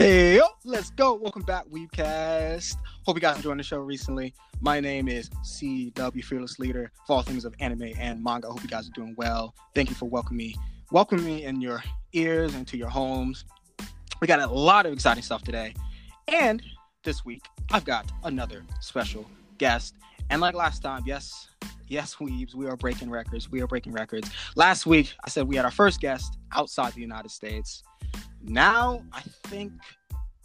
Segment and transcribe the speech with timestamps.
[0.00, 1.12] Hey, yo, let's go.
[1.12, 2.78] Welcome back, Weebcast.
[3.04, 4.32] Hope you guys enjoying the show recently.
[4.62, 8.48] My name is CW Fearless Leader for all things of anime and manga.
[8.48, 9.54] Hope you guys are doing well.
[9.74, 10.56] Thank you for welcoming me.
[10.90, 13.44] Welcome me in your ears and to your homes.
[14.22, 15.74] We got a lot of exciting stuff today.
[16.28, 16.62] And
[17.04, 19.26] this week, I've got another special
[19.58, 19.96] guest.
[20.30, 21.50] And like last time, yes,
[21.88, 23.50] yes, Weebs, we are breaking records.
[23.50, 24.30] We are breaking records.
[24.56, 27.82] Last week, I said we had our first guest outside the United States.
[28.42, 29.72] Now, I think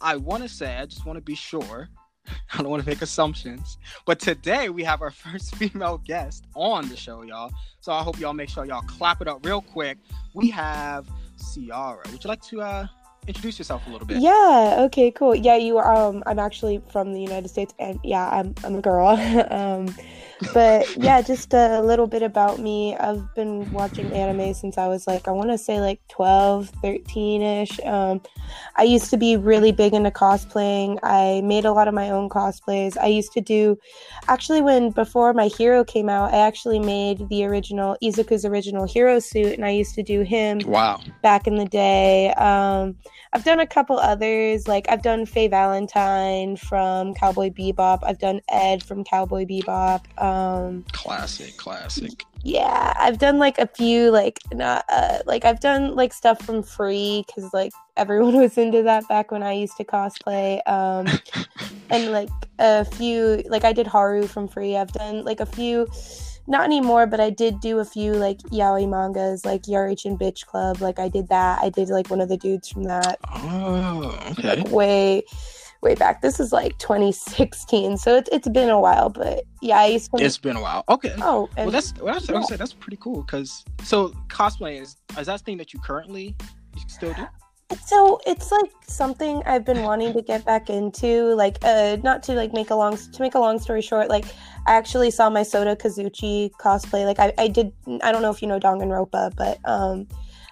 [0.00, 1.88] I want to say, I just want to be sure.
[2.52, 3.78] I don't want to make assumptions.
[4.04, 7.52] But today we have our first female guest on the show, y'all.
[7.80, 9.98] So I hope y'all make sure y'all clap it up real quick.
[10.34, 12.10] We have Siara.
[12.12, 12.86] Would you like to uh,
[13.26, 14.18] introduce yourself a little bit?
[14.18, 14.76] Yeah.
[14.86, 15.10] Okay.
[15.10, 15.34] Cool.
[15.34, 15.56] Yeah.
[15.56, 15.94] You are.
[15.94, 16.22] Um.
[16.26, 18.54] I'm actually from the United States, and yeah, I'm.
[18.64, 19.08] I'm a girl.
[19.50, 19.94] um
[20.52, 22.94] but yeah, just a little bit about me.
[22.96, 27.42] I've been watching anime since I was like, I want to say like 12, 13
[27.42, 27.80] ish.
[27.84, 28.20] Um,
[28.76, 30.98] I used to be really big into cosplaying.
[31.02, 32.98] I made a lot of my own cosplays.
[32.98, 33.78] I used to do,
[34.28, 39.18] actually, when before my hero came out, I actually made the original Izuku's original hero
[39.18, 40.60] suit, and I used to do him.
[40.66, 41.00] Wow.
[41.22, 42.32] Back in the day.
[42.34, 42.96] Um,
[43.36, 44.66] I've done a couple others.
[44.66, 47.98] Like I've done Faye Valentine from Cowboy Bebop.
[48.02, 50.00] I've done Ed from Cowboy Bebop.
[50.18, 52.24] Um, classic, classic.
[52.44, 56.62] Yeah, I've done like a few like not uh, like I've done like stuff from
[56.62, 60.66] Free because like everyone was into that back when I used to cosplay.
[60.66, 61.06] Um,
[61.90, 64.78] and like a few like I did Haru from Free.
[64.78, 65.88] I've done like a few
[66.46, 70.80] not anymore, but I did do a few like yaoi mangas, like Yarichin Bitch Club.
[70.80, 71.62] Like I did that.
[71.62, 73.18] I did like one of the dudes from that.
[73.34, 74.62] Oh, okay.
[74.62, 75.22] Like way,
[75.82, 76.22] way back.
[76.22, 79.08] This is like 2016, so it's it's been a while.
[79.08, 80.22] But yeah, I used to.
[80.22, 80.84] It's been a while.
[80.88, 81.14] Okay.
[81.18, 82.42] Oh, well, that's well, that's yeah.
[82.42, 83.24] say, that's pretty cool.
[83.24, 86.36] Cause so cosplay is is that thing that you currently
[86.76, 87.26] you still do?
[87.84, 91.34] So it's like something I've been wanting to get back into.
[91.34, 94.08] Like, uh, not to like make a long to make a long story short.
[94.08, 94.26] Like,
[94.66, 97.04] I actually saw my Souda Kazuichi cosplay.
[97.04, 97.72] Like, I, I did.
[98.02, 100.06] I don't know if you know Danganronpa, but um,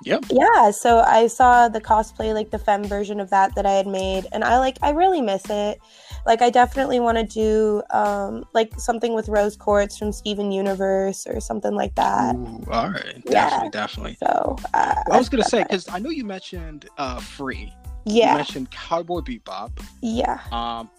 [0.04, 0.26] Yep.
[0.30, 3.86] Yeah, so I saw the cosplay, like the femme version of that that I had
[3.86, 5.80] made, and I like I really miss it.
[6.26, 11.26] Like I definitely want to do um like something with Rose Quartz from Steven Universe
[11.26, 12.34] or something like that.
[12.34, 13.68] Ooh, all right, yeah.
[13.70, 14.16] definitely, definitely.
[14.20, 17.72] So uh, well, I was gonna say because I know you mentioned uh Free.
[18.06, 18.32] Yeah.
[18.32, 19.82] You mentioned Cowboy Bebop.
[20.02, 20.38] Yeah.
[20.52, 20.90] Um,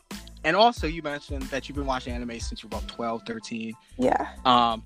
[0.43, 3.73] and also you mentioned that you've been watching anime since you're about 12, 13.
[3.97, 4.27] Yeah.
[4.45, 4.83] Um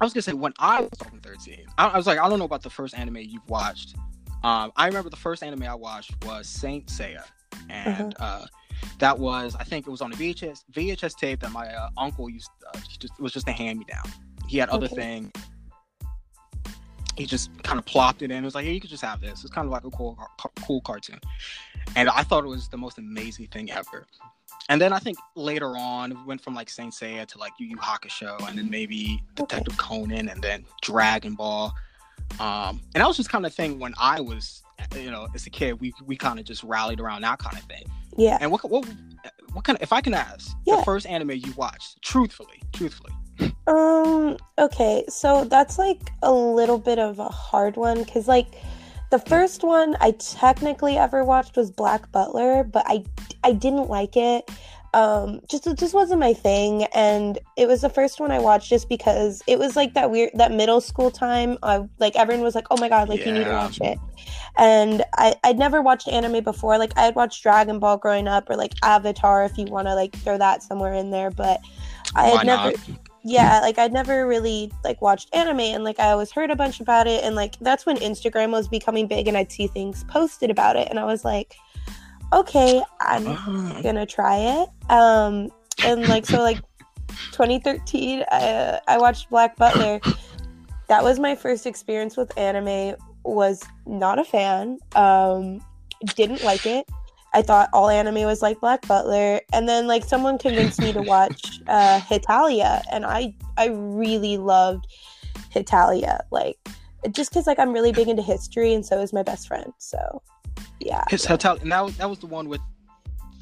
[0.00, 0.90] I was gonna say when I was
[1.22, 3.94] 13, I, I, was like, I don't know about the first anime you've watched.
[4.42, 7.22] Um, I remember the first anime I watched was Saint Seiya,
[7.70, 8.42] and uh-huh.
[8.42, 8.46] uh,
[8.98, 12.28] that was I think it was on a VHS VHS tape that my uh, uncle
[12.28, 12.50] used.
[12.66, 14.04] Uh, just it was just a hand me down.
[14.48, 14.96] He had other okay.
[14.96, 15.32] thing.
[17.16, 18.38] He just kind of plopped it in.
[18.38, 19.44] It was like, hey, you could just have this.
[19.44, 20.18] It's kind of like a cool,
[20.66, 21.20] cool cartoon,
[21.94, 24.06] and I thought it was the most amazing thing ever
[24.68, 27.76] and then I think later on went from like Saint Seiya to like Yu Yu
[27.76, 29.76] Hakusho, and then maybe Detective okay.
[29.76, 31.72] Conan, and then Dragon Ball.
[32.40, 34.62] Um, and that was just kind of thing when I was,
[34.94, 37.64] you know, as a kid, we we kind of just rallied around that kind of
[37.64, 37.84] thing.
[38.16, 38.38] Yeah.
[38.40, 38.86] And what what
[39.52, 40.76] what kind of, if I can ask, yeah.
[40.76, 43.12] the first anime you watched, truthfully, truthfully.
[43.66, 44.36] Um.
[44.58, 48.46] Okay, so that's like a little bit of a hard one because like
[49.10, 53.04] the first one I technically ever watched was Black Butler, but I
[53.44, 54.50] I didn't like it.
[54.94, 58.68] Um, just it just wasn't my thing, and it was the first one I watched
[58.68, 61.56] just because it was like that weird that middle school time.
[61.62, 63.26] I like everyone was like, "Oh my god, like yeah.
[63.26, 63.98] you need to watch it,"
[64.58, 66.76] and I I'd never watched anime before.
[66.78, 69.94] Like I had watched Dragon Ball growing up, or like Avatar, if you want to
[69.94, 71.60] like throw that somewhere in there, but
[72.14, 72.72] I had never
[73.24, 75.60] yeah like i'd never really like watched anime.
[75.60, 77.22] And like i always heard a bunch about it.
[77.24, 80.88] And like that's when instagram was becoming big and i'd see things posted about it.
[80.90, 81.56] And i was like
[82.32, 83.82] okay i'm uh-huh.
[83.82, 84.68] gonna try it.
[84.90, 85.50] Um
[85.84, 86.58] and like so like
[87.32, 90.00] 2013 i i watched black butler.
[90.88, 92.96] That was my first experience with anime.
[93.24, 94.78] Was not a fan.
[94.94, 95.60] Um
[96.16, 96.86] didn't like it.
[97.34, 101.00] I thought all anime was like Black Butler, and then like someone convinced me to
[101.06, 104.86] watch uh, Hetalia, and I I really loved
[105.50, 106.58] Hetalia, like
[107.10, 109.72] just because like I'm really big into history, and so is my best friend.
[109.78, 110.22] So
[110.84, 111.36] yeah, his yeah.
[111.36, 112.60] Hetalia, and that was, that was the one with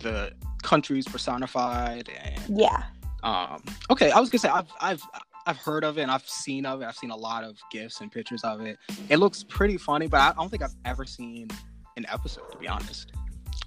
[0.02, 0.32] the
[0.62, 2.84] countries personified, and yeah.
[3.22, 3.62] Um.
[3.90, 5.02] Okay, I was gonna say I've I've
[5.46, 6.86] I've heard of it and I've seen of it.
[6.86, 8.78] I've seen a lot of gifs and pictures of it.
[9.08, 11.48] It looks pretty funny, but I don't think I've ever seen
[11.96, 13.12] an episode to be honest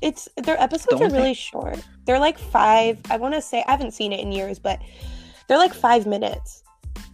[0.03, 1.79] it's their episodes are really short.
[2.05, 2.99] They're like five.
[3.09, 4.79] I want to say I haven't seen it in years, but
[5.47, 6.62] they're like five minutes.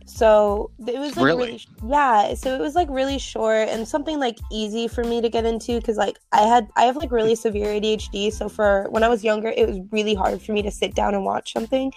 [0.09, 1.45] So it was like Really?
[1.45, 2.33] really, yeah.
[2.33, 5.79] So it was like really short and something like easy for me to get into
[5.79, 8.33] because like I had I have like really severe ADHD.
[8.33, 11.13] So for when I was younger, it was really hard for me to sit down
[11.13, 11.93] and watch something.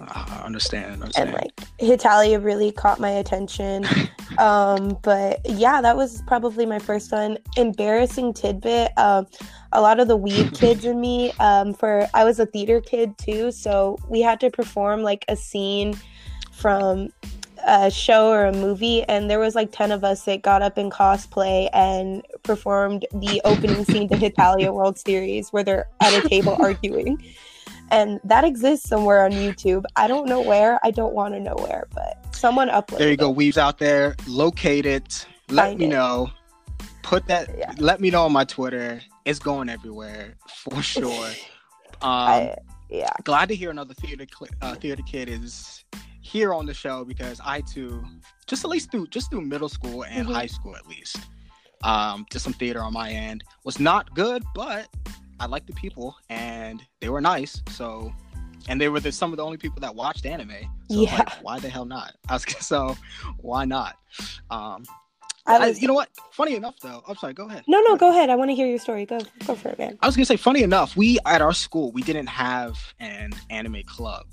[0.00, 0.94] I understand.
[0.94, 1.32] And understand.
[1.32, 3.84] like Hetalia really caught my attention.
[4.38, 7.36] um, but yeah, that was probably my first one.
[7.56, 8.92] Embarrassing tidbit.
[8.96, 9.26] Um,
[9.72, 11.32] a lot of the weeb kids in me.
[11.40, 15.36] Um, for I was a theater kid too, so we had to perform like a
[15.36, 15.94] scene
[16.52, 17.10] from
[17.66, 20.78] a show or a movie, and there was like ten of us that got up
[20.78, 26.28] in cosplay and performed the opening scene to Hetalia World Series, where they're at a
[26.28, 27.22] table arguing.
[27.92, 29.84] And that exists somewhere on YouTube.
[29.96, 30.78] I don't know where.
[30.84, 32.98] I don't want to know where, but someone uploaded.
[32.98, 33.36] there you go, it.
[33.36, 34.14] weebs out there.
[34.28, 35.26] Locate it.
[35.48, 35.88] Let Find me it.
[35.88, 36.30] know.
[37.02, 37.50] Put that.
[37.58, 37.72] Yeah.
[37.78, 39.00] Let me know on my Twitter.
[39.24, 41.26] It's going everywhere for sure.
[42.02, 42.54] Um, I,
[42.88, 43.10] yeah.
[43.24, 45.84] glad to hear another theater cl- uh, theater kid is
[46.30, 48.04] here on the show because I too,
[48.46, 50.34] just at least through just through middle school and Mhm.
[50.34, 51.16] high school at least,
[51.82, 53.42] um, did some theater on my end.
[53.64, 54.88] Was not good, but
[55.40, 57.62] I liked the people and they were nice.
[57.70, 58.12] So,
[58.68, 60.50] and they were the, some of the only people that watched anime.
[60.90, 61.34] So it's like, Yeah.
[61.42, 62.12] why the hell not?
[62.28, 62.96] I was so
[63.38, 63.96] why not?
[64.50, 64.84] Um,
[65.46, 66.10] I I- you know what?
[66.32, 67.02] Funny enough, though.
[67.08, 67.32] I'm sorry.
[67.32, 67.64] Go ahead.
[67.66, 68.28] no, no, go ahead.
[68.30, 69.04] I want to hear your story.
[69.06, 69.98] Go, go for it, man.
[70.00, 73.82] I was gonna say, funny enough, we at our school we didn't have an anime
[73.84, 74.26] club.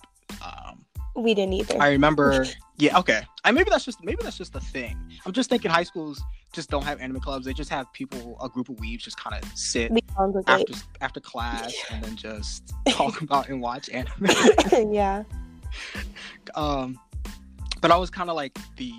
[0.46, 0.86] Um,
[1.18, 1.82] We didn't either.
[1.82, 2.46] I remember,
[2.78, 3.24] yeah, okay.
[3.44, 4.96] I maybe that's just maybe that's just the thing.
[5.26, 6.22] I'm just thinking high schools
[6.54, 7.46] just don't have anime clubs.
[7.46, 9.92] They just have people, a group of weebs, just kind of sit
[10.48, 14.28] after after class and then just talk about and watch anime.
[14.94, 15.24] yeah.
[16.54, 17.00] um,
[17.82, 18.94] but I was kind of like the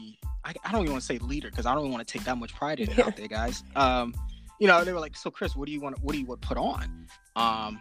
[0.45, 2.25] I, I don't even want to say leader because I don't even want to take
[2.25, 3.63] that much pride in it out there, guys.
[3.77, 4.13] Um,
[4.59, 6.03] you know, they were like, so Chris, what do you want?
[6.03, 7.07] What do you would put on?
[7.37, 7.81] Um,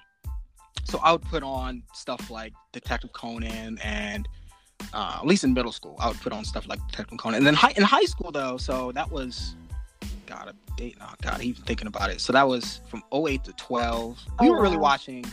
[0.84, 4.28] so I would put on stuff like Detective Conan and
[4.94, 7.38] uh, at least in middle school, I would put on stuff like Detective Conan.
[7.38, 9.56] And then high, in high school though, so that was
[10.26, 10.98] God, a date.
[11.02, 12.22] Oh God, even thinking about it.
[12.22, 14.20] So that was from 08 to 12.
[14.40, 14.84] We Oh, were really wow.
[14.84, 15.26] watching.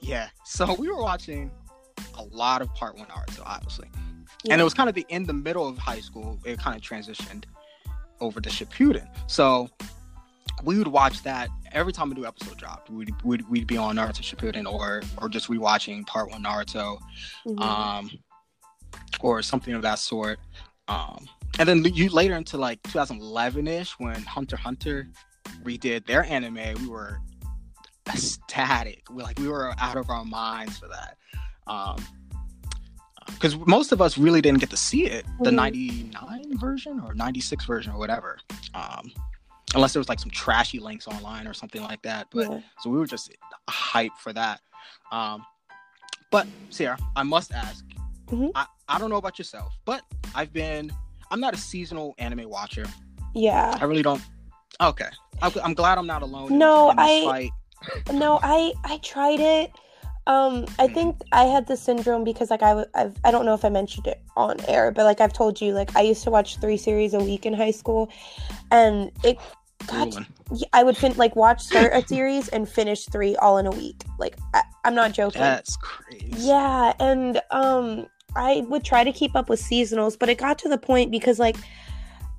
[0.00, 1.50] Yeah, so we were watching
[2.18, 3.88] a lot of Part One Naruto, obviously
[4.44, 4.52] yeah.
[4.54, 6.82] and it was kind of the in the middle of high school it kind of
[6.82, 7.44] transitioned
[8.20, 9.68] over to Shippuden so
[10.64, 13.96] we would watch that every time a new episode dropped we'd, we'd, we'd be on
[13.96, 16.98] Naruto Shippuden or or just rewatching part one Naruto
[17.46, 17.60] Mhm.
[17.60, 18.10] um
[19.20, 20.38] or something of that sort
[20.88, 21.26] um
[21.58, 25.08] and then you later into like 2011ish when Hunter Hunter
[25.62, 27.20] redid their anime we were
[28.08, 31.16] ecstatic we like we were out of our minds for that
[31.66, 31.96] um
[33.32, 35.54] because most of us really didn't get to see it the Mhm.
[35.54, 38.38] 99 version or 96 version or whatever
[38.74, 39.12] um
[39.74, 42.60] unless there was like some trashy links online or something like that but yeah.
[42.80, 43.30] so we were just
[43.68, 44.60] hyped for that.
[45.12, 45.44] Um,
[46.30, 47.84] but Sarah, I must ask.
[48.28, 48.50] Mhm.
[48.54, 50.02] I, I don't know about yourself, but
[50.34, 50.92] I've been.
[51.32, 52.86] I'm not a seasonal anime watcher.
[53.34, 53.76] yeah.
[53.80, 54.22] I really don't.
[54.80, 55.08] Okay,
[55.42, 56.56] I'm, I'm glad I'm not alone.
[56.56, 57.50] No, in this I-
[58.12, 59.72] No, I I tried it.
[60.26, 60.94] Um, I Mhm.
[60.94, 63.68] think I had the syndrome because like I w- I've, I don't know if I
[63.68, 66.76] mentioned it on air, but like I've told you, like I used to watch three
[66.76, 68.10] series a week in high school,
[68.70, 69.38] and it
[70.52, 73.70] yeah, I would fin- like watch start a series and finish three all in a
[73.70, 74.02] week.
[74.18, 75.40] Like I, I'm not joking.
[75.40, 76.32] That's crazy.
[76.36, 78.06] Yeah, and um
[78.36, 81.38] I would try to keep up with seasonals, but it got to the point because
[81.38, 81.56] like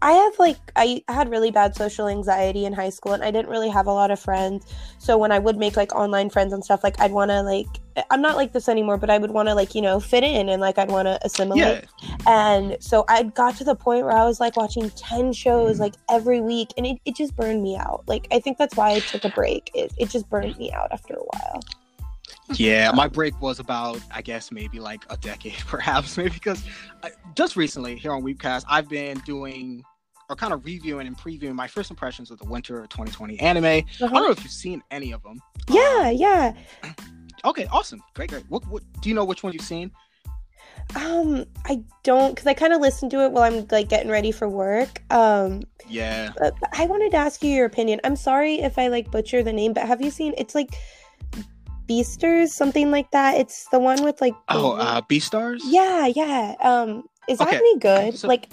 [0.04, 3.50] I have like I had really bad social anxiety in high school and I didn't
[3.50, 4.66] really have a lot of friends.
[4.98, 7.68] So when I would make like online friends and stuff, like I'd want to like
[8.10, 10.50] I'm not like this anymore, but I would want to like, you know, fit in
[10.50, 11.86] and like I'd want to assimilate.
[12.02, 15.80] Yeah, And so I got to the point where I was like watching 10 shows
[15.80, 18.04] like every week and it, it just burned me out.
[18.08, 19.70] Like I think that's why I took a break.
[19.76, 21.62] It, it just burned me out after a while.
[22.54, 22.92] yeah.
[22.92, 26.64] My break was about, I guess, maybe like a decade, perhaps, maybe because
[27.04, 29.86] I, uh, just recently here on Weebcast, I've been doing
[30.32, 33.66] or kind of reviewing and previewing my first impressions of the winter 2020 anime.
[33.66, 35.40] I don't know if you've seen any of them.
[35.70, 36.54] Yeah, yeah.
[37.44, 38.44] Okay, awesome, great, great.
[38.50, 39.26] What, what do you know?
[39.26, 39.90] Which one you've seen?
[40.96, 44.32] Um, I don't because I kind of listen to it while I'm like getting ready
[44.32, 45.02] for work.
[45.12, 48.00] Um, Yeah, but I wanted to ask you your opinion.
[48.04, 50.36] I'm sorry if I like butcher the name, but have you seen?
[50.38, 50.76] It's like
[51.88, 53.38] Beasters, something like that.
[53.40, 54.36] It's the one with like.
[54.50, 55.62] Oh, uh, Beastars.
[55.66, 56.54] yeah, yeah.
[56.62, 58.18] Um, is that Okay, any good?
[58.20, 58.52] so- like,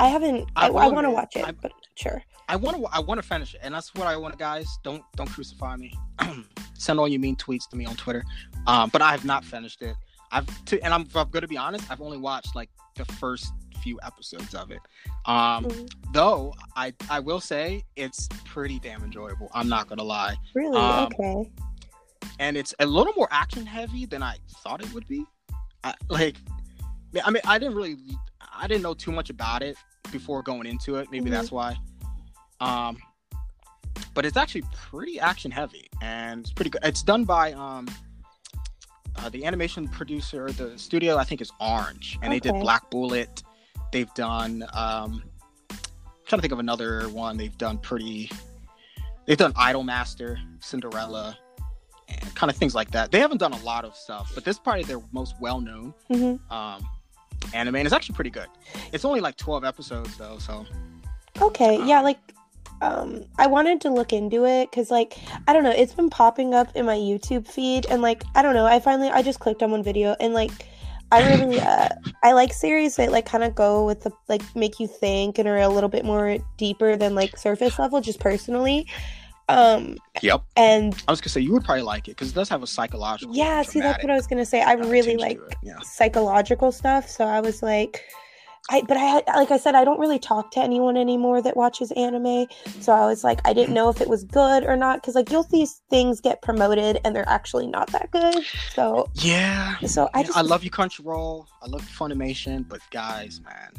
[0.00, 0.48] I haven't.
[0.56, 2.22] I I, want to watch it, I- but sure.
[2.48, 2.84] I want to.
[2.86, 4.66] I want to finish it, and that's what I want, guys.
[4.82, 5.92] Don't don't crucify me.
[6.74, 8.24] Send all your mean tweets to me on Twitter.
[8.66, 9.94] Um, but I have not finished it.
[10.32, 11.88] I've to, and I'm, I'm going to be honest.
[11.90, 13.52] I've only watched like the first
[13.82, 14.80] few episodes of it.
[15.26, 15.92] Um, Mhm.
[16.12, 19.48] though I I will say it's pretty damn enjoyable.
[19.54, 20.76] I'm not gonna lie, Really?
[20.76, 21.50] um, okay.
[22.38, 25.24] and it's a little more action heavy than I thought it would be.
[25.84, 26.36] I, like,
[27.24, 27.96] I mean, I didn't really.
[28.54, 29.76] I didn't know too much about it
[30.12, 31.08] before going into it.
[31.10, 31.32] Maybe Mhm.
[31.32, 31.76] that's why.
[32.60, 32.98] Um,
[34.14, 36.80] but it's actually pretty action heavy and it's pretty good.
[36.84, 37.88] It's done by um,
[39.16, 43.42] uh, the animation producer, the studio I think is Orange, and they did Black Bullet.
[43.92, 44.62] They've done.
[44.72, 45.22] Um,
[45.70, 45.78] I'm
[46.26, 47.36] trying to think of another one.
[47.36, 48.30] They've done pretty.
[49.26, 51.36] They've done Idolmaster, Cinderella,
[52.08, 53.10] and kind of things like that.
[53.10, 55.92] They haven't done a lot of stuff, but this is probably their most well known
[56.08, 56.88] hmm um,
[57.54, 58.48] anime, and it's actually pretty good.
[58.92, 60.66] It's only like 12 episodes though, so
[61.40, 62.18] Okay, yeah, like
[62.82, 66.54] um I wanted to look into it cuz like I don't know, it's been popping
[66.54, 69.62] up in my YouTube feed and like I don't know, I finally I just clicked
[69.62, 70.52] on one video and like
[71.12, 71.88] I really uh
[72.22, 75.48] I like series that like kind of go with the like make you think and
[75.48, 78.86] are a little bit more deeper than like surface level just personally.
[79.58, 80.42] Um yep.
[80.56, 82.66] and I was gonna say you would probably like it because it does have a
[82.66, 83.34] psychological.
[83.34, 84.62] yeah, see that's what I was going to say.
[84.62, 85.80] I uh, really like Yeah.
[85.82, 87.08] psychological stuff.
[87.08, 88.04] So I was like,
[88.70, 91.56] I but I had like I said, I don't really talk to anyone anymore that
[91.56, 92.46] watches anime.
[92.80, 95.30] So I was like, I didn't know if it was good or not because like
[95.30, 98.44] you'll see things get promoted and they're actually not that good.
[98.70, 99.78] So Yeah.
[99.86, 101.46] so I just I love you, Crunchyroll.
[101.62, 103.72] I love Funimation, but guys, man,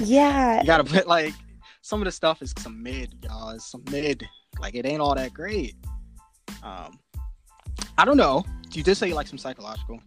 [0.00, 1.34] yeah you gotta put like
[1.82, 3.50] some of the stuff is some mid, y'all.
[3.50, 4.28] It's some mid.
[4.60, 5.74] Like it ain't all that great.
[6.62, 6.98] Um,
[7.98, 8.44] I don't know.
[8.72, 10.00] You did say you like some psychological,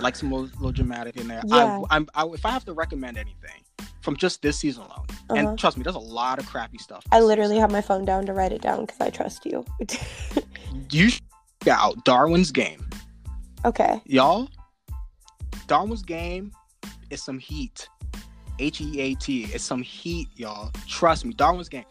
[0.00, 1.42] like some little, little dramatic in there.
[1.46, 1.80] Yeah.
[1.90, 3.62] I, I'm, I, if I have to recommend anything
[4.00, 5.34] from just this season alone, Uh-huh.
[5.34, 7.04] and trust me, there's a lot of crappy stuff.
[7.12, 7.60] I literally season.
[7.62, 9.64] have my phone down to write it down because I trust you.
[10.90, 11.10] you
[11.68, 12.86] out Darwin's Game,
[13.64, 14.00] okay.
[14.04, 14.48] y'all.
[15.66, 16.52] Darwin's Game
[17.10, 17.88] is some heat.
[18.58, 19.44] H E A T.
[19.44, 20.70] It's some heat, y'all.
[20.86, 21.32] Trust me.
[21.32, 21.84] Darwin's Game.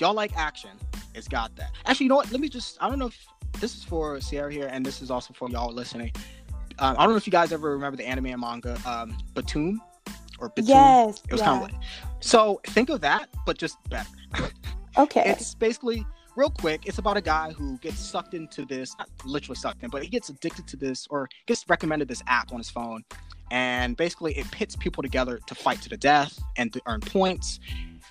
[0.00, 0.70] Y'all like action.
[1.14, 1.72] It's got that.
[1.86, 2.30] Actually, you know what?
[2.32, 2.78] Let me just.
[2.80, 3.26] I don't know if
[3.60, 6.12] this is for Siara here, and this is also for y'all listening.
[6.78, 9.76] Um, I don't know if you guys ever remember the anime and manga um, Btooom
[10.38, 10.68] or Btooom.
[10.68, 11.22] Yes.
[11.24, 11.46] It was yeah.
[11.46, 11.82] kind of like.
[12.20, 14.08] So think of that, but just better.
[14.98, 15.24] okay.
[15.26, 16.04] It's basically
[16.36, 16.86] real quick.
[16.86, 20.28] It's about a guy who gets sucked into this, literally sucked in, but he gets
[20.28, 23.04] addicted to this or gets recommended this app on his phone,
[23.50, 27.60] and basically it pits people together to fight to the death and to earn points.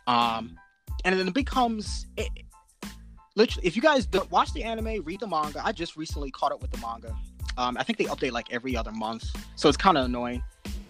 [0.07, 0.57] Um,
[1.03, 2.07] and then it becomes.
[2.17, 2.29] It,
[3.35, 5.65] literally, if you guys don't watch the anime, read the manga.
[5.65, 7.15] I just recently caught up with the manga.
[7.57, 10.41] Um, I think they update like every other month, so it's kind of annoying,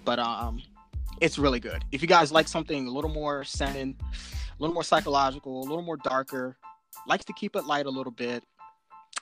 [0.06, 0.62] but um,
[1.20, 1.84] it's really good.
[1.92, 5.82] If you guys like something a little more seinen, a little more psychological, a little
[5.82, 6.58] more darker,
[7.08, 8.44] likes to keep it light a little bit,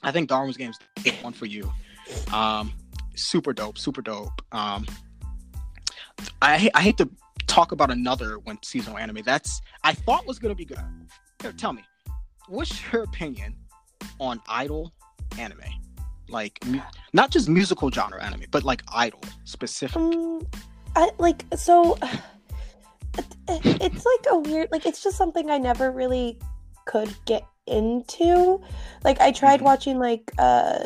[0.04, 0.78] I think Darwin's Game's
[1.22, 1.72] one for you.
[2.34, 2.74] Um,
[3.16, 4.42] super dope, super dope.
[4.52, 4.86] Um,
[6.42, 7.10] I I hate to
[7.48, 10.80] talk about another one seasonal anime that's I thought was gonna be good.
[11.42, 11.84] Here, tell me,
[12.50, 13.56] what's your opinion
[14.20, 14.92] on idol
[15.38, 15.60] anime?
[16.28, 16.82] Like, mu-
[17.14, 19.98] not just musical genre anime, but like idol specific.
[19.98, 20.42] Um,
[20.96, 21.98] I like so.
[22.04, 23.36] it-
[23.82, 26.38] It's like a weird, like it's just something I never really
[26.86, 28.62] could get into.
[29.04, 29.64] Like I tried Mhm.
[29.64, 30.80] watching like uh,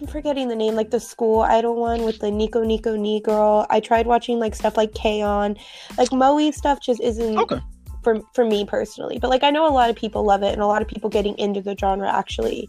[0.00, 3.66] I'm forgetting the name, like the school idol one with the Nico Nico Ni girl.
[3.70, 5.56] I tried watching like stuff like K-On,
[5.98, 7.60] like Moe stuff just isn't Okay.
[8.02, 9.18] For for me personally.
[9.18, 11.10] But like I know a lot of people love it, and a lot of people
[11.10, 12.68] getting into the genre actually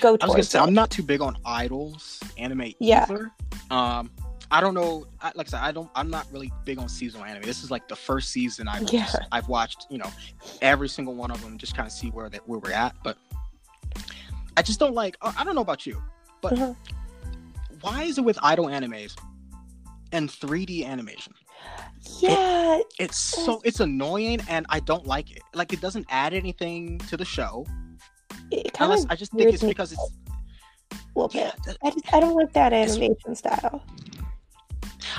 [0.00, 0.62] go I was gonna say it.
[0.62, 3.04] I'm not too big on idols anime Yeah.
[3.08, 3.30] either.
[3.70, 4.10] Um,
[4.50, 5.06] I don't know.
[5.34, 5.90] Like I said, I don't.
[5.94, 7.42] I'm not really big on seasonal anime.
[7.42, 9.10] This is like the first season I've Yeah.
[9.32, 9.86] I've watched.
[9.90, 10.10] You know,
[10.62, 12.94] every single one of them, just kind of see where that where we're at.
[13.02, 13.18] But
[14.56, 15.16] I just don't like.
[15.22, 16.02] I don't know about you,
[16.40, 16.76] but Mhm.
[17.82, 19.14] why is it with idol animes
[20.12, 21.34] and 3D animation?
[22.20, 25.42] Yeah, It's so it's annoying, and I don't like it.
[25.54, 27.66] Like it doesn't add anything to the show.
[28.50, 30.10] it kind Unless I just think it's me because it's
[31.14, 31.34] bit.
[31.34, 31.52] yeah,
[31.84, 33.82] I just I don't like that animation style.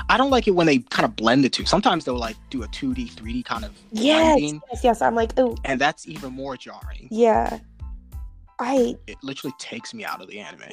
[0.08, 1.65] I don't like it when they kind of blend the two.
[1.65, 5.01] Sometimes they'll like do a 2D, 3D kind of Yes, blending, yes, yes.
[5.01, 7.08] I'm like, oh, and that's even more jarring.
[7.12, 7.60] yeah.
[8.62, 10.63] I It literally takes me out of the anime.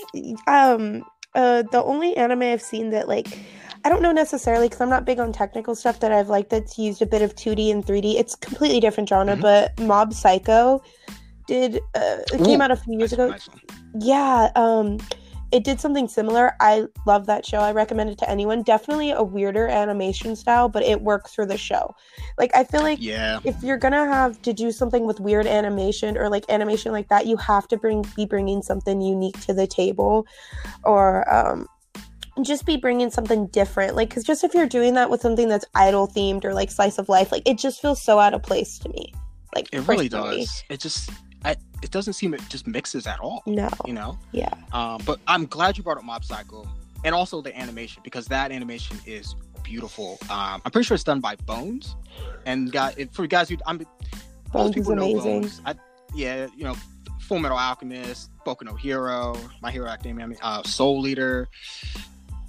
[0.48, 1.04] um
[1.36, 3.28] uh the only anime I've seen that like
[3.84, 6.76] I don't know necessarily because I'm not big on technical stuff that I've liked that's
[6.76, 8.18] used a bit of 2D and 3D.
[8.18, 9.40] It's completely different genre, Mhm.
[9.40, 10.82] but Mob Psycho
[11.46, 13.28] did uh, it came out a few years ago.
[13.28, 13.48] nice.
[14.00, 14.98] Yeah, um
[15.52, 16.54] it did something similar.
[16.60, 17.58] I love that show.
[17.58, 18.62] I recommend it to anyone.
[18.62, 21.94] Definitely a weirder animation style, but it works for the show.
[22.38, 26.16] Like I feel like Yeah, if you're gonna have to do something with weird animation
[26.18, 29.66] or like animation like that, you have to bring be bringing something unique to the
[29.66, 30.26] table,
[30.84, 31.66] or um,
[32.42, 33.96] just be bringing something different.
[33.96, 36.98] Like, because just if you're doing that with something that's idol themed or like slice
[36.98, 39.14] of life, like it just feels so out of place to me.
[39.54, 40.64] Like it really does.
[40.68, 41.10] It just,
[41.86, 43.42] it doesn't seem it just mixes at all.
[43.46, 43.70] No.
[43.86, 44.18] You know.
[44.32, 44.52] Yeah.
[44.72, 46.68] Um, but I'm glad you brought up Mob Psycho
[47.04, 50.18] and also the animation because that animation is beautiful.
[50.28, 51.94] Um, I'm pretty sure it's done by Bones,
[52.44, 53.78] and got it, for you guys who I'm
[54.52, 55.42] Bones is people know amazing.
[55.42, 55.62] Bones.
[55.64, 55.74] I,
[56.14, 56.74] yeah, you know,
[57.20, 61.48] Full Metal Alchemist, Boku no Hero, My Hero Academia, uh, Soul Eater.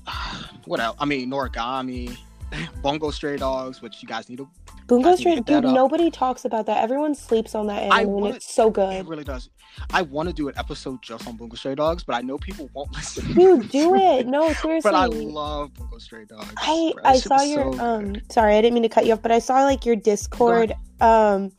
[0.66, 0.98] what else?
[1.00, 2.18] I mean, Noragami,
[2.82, 4.50] Bungo Stray Dogs, which you guys need to.
[4.88, 6.82] Bungo I need to Stray, hit that dude, nobody talks about that.
[6.82, 8.94] Everyone sleeps on that anime, and wanna- it's so good.
[8.94, 9.50] It really does.
[9.92, 12.70] I want to do an episode just on Bungo Stray Dogs, but I know people
[12.74, 13.34] won't listen.
[13.34, 14.26] Dude, do it.
[14.28, 14.90] No, seriously.
[14.92, 16.54] But I love Bungo Stray Dogs.
[16.58, 17.04] I bro.
[17.06, 18.32] I saw your so um good.
[18.32, 21.52] sorry, I didn't mean to cut you off, but I saw like your Discord um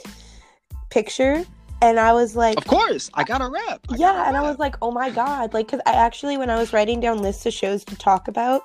[0.90, 1.44] picture
[1.80, 3.80] and I was like Of course, I got a rep.
[3.90, 6.50] I yeah, a and I was like, "Oh my god." Like cuz I actually when
[6.50, 8.62] I was writing down lists of shows to talk about,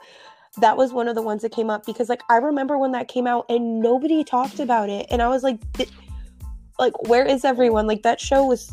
[0.58, 3.08] that was one of the ones that came up because like I remember when that
[3.08, 5.60] came out and nobody talked about it and I was like
[6.80, 7.88] like where is everyone?
[7.88, 8.72] Like that show was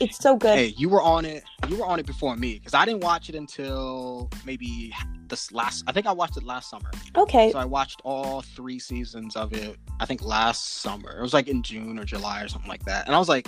[0.00, 0.56] it's so good.
[0.56, 1.44] Hey, you were on it.
[1.68, 4.92] You were on it before me because I didn't watch it until maybe
[5.28, 5.84] this last.
[5.86, 6.90] I think I watched it last summer.
[7.16, 7.50] okay.
[7.52, 9.76] So I watched all three seasons of it.
[10.00, 11.18] I think last summer.
[11.18, 13.06] It was like in June or July or something like that.
[13.06, 13.46] And I was like,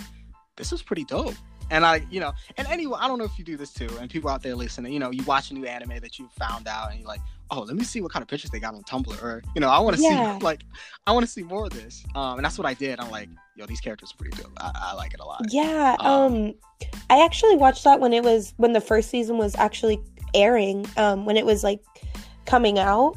[0.56, 1.34] this is pretty dope.
[1.70, 3.88] And I, you know, and anyway, I don't know if you do this too.
[4.00, 6.66] And people out there listening, you know, you watch a new anime that you found
[6.68, 8.82] out, and you're like, oh, let me see what kind of pictures they got on
[8.82, 10.36] Tumblr, or you know, I want to Yeah.
[10.38, 10.62] see like,
[11.06, 12.04] I want to see more of this.
[12.14, 13.00] Um, and that's what I did.
[13.00, 14.52] I'm like, yo, these characters are pretty dope.
[14.58, 15.42] I, I like it a lot.
[15.50, 16.54] Yeah, Um, um
[17.08, 20.00] I actually watched that when it was when the first season was actually
[20.34, 21.80] airing, um when it was like
[22.46, 23.16] coming out.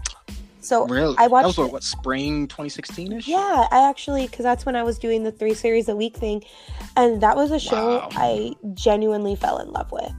[0.63, 1.15] So Really?
[1.17, 3.27] I that was watched what, what spring 2016 ish.
[3.27, 6.43] yeah, I actually cuz that's when I was doing the 3 series a week thing
[6.95, 8.09] and that was a show Wow.
[8.13, 10.11] I genuinely fell in love with.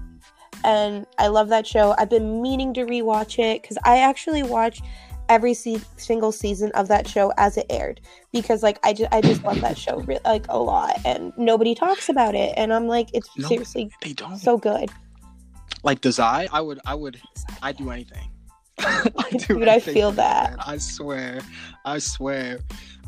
[0.65, 1.95] And I love that show.
[1.99, 4.83] I've been meaning to rewatch it cuz I actually watched
[5.31, 7.99] every se- single season of that show as it aired
[8.33, 11.75] because like I just I just love that show re- like a lot and nobody
[11.75, 13.49] talks about it and I'm like it's No.
[13.49, 14.37] seriously They don't.
[14.37, 14.91] so good.
[15.83, 17.21] like Dazai, I would, I would,
[17.63, 18.31] I'd do anything.
[18.79, 20.51] I do Dude, I feel that.
[20.51, 20.59] man.
[20.67, 21.41] I swear,
[21.85, 22.59] I swear.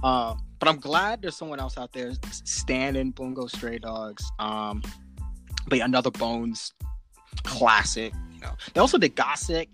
[0.03, 4.25] Um, but I'm glad there's someone else out there standing Bungo Stray Dogs.
[4.39, 4.83] Um,
[5.69, 6.73] but yeah, another Bones
[7.43, 8.13] classic.
[8.35, 9.69] You know, they also did Gosick,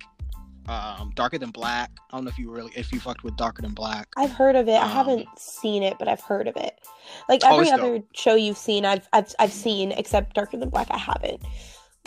[0.68, 1.90] um, Darker Than Black.
[2.10, 4.08] I don't know if you really, if you fucked with Darker Than Black.
[4.16, 4.72] I've heard of it.
[4.74, 6.80] I Um, haven't seen it, but I've heard of it.
[7.28, 10.88] Like Oh, every other show you've seen, I've I've I've seen except Darker Than Black.
[10.90, 11.42] I haven't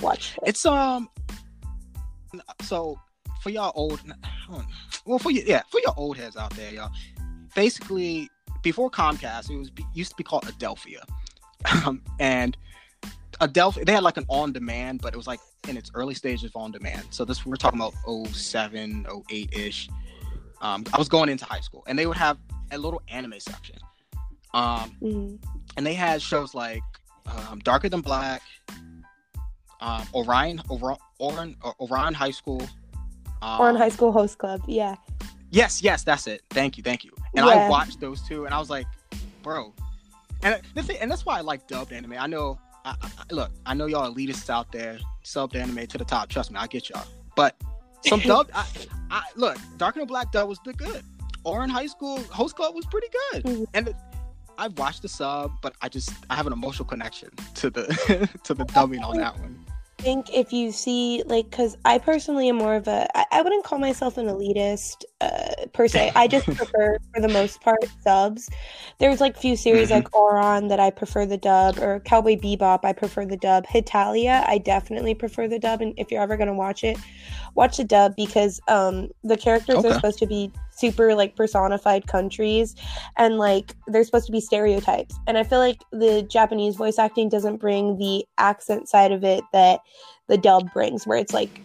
[0.02, 0.50] watched it.
[0.50, 1.10] It's um,
[2.62, 3.00] so
[3.46, 4.02] for y'all old,
[5.06, 6.90] well for you, yeah, for your old heads out there, y'all.
[7.54, 8.28] Basically,
[8.64, 11.04] before Comcast, it was used to be called Adelphia,
[11.86, 12.58] um, and
[13.42, 16.46] Adelphia they had like an on demand, but it was like in its early stages
[16.46, 17.04] of on demand.
[17.12, 17.94] So this we're talking about
[18.34, 19.90] 07, 08 ish.
[20.62, 22.40] Um, I was going into high school, and they would have
[22.72, 23.76] a little anime section.
[24.56, 25.44] Um, Mhm.
[25.78, 26.82] and they had shows like
[27.28, 28.42] um, Darker Than Black,
[29.82, 30.66] um, Ouran,
[31.20, 32.68] Ouran, Ouran High School,
[33.46, 34.62] um, Ouran High School Host Club.
[34.68, 34.96] Yeah.
[35.52, 36.42] Yes, yes, that's it.
[36.50, 37.12] Thank you, thank you.
[37.36, 37.54] And Yeah.
[37.54, 38.88] I watched those two, and I was like,
[39.44, 39.74] bro.
[40.44, 42.14] And the thing, and that's why I like dubbed anime.
[42.14, 46.06] I know, I, I, look, I know y'all elitists out there subbed anime to the
[46.06, 46.30] top.
[46.30, 47.06] Trust me, I get y'all.
[47.36, 47.56] But
[48.02, 48.66] some dubbed, I,
[49.12, 51.04] I look, Darker Than Black dub was the good.
[51.46, 53.66] Ouran High School Host Club was pretty good, Mhm.
[53.76, 53.96] and it,
[54.58, 58.54] I watched the sub, but I just I have an emotional connection to the to
[58.54, 59.65] the dubbing on that one.
[60.06, 63.42] I think if you see like because i personally am more of a I, I
[63.42, 66.12] wouldn't call myself an elitist uh, per se.
[66.16, 68.48] I just prefer for the most part subs
[69.00, 69.94] there's like few series Mhm.
[69.94, 73.66] like Ouran that i prefer the dub or cowboy bebop i prefer the dub.
[73.66, 77.00] Hetalia i definitely prefer the dub and if you're ever going to watch it
[77.56, 79.90] watch the dub because um the characters Okay.
[79.90, 82.76] are supposed to be super like personified countries
[83.18, 87.30] and like they're supposed to be stereotypes and i feel like the japanese voice acting
[87.30, 89.80] doesn't bring the accent side of it that
[90.28, 91.62] the dub brings where it's like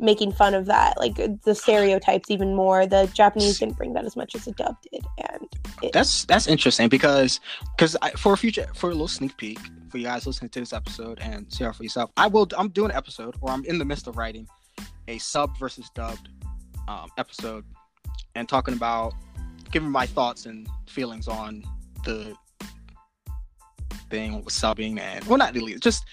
[0.00, 4.16] making fun of that like the stereotypes even more the japanese didn't bring that as
[4.16, 5.46] much as the dub did and
[5.82, 7.40] it, That's that's interesting because
[7.76, 9.58] because for a future for a little sneak peek
[9.90, 12.10] for you guys listening to this episode and see out for yourself.
[12.16, 12.46] I will.
[12.58, 14.46] I'm doing an episode, or I'm in the midst of writing
[15.08, 16.28] a sub versus dubbed
[16.86, 17.64] um, episode,
[18.34, 19.14] and talking about
[19.72, 21.62] giving my thoughts and feelings on
[22.04, 22.34] the
[24.10, 26.04] thing with subbing and well, not really, just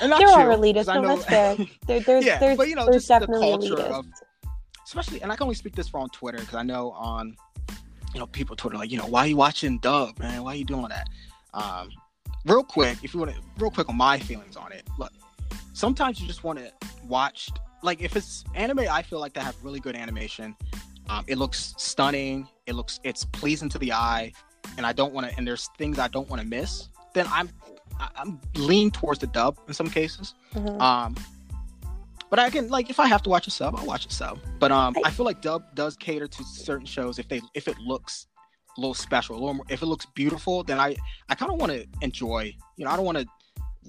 [0.00, 2.68] and not all chill, 'cause elitist no know- that's fair there, there's yeah, there's, but
[2.68, 4.06] you know, there's just the culture elitist of
[4.84, 7.34] especially, and I can only speak this for on Twitter because I know on,
[8.12, 10.42] you know, people Twitter like, you know, why are you watching Dub, man?
[10.42, 11.08] Why are you doing that?
[11.54, 11.88] Um,
[12.44, 14.86] real quick, if you want to, real quick on my feelings on it.
[14.98, 15.12] Look,
[15.72, 16.70] sometimes you just want to
[17.06, 17.48] watch,
[17.82, 20.56] like, if it's anime, I feel like they have really good animation.
[21.08, 22.48] Um, it looks stunning.
[22.66, 24.32] It looks, it's pleasing to the eye,
[24.76, 26.88] and I don't want to, and there's things I don't want to miss.
[27.14, 27.50] Then I'm,
[28.16, 30.34] I'm lean towards the dub in some cases.
[30.54, 30.80] Mhm.
[30.80, 31.14] Um,
[32.30, 34.38] But I can like if I have to watch a sub, I'll watch a sub.
[34.58, 37.68] But um, I- I, feel like dub does cater to certain shows if they if
[37.68, 38.26] it looks
[38.78, 40.96] a little special, a little more, if it looks beautiful, then I
[41.28, 42.54] I kind of want to enjoy.
[42.78, 43.26] You know, I don't want to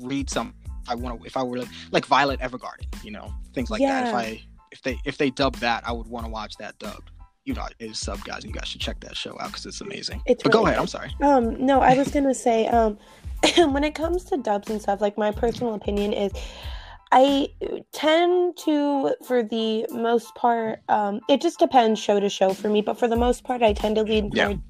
[0.01, 0.53] read some.
[0.88, 4.08] I want to if I were like, like Violet Evergarden, you know, things like that.
[4.08, 4.41] If I
[4.72, 7.12] if they if they dub that, I would want to watch that dubbed.
[7.46, 9.65] You know, it is sub guys, and you guys should check that show out because
[9.65, 10.22] it's amazing.
[10.26, 10.76] It's but go ahead.
[10.76, 10.82] good.
[10.82, 11.13] I'm sorry.
[11.22, 12.98] Um, no, I was gonna say, um,
[13.74, 16.32] when it comes to dubs and stuff, like my personal opinion is,
[17.12, 17.50] I
[17.91, 22.82] tend to, for the most part, um, it just depends show to show for me,
[22.82, 24.46] but for the most part, I tend to lean Yeah.
[24.46, 24.62] toward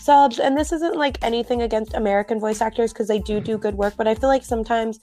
[0.00, 0.40] subs.
[0.40, 3.94] And this isn't like anything against American voice actors because they do do good work,
[3.96, 4.98] but I feel like sometimes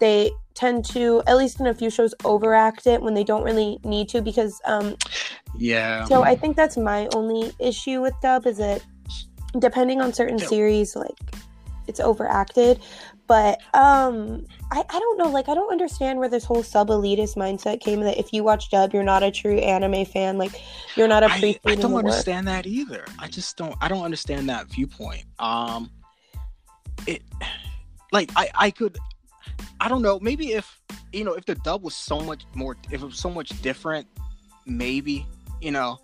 [0.00, 3.78] they tend to, at least in a few shows, overact it when they don't really
[3.84, 4.96] need to because um,
[5.56, 6.04] Yeah.
[6.04, 8.82] so I think that's my only issue with dub is that
[9.58, 10.46] depending on certain Yeah.
[10.46, 11.16] series, like
[11.86, 12.80] it's overacted.
[13.26, 17.36] But um I, I don't know, like I don't understand where this whole sub elitist
[17.36, 20.52] mindset came that if you watch dub, you're not a true anime fan, like
[20.96, 22.04] you're not I, appreciating I the don't work.
[22.04, 23.04] understand that either.
[23.18, 23.74] I just don't.
[23.80, 25.24] I don't understand that viewpoint.
[25.38, 25.90] Um,
[27.06, 27.22] it
[28.12, 28.96] like I I could.
[29.80, 30.18] I don't know.
[30.20, 30.80] Maybe if
[31.12, 34.06] you know if the dub was so much more, if it was so much different,
[34.66, 35.26] maybe
[35.60, 35.98] you know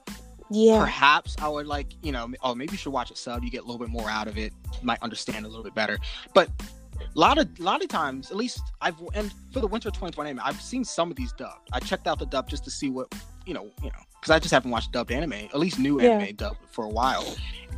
[0.51, 0.79] Yeah.
[0.81, 3.44] perhaps I would like you know oh maybe you should watch a sub.
[3.44, 4.53] You get a little bit more out of it.
[4.81, 5.99] You might understand a little bit better.
[6.35, 6.51] But
[6.99, 10.31] a lot of a lot of times, at least I've and for the winter 2020
[10.31, 11.68] anime, I've seen some of these dubbed.
[11.72, 13.14] I checked out the dub just to see what
[13.46, 16.11] you know, you know, because I just haven't watched dubbed anime, at least new Yeah.
[16.18, 17.25] anime dubbed for a while.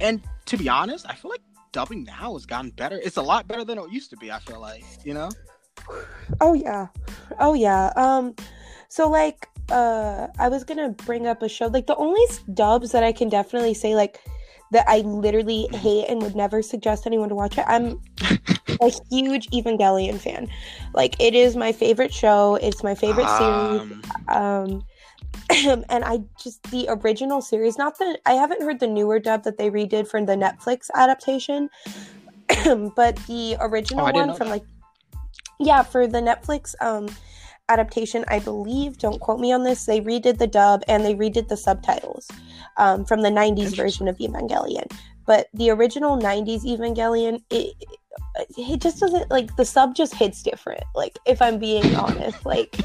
[0.01, 2.99] And to be honest, I feel like dubbing now has gotten better.
[3.03, 4.31] It's a lot better than it used to be.
[4.31, 5.37] I feel like you know.
[6.41, 6.89] Oh yeah.
[7.39, 7.93] Oh yeah.
[7.97, 8.35] Um
[8.89, 12.23] so like uh I was going to bring up a show like the only
[12.55, 14.21] dubs that I can definitely say like
[14.71, 15.79] that I literally Mm-hmm.
[15.79, 17.65] hate and would never suggest anyone to watch it.
[17.69, 18.01] I'm
[18.81, 20.49] a huge Evangelion fan.
[20.95, 22.57] Like it is my favorite show.
[22.57, 23.83] It's my favorite series.
[23.83, 24.85] Um, Um
[25.51, 29.59] and I just the original series, not the I haven't heard the newer dub that
[29.59, 31.71] they redid for the Netflix adaptation,
[32.97, 34.65] but the original Oh, one from like
[35.61, 37.09] yeah, for the Netflix um
[37.69, 41.49] adaptation, I believe, don't quote me on this, they redid the dub and they redid
[41.49, 42.29] the subtitles
[42.77, 44.91] um from the 90s version of Evangelion.
[45.27, 47.75] But the original 90s Evangelion, it
[48.57, 50.85] it just doesn't like the sub just hits different.
[50.95, 52.77] Like if I'm being honest, like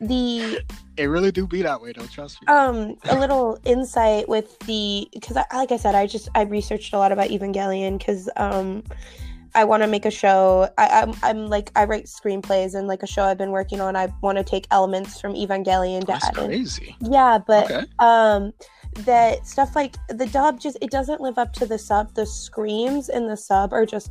[0.00, 0.60] the
[0.96, 2.06] it really do be that way, though.
[2.06, 2.46] Trust me.
[2.48, 6.92] um a little insight with the because I, like i said i just i researched
[6.92, 8.82] a lot about evangelion because um
[9.54, 13.02] i want to make a show I, I'm, I'm like i write screenplays and like
[13.02, 16.26] a show i've been working on i want to take elements from evangelion to That's
[16.28, 16.94] add in crazy.
[17.00, 17.84] yeah but Okay.
[17.98, 18.52] um
[19.00, 23.08] that stuff like the dub just it doesn't live up to the sub the screams
[23.08, 24.10] in the sub are just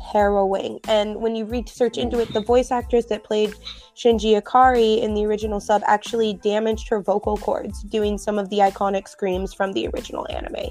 [0.00, 3.52] harrowing and when you research into it the voice actress that played
[3.94, 8.58] shinji ikari in the original sub actually damaged her vocal cords doing some of the
[8.58, 10.68] iconic screams from the original anime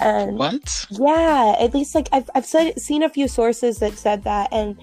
[0.00, 0.86] and What?
[0.90, 4.78] yeah at least like i've, I've said, seen a few sources that said that and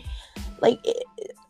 [0.61, 1.03] like it,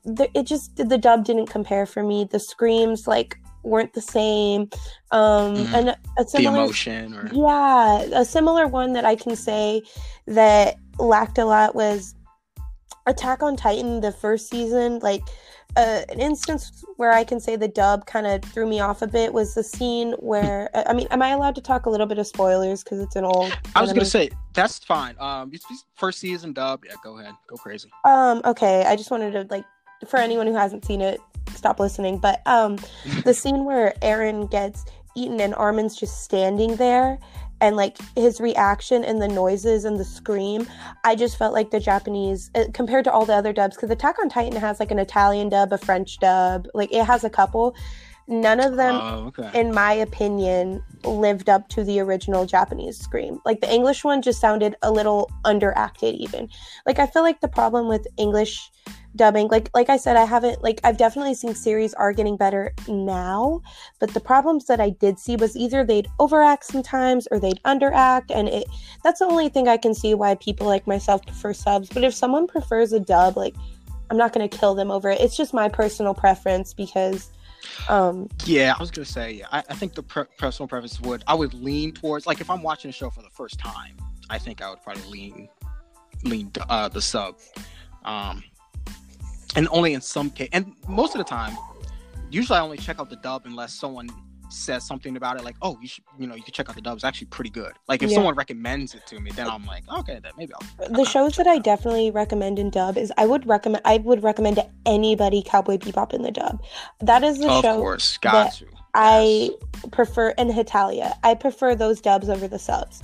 [0.05, 4.69] the, it just the dub didn't compare for me the screams like weren't the same
[5.11, 5.73] um Mhm.
[5.73, 9.81] and a The similar emotion, or yeah a similar one that i can say
[10.27, 12.15] that lacked a lot was
[13.07, 15.23] attack on titan the first season like
[15.75, 19.07] uh, an instance where I can say the dub kind of threw me off a
[19.07, 22.17] bit was the scene where I mean, am I allowed to talk a little bit
[22.17, 23.55] of spoilers because it's an old?
[23.75, 23.99] I was anime?
[23.99, 25.15] gonna say that's fine.
[25.19, 25.51] Um,
[25.95, 26.83] first season dub.
[26.85, 27.91] Yeah, go ahead, go crazy.
[28.05, 29.65] Um, okay, I just wanted to like
[30.07, 31.19] for anyone who hasn't seen it,
[31.53, 32.17] stop listening.
[32.17, 32.79] But um
[33.23, 37.19] the scene where Eren gets eaten and Armin's just standing there
[37.61, 40.67] and like his reaction and the noises and the scream,
[41.03, 44.19] I just felt like the Japanese uh, compared to all the other dubs because Attack
[44.19, 47.75] on Titan has like an Italian dub, a French dub, like it has a couple.
[48.29, 49.57] None of them Oh, okay.
[49.57, 53.39] in my opinion, lived up to the original Japanese scream.
[53.45, 56.49] Like the English one just sounded a little underacted even.
[56.85, 58.69] Like I feel like the problem with English
[59.17, 62.73] dubbing, like like I said, I haven't like I've definitely seen series are getting better
[62.87, 63.61] now,
[63.99, 68.31] but the problems that I did see was either they'd overact sometimes or they'd underact
[68.33, 68.67] and it
[69.03, 71.89] that's the only thing I can see why people like myself prefer subs.
[71.89, 73.55] But if someone prefers a dub, like
[74.09, 75.19] I'm not gonna kill them over it.
[75.19, 77.31] It's just my personal preference because
[77.89, 79.43] um Yeah, I was gonna say.
[79.51, 82.63] I, I think the per- personal preference would I would lean towards like if I'm
[82.63, 83.97] watching a show for the first time,
[84.29, 85.49] I think I would probably lean
[86.23, 87.35] lean uh, the sub,
[88.05, 88.43] um,
[89.55, 91.57] and only in some case, and most of the time,
[92.29, 94.09] usually I only check out the dub unless someone
[94.49, 96.81] says something about it, like, oh, you should, you know, you can check out the
[96.81, 96.95] dub.
[96.95, 97.73] It's actually pretty good.
[97.89, 98.15] Like if Yeah.
[98.15, 100.89] someone recommends it to me, then I'm like, okay, then maybe I'll.
[100.89, 104.55] the shows that I definitely recommend in dub is I would recommend I would recommend
[104.55, 106.61] to anybody Cowboy Bebop in the dub.
[107.01, 107.57] That is the show.
[107.57, 108.67] of show course, got that to.
[108.93, 109.49] I
[109.91, 111.13] prefer and Hetalia.
[111.23, 113.03] I prefer those dubs over the subs.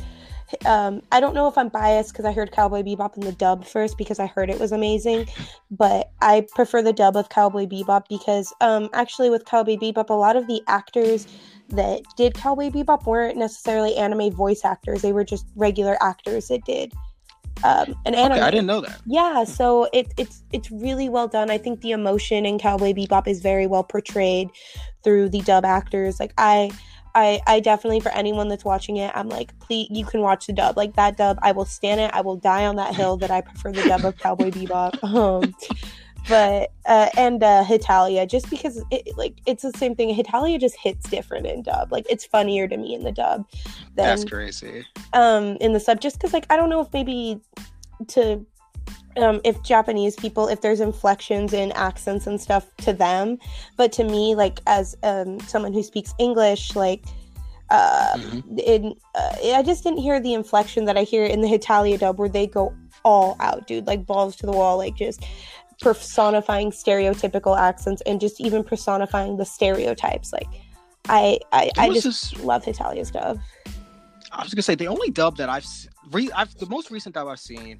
[0.65, 3.65] Um, I don't know if I'm biased because I heard Cowboy Bebop in the dub
[3.65, 5.27] first because I heard it was amazing,
[5.71, 10.13] but I prefer the dub of Cowboy Bebop because um, actually with Cowboy Bebop, a
[10.13, 11.27] lot of the actors
[11.69, 16.63] that did Cowboy Bebop weren't necessarily anime voice actors; they were just regular actors that
[16.65, 16.93] did
[17.63, 18.33] um, an anime.
[18.33, 19.01] Okay, I didn't know that.
[19.05, 21.49] Yeah, so it, it's it's really well done.
[21.49, 24.49] I think the emotion in Cowboy Bebop is very well portrayed
[25.03, 26.19] through the dub actors.
[26.19, 26.71] Like I,
[27.15, 30.54] I, I definitely for anyone that's watching it, I'm like, please, you can watch the
[30.54, 30.78] dub.
[30.78, 32.12] Like that dub, I will stand it.
[32.13, 35.04] I will die on that hill that I prefer the dub of Cowboy Bebop.
[35.04, 35.54] Um,
[36.28, 40.15] but uh, and uh, Hetalia, just because it like it's the same thing.
[40.15, 41.91] Hetalia just hits different in dub.
[41.91, 43.45] Like it's funnier to me in the dub
[43.95, 44.86] than That's crazy.
[45.13, 47.39] um in the sub just because like i don't know if maybe
[48.08, 48.45] to
[49.17, 53.37] um if japanese people if there's inflections in accents and stuff to them.
[53.77, 57.03] But to me like as um someone who speaks english like
[57.69, 58.59] uh Mhm.
[58.59, 62.19] in uh, i just didn't hear the inflection that i hear in the hetalia dub
[62.19, 62.73] where they go
[63.05, 65.23] all out dude like balls to the wall like just
[65.81, 70.31] personifying stereotypical accents and just even personifying the stereotypes.
[70.31, 70.47] Like
[71.09, 73.39] i i, I just this- love hetalia's dub.
[74.31, 75.65] I was gonna say the only dub that I've,
[76.11, 77.79] re- I've the most recent dub I've seen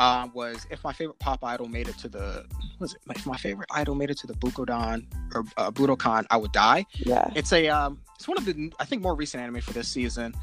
[0.00, 2.44] um, was if my favorite pop idol made it to the
[2.80, 6.36] was it if my favorite idol made it to the Bukodan or uh, Budokan, I
[6.38, 6.86] would die.
[6.96, 9.88] yeah It's a um, it's one of the I think more recent anime for this
[9.88, 10.34] season.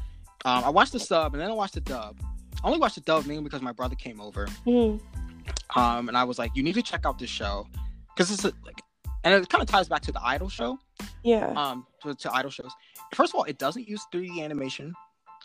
[0.44, 2.16] Um, I watched the sub and then I watched the dub.
[2.62, 5.00] I only watched the dub mainly because my brother came over, Mhm.
[5.76, 7.66] um, and I was like, you need to check out this show
[8.14, 8.80] because it's a, like,
[9.24, 10.78] and it kind of ties back to the idol show
[11.24, 12.70] yeah um to, to idol shows.
[13.14, 14.94] First of all, it doesn't use 3D animation.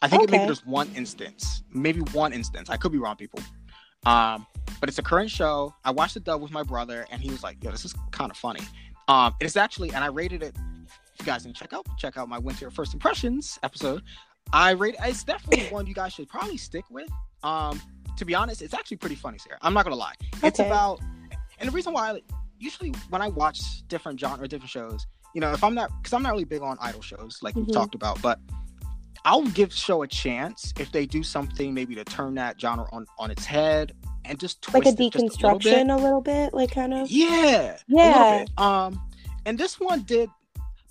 [0.01, 0.45] I think it maybe Okay.
[0.47, 2.69] there's one instance, maybe one instance.
[2.69, 3.39] I could be wrong, people.
[4.05, 4.45] Um,
[4.79, 5.73] but it's a current show.
[5.85, 8.29] I watched the dub with my brother, and he was like, "Yo, this is kind
[8.31, 8.61] of funny."
[9.07, 10.55] Um, it's actually, and I rated it.
[10.85, 14.01] If you guys didn't check out, check out my winter first impressions episode.
[14.51, 17.09] I rate it's definitely one you guys should probably stick with.
[17.43, 17.81] Um,
[18.17, 19.57] to be honest, it's actually pretty funny, Sarah.
[19.61, 20.13] I'm not gonna lie.
[20.43, 20.67] It's Okay.
[20.67, 20.99] about,
[21.59, 22.19] and the reason why,
[22.59, 26.23] usually when I watch different genre, different shows, you know, if I'm not, because I'm
[26.23, 27.65] not really big on idol shows, like Mhm.
[27.67, 28.39] we've talked about, but
[29.25, 32.87] I'll give the show a chance if they do something maybe to turn that genre
[32.91, 33.93] on on its head
[34.25, 37.09] and just twist like a it just little deconstruction a little bit like kind of
[37.09, 37.77] Yeah.
[37.77, 38.45] a Yeah.
[38.57, 39.01] Um,
[39.45, 40.29] and this one did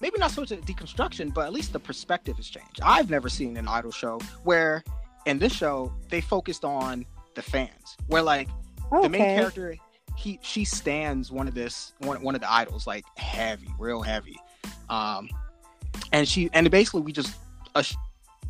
[0.00, 2.80] maybe not so much a deconstruction, but at least the perspective has changed.
[2.82, 4.82] I've never seen an idol show where
[5.26, 8.48] in this show they focused on the fans, where like
[8.90, 9.76] the main character
[10.16, 14.36] he she stands one of this one one of the idols like heavy, real heavy.
[14.90, 15.28] Um,
[16.12, 17.34] and she and basically we just
[17.74, 17.82] uh,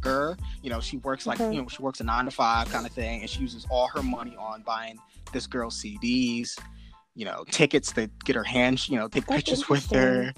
[0.05, 1.55] her, you know, she works like Mhm.
[1.55, 3.87] you know she works a nine to five kind of thing, and she uses all
[3.88, 4.99] her money on buying
[5.33, 6.59] this girl CDs,
[7.15, 10.33] you know, tickets to get her hands, you know, take That's pictures with her.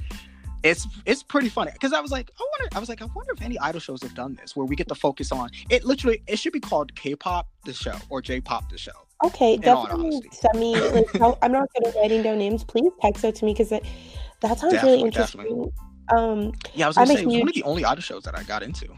[0.63, 3.33] It's it's pretty funny because I was like, I wonder, I was like, I wonder
[3.33, 5.85] if any idol shows have done this where we get to focus on it.
[5.85, 8.93] Literally, it should be called K-pop the show or J-pop the show.
[9.25, 11.07] okay definitely send me like
[11.41, 14.75] i'm not good at writing down names please text it to me because that sounds
[14.83, 15.73] really interesting definitely.
[16.15, 18.25] um Yeah, I was gonna I'm say it was one of the only idol shows
[18.25, 18.89] that I got into.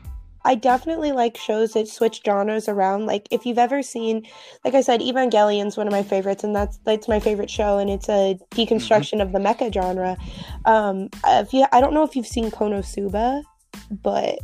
[0.47, 3.07] I definitely like shows that switch genres around.
[3.07, 4.25] Like if you've ever seen,
[4.65, 7.91] like I said, Evangelion's one of my favorites, and that's that's my favorite show, and
[7.91, 10.17] it's a deconstruction of the mecha genre.
[10.65, 13.43] Um, if you, I don't know if you've seen Konosuba,
[13.91, 14.39] but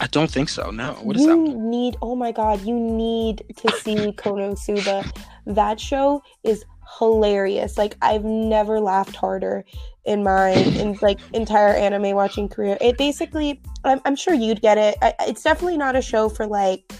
[0.00, 0.70] I don't think so.
[0.70, 1.36] No, what is you that?
[1.36, 1.70] one?
[1.70, 1.96] need.
[2.00, 5.06] Oh my god, you need to see Konosuba.
[5.44, 6.64] That show is
[6.98, 7.76] hilarious.
[7.78, 9.64] Like I've never laughed harder
[10.04, 12.78] in my in like entire anime watching career.
[12.80, 14.96] It basically, I'm, I'm sure you'd get it.
[15.02, 16.92] I, it's definitely not a show for like.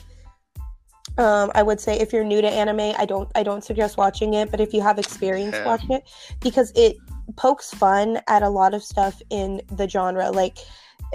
[1.18, 4.34] Um, I would say if you're new to anime, I don't I don't suggest watching
[4.34, 4.50] it.
[4.50, 5.64] But if you have experience Yeah.
[5.64, 6.02] watching it,
[6.40, 6.96] because it
[7.36, 10.30] pokes fun at a lot of stuff in the genre.
[10.30, 10.58] Like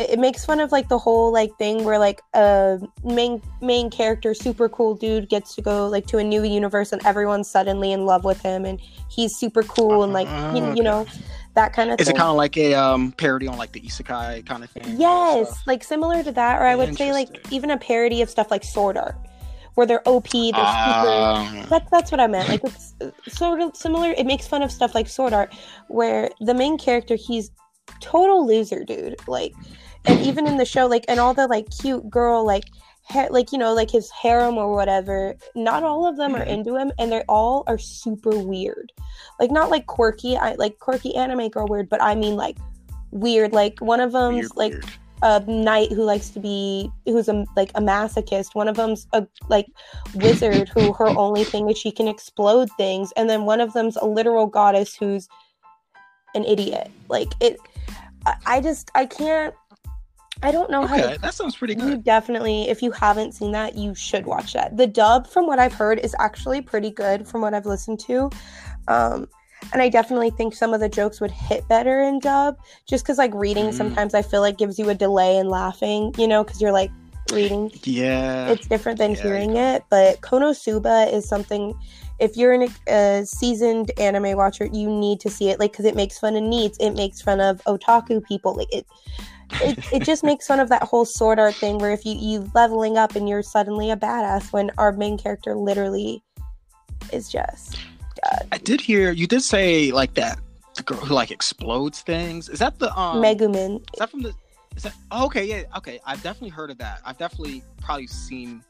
[0.01, 3.89] it, it makes fun of like the whole like thing where like a main main
[3.89, 7.91] character, super cool dude, gets to go like to a new universe and everyone's suddenly
[7.91, 11.05] in love with him and he's super cool and like you, Ah, you know
[11.53, 12.15] that kind of Is thing.
[12.15, 14.83] it kind of like a um parody on like the isekai kind of thing?
[14.99, 18.49] Yes, like similar to that, or I would say like even a parody of stuff
[18.51, 19.15] like Sword Art,
[19.75, 20.55] where they're OP, they're super.
[20.57, 22.47] Ah, That's that's what I meant.
[22.49, 24.11] Like it's uh, sort of similar.
[24.11, 25.53] It makes fun of stuff like Sword Art,
[25.89, 27.51] where the main character he's
[27.99, 29.15] total loser, dude.
[29.27, 29.51] Like,
[30.05, 32.65] and even in the show, like, and all the like cute girl, like,
[33.03, 35.35] ha- like you know, like his harem or whatever.
[35.55, 36.47] Not all of them are Mhm.
[36.47, 38.91] into him, and they all are super weird.
[39.39, 42.57] Like not like quirky, I like quirky anime girl weird, but I mean like
[43.11, 43.53] weird.
[43.53, 44.85] Like one of them's weird, like weird.
[45.23, 48.55] a knight who likes to be who's a like a masochist.
[48.55, 49.67] One of them's a like
[50.15, 53.97] wizard who her only thing is she can explode things, and then one of them's
[53.97, 55.27] a literal goddess who's
[56.33, 56.89] an idiot.
[57.09, 57.57] Like it,
[58.45, 59.53] I just I can't.
[60.43, 62.03] I don't know Okay, how to that sounds pretty you good.
[62.03, 64.75] definitely, if you haven't seen that, you should watch that.
[64.77, 68.29] The dub, from what I've heard, is actually pretty good from what I've listened to.
[68.87, 69.27] Um,
[69.73, 73.17] and I definitely think some of the jokes would hit better in dub, just because
[73.19, 73.73] like reading Mhm.
[73.73, 76.91] sometimes I feel like gives you a delay in laughing, you know, because you're like
[77.31, 77.71] reading.
[77.83, 78.49] Yeah.
[78.49, 79.83] It's different than Yeah, hearing it.
[79.89, 81.73] But Konosuba is something.
[82.19, 85.95] If you're an, a seasoned anime watcher, you need to see it, like because it
[85.95, 88.85] makes fun of needs, it makes fun of otaku people, like it
[89.53, 92.49] it, it just makes fun of that whole sword art thing where if you you
[92.53, 96.23] leveling up and you're suddenly a badass when our main character literally
[97.11, 97.77] is just
[98.51, 100.39] I did hear you did say like that
[100.75, 102.49] the girl who like explodes things.
[102.49, 103.81] Is that the um Megumin.
[103.93, 104.33] Is that from the?
[104.75, 105.45] Is that oh, okay?
[105.45, 105.99] Yeah, okay.
[106.05, 107.01] I've definitely heard of that.
[107.05, 108.63] I've definitely probably seen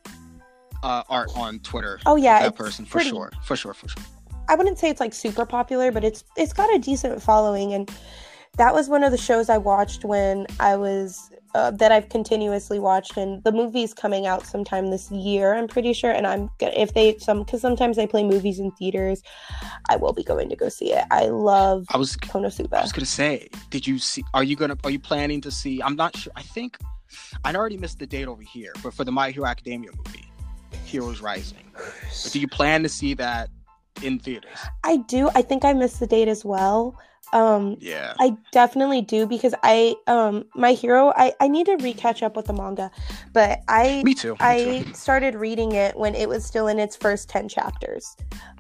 [0.84, 2.00] uh, art on Twitter.
[2.06, 4.04] Oh yeah, that person for pretty- sure, for sure, for sure.
[4.50, 7.90] I wouldn't say it's like super popular, but it's it's got a decent following, and
[8.58, 12.80] that was one of the shows I watched when I was uh, that I've continuously
[12.80, 16.74] watched, and the movie's coming out sometime this year, I'm pretty sure, and I'm gonna
[16.76, 19.22] if they some because sometimes they play movies in theaters,
[19.90, 21.04] I will be going to go see it.
[21.12, 24.24] I love I was I was gonna say, did you see?
[24.34, 24.78] Are you gonna?
[24.84, 25.82] Are you planning to see?
[25.82, 26.32] I'm not sure.
[26.36, 26.78] I think
[27.44, 30.32] I already missed the date over here, but for the My Hero Academia movie,
[30.86, 31.72] Heroes Rising.
[31.74, 33.50] But do you plan to see that
[34.02, 34.58] in theaters?
[34.84, 35.30] I do.
[35.36, 36.98] I think I missed the date as well.
[37.34, 38.14] Um, Yeah.
[38.20, 42.46] I definitely do because I um my hero I I need to recatch up with
[42.48, 42.92] the manga,
[43.34, 44.34] but I Me too.
[44.34, 44.92] me I too.
[44.94, 48.18] started reading it when it was still in its first 10 chapters.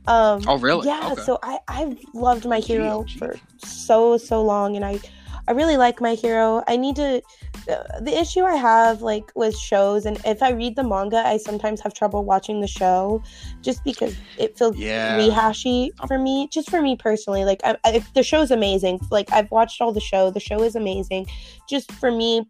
[0.07, 0.87] Um Oh really?
[0.87, 1.21] yeah, Okay.
[1.25, 3.09] so I I've loved my hero OG.
[3.19, 5.01] for so so long and I
[5.47, 6.63] I really like my hero.
[6.67, 7.21] I need to
[7.65, 11.81] the issue I have like with shows and if I read the manga, I sometimes
[11.81, 13.23] have trouble watching the show
[13.61, 15.17] just because it feels Yeah.
[15.17, 17.45] rehashy for me just for me personally.
[17.45, 18.99] Like I, I, the show's amazing.
[19.11, 20.31] Like i've watched all the show.
[20.31, 21.27] The show is amazing.
[21.69, 22.49] Just for me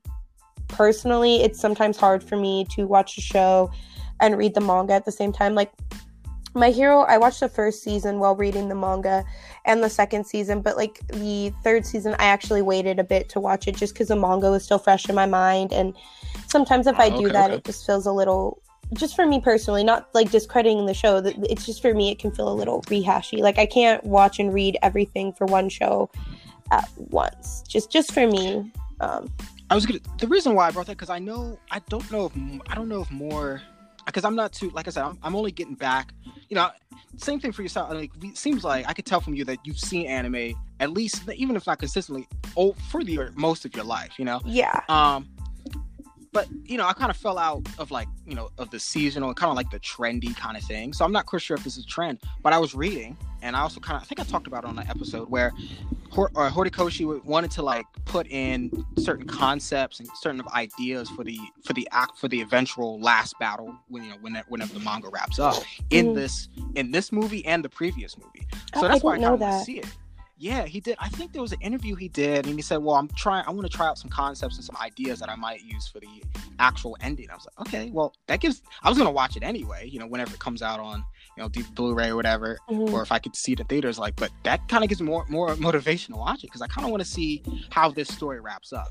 [0.67, 3.69] personally it's sometimes hard for me to watch a show
[4.21, 5.55] and read the manga at the same time.
[5.55, 5.71] Like
[6.53, 9.23] my hero i watched the first season while reading the manga
[9.65, 13.39] and the second season but like the third season i actually waited a bit to
[13.39, 15.95] watch it just because the manga was still fresh in my mind and
[16.47, 17.57] sometimes if i Oh, do okay, that okay.
[17.57, 18.61] it just feels a little
[18.93, 21.21] just for me personally, not like discrediting the show.
[21.25, 23.39] It's just for me, it can feel a little rehashy.
[23.39, 26.09] Like I can't watch and read everything for one show
[26.71, 27.63] at once.
[27.69, 28.69] Just just for me.
[28.99, 29.31] Um,
[29.69, 30.01] I was gonna.
[30.19, 32.33] The reason why I brought that because I know I don't know if
[32.67, 33.61] I don't know if more
[34.05, 36.13] because I'm not too like I said I'm, I'm only getting back.
[36.49, 36.69] You know,
[37.17, 37.91] same thing for yourself.
[37.91, 41.29] Like it seems like I could tell from you that you've seen anime at least
[41.35, 44.17] even if not consistently oh for the most of your life.
[44.17, 44.41] You know.
[44.45, 45.27] yeah, Um.
[46.33, 49.33] But you know, I kind of fell out of like you know of the seasonal,
[49.33, 50.93] kind of like the trendy kind of thing.
[50.93, 52.19] So I'm not quite sure if this is a trend.
[52.41, 54.67] But I was reading, and I also kind of I think I talked about it
[54.67, 55.51] on an episode where
[56.09, 61.23] Hor- uh, Horikoshi wanted to like put in certain concepts and certain of ideas for
[61.23, 64.79] the for the act for the eventual last battle when you know when whenever the
[64.79, 66.15] manga wraps up in Mhm.
[66.15, 68.47] this in this movie and the previous movie.
[68.75, 69.65] So Oh, that's I why I kind of that.
[69.65, 69.87] see it.
[70.41, 70.97] Yeah, he did.
[70.99, 73.45] I think there was an interview he did, and he said, "Well, I'm trying.
[73.45, 75.99] I want to try out some concepts and some ideas that I might use for
[75.99, 76.07] the
[76.57, 79.87] actual ending." I was like, "Okay, well, that gives." I was gonna watch it anyway,
[79.87, 81.03] you know, whenever it comes out on
[81.37, 82.91] you know D- Blu-ray or whatever, Mhm.
[82.91, 83.99] or if I could see it in theaters.
[83.99, 86.85] Like, but that kind of gives more more motivation to watch it because I kind
[86.85, 88.87] of want to see how this story wraps up.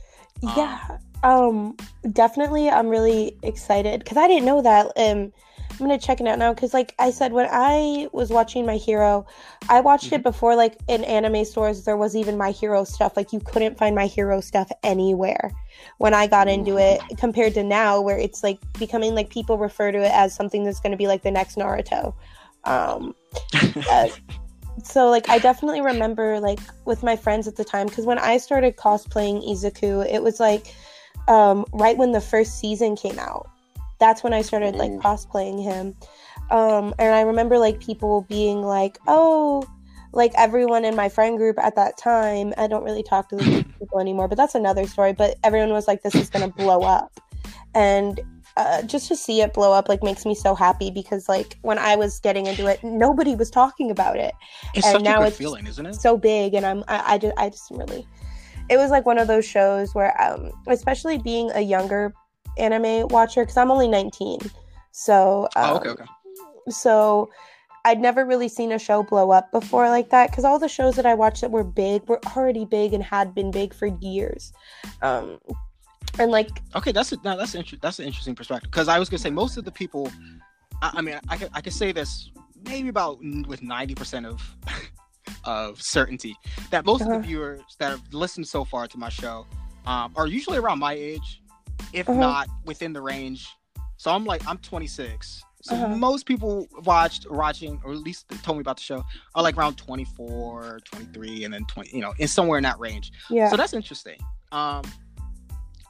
[0.47, 0.99] Um, yeah.
[1.25, 1.77] Um,
[2.13, 2.71] definitely.
[2.71, 4.93] I'm really excited because I didn't know that.
[4.97, 5.33] Um,
[5.81, 8.77] I'm gonna check it out now because, like I said, when I was watching My
[8.77, 9.27] Hero,
[9.69, 10.15] I watched Mm-hmm.
[10.17, 10.57] it before.
[10.57, 13.17] Like in anime stores, there was even My Hero stuff.
[13.17, 15.51] Like you couldn't find My Hero stuff anywhere
[15.99, 19.93] when I got into it, compared to now, where it's like becoming like people refer
[19.93, 22.15] to it as something that's going to be like the next Naruto.
[22.65, 23.15] Um,
[23.91, 24.09] uh,
[24.85, 28.37] so like I definitely remember like with my friends at the time because when I
[28.39, 30.75] started cosplaying Izuku, it was like
[31.29, 33.49] um, right when the first season came out.
[34.01, 34.99] That's when I started like Ooh.
[34.99, 35.95] cosplaying him,
[36.51, 39.65] um, and I remember like people being like, "Oh."
[40.13, 43.47] Like everyone in my friend group at that time, I don't really talk to those
[43.79, 45.13] people anymore, but that's another story.
[45.13, 47.21] But everyone was like, "This is gonna blow up,"
[47.77, 48.21] and
[48.57, 51.79] uh, just to see it blow up like makes me so happy because like when
[51.79, 54.35] I was getting into it, nobody was talking about it
[54.75, 55.95] it's And such now it's feeling, isn't it?
[55.95, 58.07] so big and i'm i, I just i just really
[58.69, 62.13] it was like one of those shows where um especially being a younger
[62.59, 64.39] anime watcher because i'm only 19
[64.93, 66.05] so um, oh, okay, okay.
[66.69, 67.29] so
[67.85, 70.97] i'd never really seen a show blow up before like that because all the shows
[70.97, 74.53] that i watched that were big were already big and had been big for years
[75.03, 75.39] um
[76.19, 79.09] and like Okay, that's a, no, that's inter- that's an interesting perspective because I was
[79.09, 80.11] gonna say most of the people.
[80.83, 82.31] I, I mean, I could I could say this
[82.65, 84.43] maybe about with ninety percent of
[85.45, 86.35] of certainty
[86.71, 87.19] that most of Uh-huh.
[87.19, 89.47] the viewers that have listened so far to my show
[89.87, 91.40] um, are usually around my age,
[91.93, 92.19] if Uh-huh.
[92.19, 93.49] not within the range.
[93.97, 95.43] So I'm like I'm 26.
[95.63, 95.89] So Uh-huh.
[95.95, 99.05] most people watched watching or at least told me about the show
[99.35, 103.13] are like around 24, 23 and then 20, you know, in somewhere in that range.
[103.29, 104.19] yeah So that's interesting.
[104.53, 104.83] Um,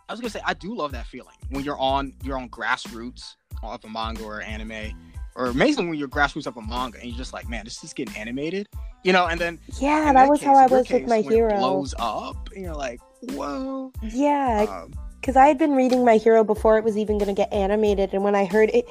[0.09, 3.36] I was gonna say I do love that feeling when you're on you're on grassroots
[3.62, 4.93] of a manga or anime,
[5.36, 7.93] or amazing when you're grassroots of a manga and you're just like, man, this is
[7.93, 8.68] getting animated,
[9.05, 9.26] you know.
[9.28, 12.74] And then yeah that was how i was with my hero blows up, and you're
[12.74, 13.93] like, whoa.
[14.03, 17.35] yeah Um, because i had been reading my hero before it was even going to
[17.35, 18.85] get animated and when i heard it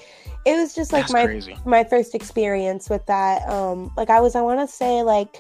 [0.46, 1.56] it was just like that's my crazy.
[1.66, 5.38] my first experience with that um like i was i want to say like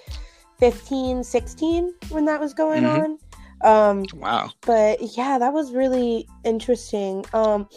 [0.60, 3.02] 15 16 when that was going Mhm.
[3.02, 3.18] on
[3.64, 4.52] um Wow.
[4.66, 7.68] but yeah that was really interesting um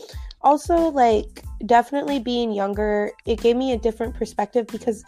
[0.43, 5.05] also like definitely being younger it gave me a different perspective because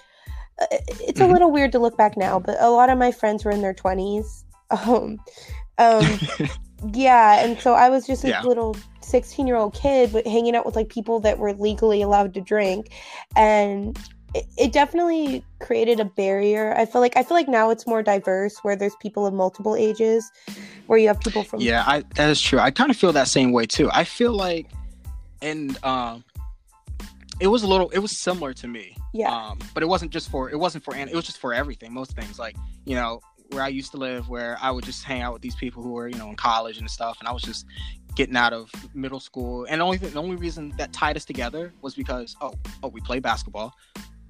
[0.60, 0.66] uh,
[1.00, 1.26] it's a Mhm.
[1.26, 3.74] little weird to look back now but a lot of my friends were in their
[3.74, 5.18] 20s um
[5.78, 6.20] um
[6.92, 8.42] yeah and so i was just a Yeah.
[8.42, 12.34] little 16 year old kid but hanging out with like people that were legally allowed
[12.34, 12.92] to drink
[13.36, 13.98] and
[14.34, 18.02] it, it definitely created a barrier i feel like i feel like now it's more
[18.02, 20.30] diverse where there's people of multiple ages
[20.86, 22.58] where you have people from Yeah, I that is true.
[22.58, 23.88] I kind of feel that same way too.
[23.90, 24.70] I feel like,
[25.40, 26.24] and um,
[27.40, 28.96] it was a little, it was similar to me.
[29.12, 31.54] yeah Um, but it wasn't just for it wasn't for and it was just for
[31.54, 31.92] everything.
[31.92, 33.20] Most things like you know
[33.54, 35.92] where I used to live, where I would just hang out with these people who
[35.92, 37.66] were you know in college and stuff, and I was just
[38.14, 39.66] getting out of middle school.
[39.68, 42.88] And the only thing, the only reason that tied us together was because oh oh
[42.88, 43.72] we play basketball,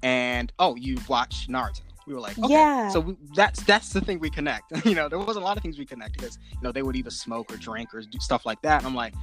[0.03, 1.81] and oh you watch Naruto.
[2.07, 2.53] We were like okay.
[2.53, 2.89] Yeah.
[2.89, 4.71] So we, that's that's the thing we connect.
[4.85, 6.95] you know there was a lot of things we connect because you know they would
[6.95, 8.79] either smoke or drink or do stuff like that.
[8.79, 9.13] And I'm like.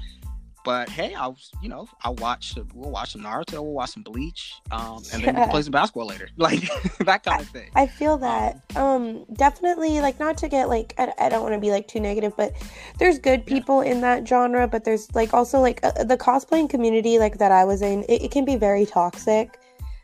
[0.64, 4.02] But hey, I was, you know, I watch, we'll watch some Naruto, we'll watch some
[4.04, 5.42] Bleach, um, and then we Yeah.
[5.42, 6.60] can play some basketball later, like
[7.00, 7.70] that kind of thing.
[7.74, 11.60] I feel that um definitely like not to get like I, I don't want to
[11.60, 12.52] be like too negative but
[12.98, 13.54] there's good Yeah.
[13.54, 17.50] people in that genre but there's like also like uh, the cosplaying community like that
[17.50, 19.58] I was in it, it can be very toxic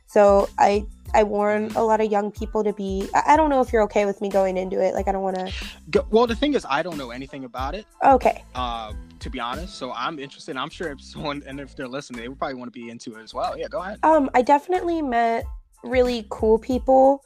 [0.07, 3.61] so I I warn a lot of young people to be I, I don't know
[3.61, 6.37] if you're okay with me going into it like I don't want to Well, the
[6.37, 9.75] thing is, I don't know anything about it, okay uh, to be honest.
[9.77, 10.57] So I'm interested.
[10.57, 13.17] I'm sure if someone, and if they're listening, they would probably want to be into
[13.17, 13.59] it as well.
[13.59, 13.99] Yeah, go ahead.
[14.03, 15.45] um I definitely met
[15.85, 17.23] really cool people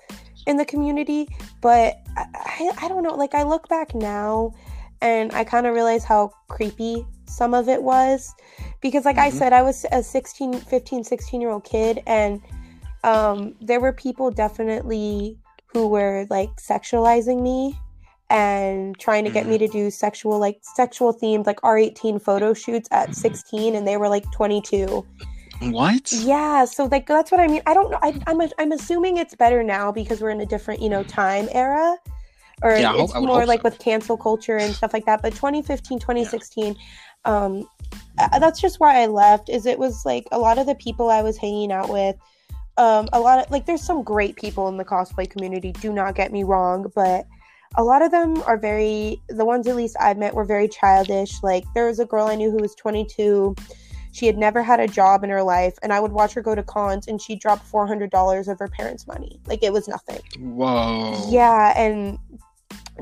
[0.47, 1.27] in the community
[1.63, 4.53] but I, I, I don't know like I look back now
[5.01, 8.35] and I kind of realize how creepy some of it was
[8.83, 9.39] because like I Mhm.
[9.39, 12.43] said I was a 16 15 16 year old kid and
[13.05, 15.39] um there were people definitely
[15.73, 17.79] who were like sexualizing me
[18.33, 22.89] and trying to get me to do sexual like sexual themed like R18 photo shoots
[22.91, 25.05] at 16 and they were like 22
[25.61, 26.11] What?
[26.13, 27.63] yeah, so like that's what I mean.
[27.67, 27.99] I don't know.
[28.03, 31.47] I, I'm I'm assuming it's better now because we're in a different you know time
[31.53, 31.97] era,
[32.63, 33.65] or Yeah, I hope- it's more like so.
[33.69, 35.23] with cancel culture and stuff like that.
[35.23, 36.75] But 2015, 2016,
[37.25, 37.69] um,
[38.19, 39.49] uh, that's just why I left.
[39.51, 42.17] Is it was like a lot of the people I was hanging out with,
[42.77, 45.71] um, a lot of like there's some great people in the cosplay community.
[45.73, 47.27] Do not get me wrong, but
[47.77, 51.43] a lot of them are very the ones at least I've met were very childish.
[51.43, 53.55] Like there was a girl I knew who was 22.
[54.13, 56.55] She had never had a job in her life, and I would watch her go
[56.55, 59.41] to cons, and she'd drop four hundred dollars of her parents' money.
[59.47, 60.21] Like it was nothing.
[60.39, 61.19] Whoa.
[61.31, 62.19] Yeah, and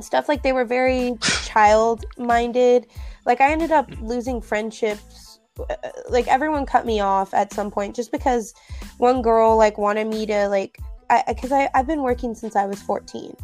[0.00, 1.16] stuff like they were very
[1.46, 2.86] child-minded.
[3.26, 5.40] Like I ended up losing friendships.
[5.58, 5.74] uh,
[6.08, 8.54] Like everyone cut me off at some point just because
[8.98, 10.78] one girl like wanted me to like,
[11.10, 13.34] I because I I've been working since I was fourteen.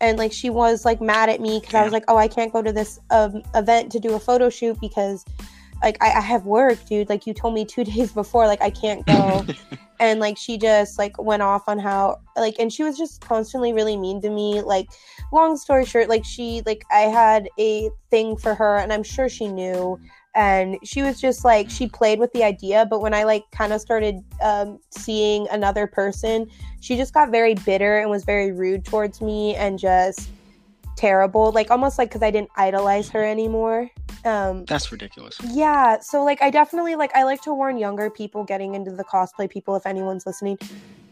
[0.00, 2.52] And like she was like mad at me because I was like, oh, I can't
[2.52, 5.24] go to this um, event to do a photo shoot because
[5.82, 7.08] like I, I have work, dude.
[7.08, 9.44] Like you told me two days before, like I can't go.
[10.00, 13.72] and like she just like went off on how like and she was just constantly
[13.72, 14.60] really mean to me.
[14.60, 14.88] Like
[15.32, 19.28] long story short, like she like I had a thing for her and I'm sure
[19.28, 20.00] she knew.
[20.34, 23.72] And she was just like she played with the idea, but when I like kind
[23.72, 28.84] of started um, seeing another person, she just got very bitter and was very rude
[28.84, 30.28] towards me and just
[30.96, 31.52] terrible.
[31.52, 33.90] Like almost like because I didn't idolize her anymore.
[34.24, 35.38] Um, That's ridiculous.
[35.50, 39.04] yeah, so like I definitely like I like to warn younger people getting into the
[39.04, 40.58] cosplay people if anyone's listening.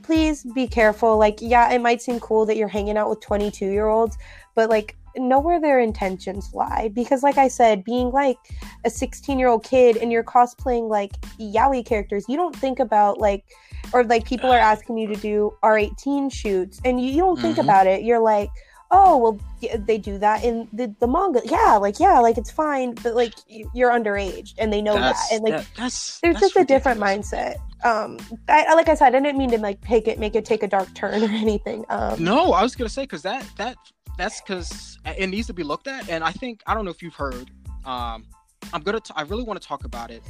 [0.02, 1.18] Please be careful.
[1.18, 4.16] Like yeah, it might seem cool that you're hanging out with 22-year-olds,
[4.54, 6.90] but like know where their intentions lie.
[6.94, 8.38] Because like I said, being like
[8.84, 13.44] a 16-year-old kid and you're cosplaying like yaoi characters, you don't think about like
[13.92, 17.56] or like people are asking you to do R18 shoots and you, you don't think
[17.56, 17.64] Mhm.
[17.64, 18.02] about it.
[18.02, 18.48] You're like
[18.94, 19.40] oh well
[19.86, 21.40] they do that in the, the manga.
[21.46, 25.34] Yeah like yeah like it's fine but like you're underage and they know That's, that
[25.34, 27.54] and like that- that's there's that's just a different mindset.
[27.84, 28.18] Um
[28.50, 30.62] I, I- like i said i didn't mean to like take it make it take
[30.62, 32.22] a dark turn or anything um.
[32.22, 33.76] No, I was gonna say because that that
[34.18, 37.02] that's because it needs to be looked at, and I think I don't know if
[37.02, 37.50] you've heard.
[37.84, 38.26] Um,
[38.72, 39.00] I'm gonna.
[39.00, 40.22] T- I really want to talk about it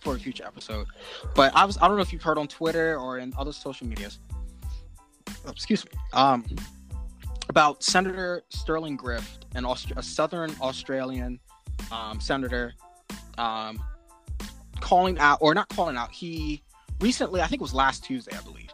[0.00, 0.86] for a future episode,
[1.34, 1.76] but I was.
[1.78, 4.18] I don't know if you've heard on Twitter or in other social medias.
[5.28, 5.92] oh, excuse me.
[6.12, 6.44] Um,
[7.48, 11.38] about Senator Stirling Griff, an Aust- a Southern Australian
[11.92, 12.74] um, senator,
[13.38, 13.82] um,
[14.80, 16.10] calling out or not calling out.
[16.10, 16.62] He
[17.00, 18.70] recently, I think it was last Tuesday, I believe.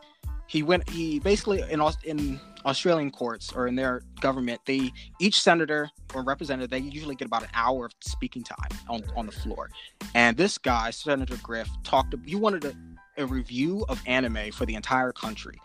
[0.47, 0.89] He went.
[0.89, 6.71] He basically in in Australian courts or in their government, they each senator or representative
[6.71, 9.71] they usually get about an hour of speaking time on, on the floor.
[10.15, 12.15] And this guy, Senator Griff, talked.
[12.27, 12.75] He wanted a,
[13.19, 15.61] a review of anime for the entire country.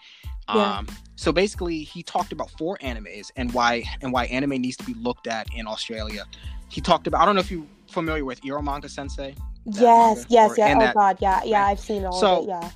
[0.53, 0.77] Yeah.
[0.77, 4.83] Um, so basically, he talked about four animes and why and why anime needs to
[4.83, 6.25] be looked at in Australia.
[6.69, 7.21] He talked about.
[7.21, 9.35] I don't know if you're familiar with Eromanga Sensei.
[9.65, 11.71] yes manga, yes or- yeah oh that- god yeah yeah right?
[11.71, 12.71] i've seen all So- of it yeah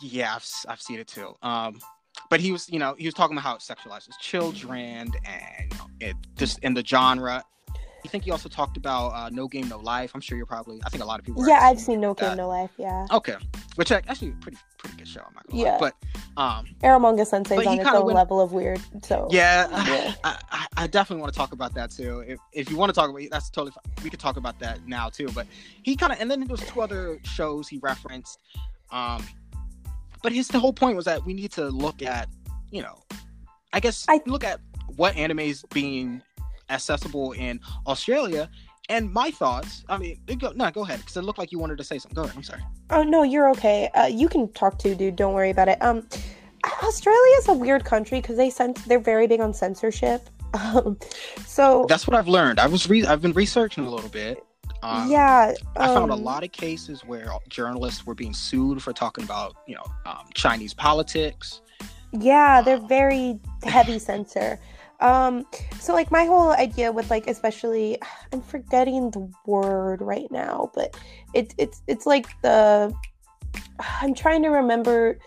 [0.00, 1.36] yeah, I've, I've seen it too.
[1.42, 1.78] Um,
[2.30, 6.16] but he was, you know, he was talking about how it sexualizes children and it
[6.36, 7.42] just in the genre.
[8.04, 10.10] I think he also talked about uh, No Game No Life.
[10.12, 10.80] I'm sure you're probably.
[10.84, 11.46] I think a lot of people.
[11.46, 12.36] yeah i've seen no game that.
[12.36, 13.36] no life yeah Okay,
[13.76, 15.20] which ac- actually a pretty pretty good show.
[15.20, 15.76] I'm not gonna Yeah.
[15.76, 15.78] lie.
[16.36, 20.14] But um, But he on its own went- level of weird so yeah, Yeah.
[20.24, 22.24] I, I, I definitely want to talk about that too.
[22.26, 23.84] If if you want to talk about that's totally fine.
[24.02, 25.28] We could talk about that now too.
[25.32, 25.46] But
[25.84, 28.40] he kind of and then there was two other shows he referenced.
[28.90, 29.24] Um,
[30.22, 32.28] but his the whole point was that we need to look at,
[32.70, 32.98] you know,
[33.72, 34.60] I guess I- look at
[34.96, 36.22] what anime is being
[36.70, 38.50] accessible in Australia.
[38.88, 41.78] And my thoughts, I mean, go, no, go ahead, because it looked like you wanted
[41.78, 42.14] to say something.
[42.16, 42.36] Go ahead.
[42.36, 42.62] I'm sorry.
[42.90, 43.88] Oh no, you're okay.
[43.94, 45.16] Uh, you can talk to dude.
[45.16, 45.80] Don't worry about it.
[45.82, 46.06] Um,
[46.82, 50.28] Australia is a weird country because they sense they're very big on censorship.
[50.54, 50.98] Um,
[51.46, 52.60] so That's what I've learned.
[52.60, 54.44] I was re- I've been researching a little bit.
[54.82, 58.92] Um, yeah, I found a um, lot of cases where journalists were being sued for
[58.92, 61.60] talking about, you know, um, Chinese politics.
[62.12, 64.58] Yeah, they're very heavy censor.
[65.00, 65.46] Um,
[65.80, 67.98] so like my whole idea with like especially
[68.32, 70.96] I'm forgetting the word right now, but
[71.34, 72.94] it's it's it's like the
[74.00, 75.18] I'm trying to remember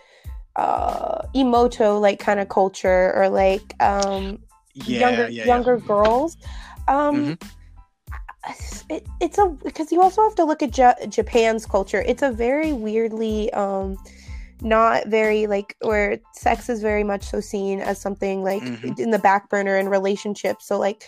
[0.56, 4.38] uh imouto like kind of culture or like um
[4.72, 6.38] Yeah, younger yeah, younger girls.
[6.88, 7.36] Um
[8.88, 12.02] it, it's a because you also have to look at Ja- Japan's culture.
[12.02, 13.96] It's a very weirdly um
[14.62, 18.98] not very like where sex is very much so seen as something like Mhm.
[18.98, 20.66] in the back burner in relationships.
[20.66, 21.04] So like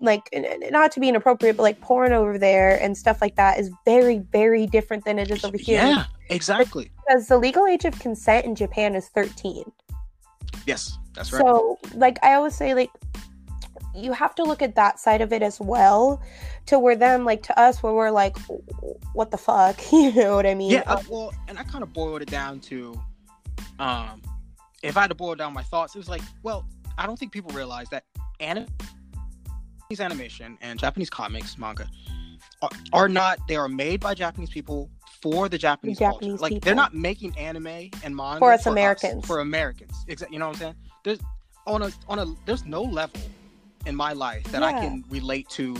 [0.00, 0.22] like
[0.70, 4.18] not to be inappropriate, but like porn over there and stuff like that is very
[4.32, 5.76] very different than it is over here.
[5.76, 6.90] Yeah, exactly.
[7.06, 9.70] Because the legal age of consent in Japan is 13.
[10.66, 11.40] Yes, that's right.
[11.40, 12.90] So, like, I always say, like,
[13.94, 16.22] you have to look at that side of it as well,
[16.66, 18.36] to where them, like, to us, where we're like,
[19.12, 20.70] what the fuck, you know what I mean?
[20.70, 23.00] yeah, uh, Um, well, and I kind of boiled it down to,
[23.78, 24.22] um,
[24.82, 26.66] if I had to boil down my thoughts, it was like, well,
[26.98, 28.04] I don't think people realize that
[28.40, 28.66] anime,
[29.90, 31.88] Japanese animation and Japanese comics, manga,
[32.62, 33.38] are, are not.
[33.48, 36.42] They are made by Japanese people for the Japanese, Japanese culture.
[36.42, 36.66] Like people.
[36.66, 39.26] they're not making anime and manga For us Americans.
[39.26, 39.92] for Americans.
[40.08, 40.34] Exactly.
[40.34, 40.74] You know what I'm saying?
[41.04, 41.18] There's
[41.66, 43.20] on a on a there's no level
[43.86, 45.76] in my life that I can relate to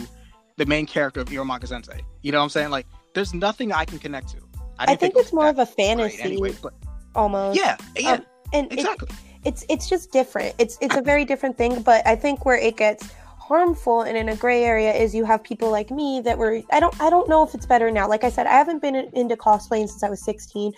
[0.57, 2.01] the main character of Eromanga Sensei.
[2.21, 2.69] You know what I'm saying?
[2.71, 4.37] Like there's nothing I can connect to.
[4.79, 6.73] I didn't think it's more of a fantasy, anyway, but
[7.15, 7.57] almost.
[7.57, 9.09] yeah, yeah, Um, and it- exactly.
[9.43, 10.55] it's it's just different.
[10.57, 11.81] It's it's a very different thing.
[11.83, 15.43] But I think where it gets harmful and in a gray area is you have
[15.43, 18.07] people like me that were I don't I don't know if it's better now.
[18.07, 20.73] Like I said, I haven't been in- into cosplaying since I was 16,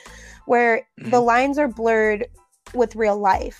[0.45, 1.25] where the Mhm.
[1.25, 2.25] lines are blurred
[2.73, 3.59] with real life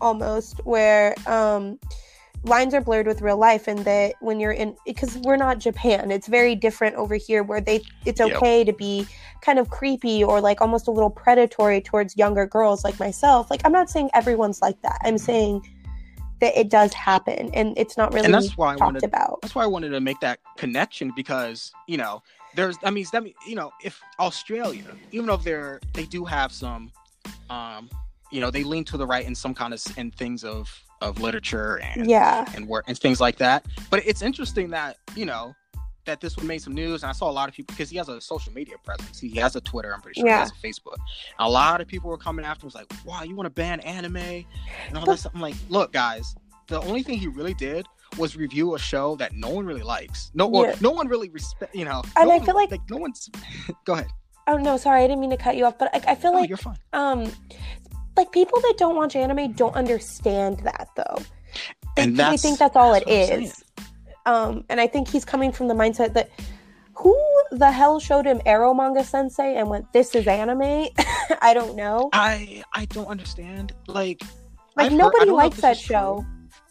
[0.00, 1.78] almost where um
[2.44, 6.10] lines are blurred with real life and that when you're in because we're not japan
[6.10, 8.36] it's very different over here where they it's Yep.
[8.36, 9.06] okay to be
[9.42, 13.50] kind of creepy or like almost a little predatory towards younger girls like myself.
[13.50, 14.98] Like i'm not saying everyone's like that.
[15.04, 15.68] I'm saying
[16.40, 19.38] that it does happen and it's not really and that's why I talked wanted about.
[19.42, 22.22] that's why I wanted to make that connection because you know
[22.56, 26.90] there's I mean that you know if Australia even though they're they do have some
[27.50, 27.88] um
[28.32, 30.68] you know they lean to the right in some kind of in things of
[31.02, 35.26] of literature and yeah and work and things like that but it's interesting that you
[35.26, 35.52] know
[36.04, 37.96] that this one made some news and I saw a lot of people because he
[37.96, 40.36] has a social media presence he has a Twitter I'm pretty sure Yeah.
[40.36, 40.96] he has a Facebook
[41.38, 43.80] a lot of people were coming after him was like wow you want to ban
[43.80, 44.44] anime and
[44.96, 46.34] all But- this I'm like look guys
[46.68, 47.86] the only thing he really did
[48.18, 50.30] was review a show that no one really likes.
[50.34, 50.74] No, or Yeah.
[50.82, 51.74] no one really respect.
[51.74, 53.30] You know, And no I one- feel like- no one's.
[53.86, 54.06] Go ahead.
[54.48, 56.34] oh no sorry i didn't mean to cut you off but i, I feel Oh,
[56.40, 56.76] like you're fine.
[56.92, 57.30] um
[58.16, 61.16] like people that don't watch anime don't understand that though
[61.96, 63.64] they, And they that's- think that's all that's it is.
[64.24, 66.30] Um, and I think he's coming from the mindset that
[66.94, 67.16] who
[67.50, 70.62] the hell showed him Eromanga Sensei and went, "This is anime"?
[71.42, 72.08] I don't know.
[72.12, 73.72] I I don't understand.
[73.88, 74.22] Like
[74.76, 76.24] Like I've nobody if likes that show.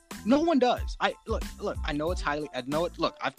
[0.10, 0.18] true.
[0.26, 0.96] No one does.
[1.02, 1.78] I look look.
[1.84, 2.48] I know it's highly.
[2.56, 2.98] I know it.
[2.98, 3.36] Look, I've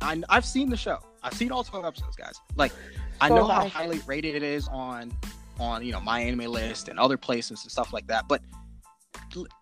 [0.00, 0.98] I, I've seen the show.
[1.22, 2.34] I've seen all twelve episodes, guys.
[2.56, 2.72] Like
[3.20, 3.68] I So know how I.
[3.68, 5.12] highly rated it is on
[5.60, 8.26] on you know my anime list and other places and stuff like that.
[8.28, 8.42] But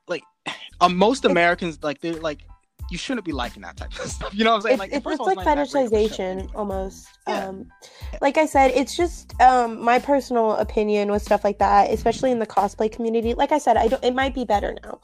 [0.07, 0.23] like
[0.81, 2.41] uh, most Americans, like they're like
[2.91, 4.33] you shouldn't be liking that type of stuff.
[4.35, 4.73] You know what I'm saying?
[4.75, 6.49] It's, like it's, it's like not that great of a show fetishization anyway.
[6.55, 7.09] almost.
[7.27, 7.49] Yeah.
[7.49, 7.67] Um,
[8.23, 12.39] like I said, it's just um, my personal opinion with stuff like that, especially in
[12.39, 13.35] the cosplay community.
[13.35, 14.03] Like I said, I don't.
[14.03, 15.01] It might be better now.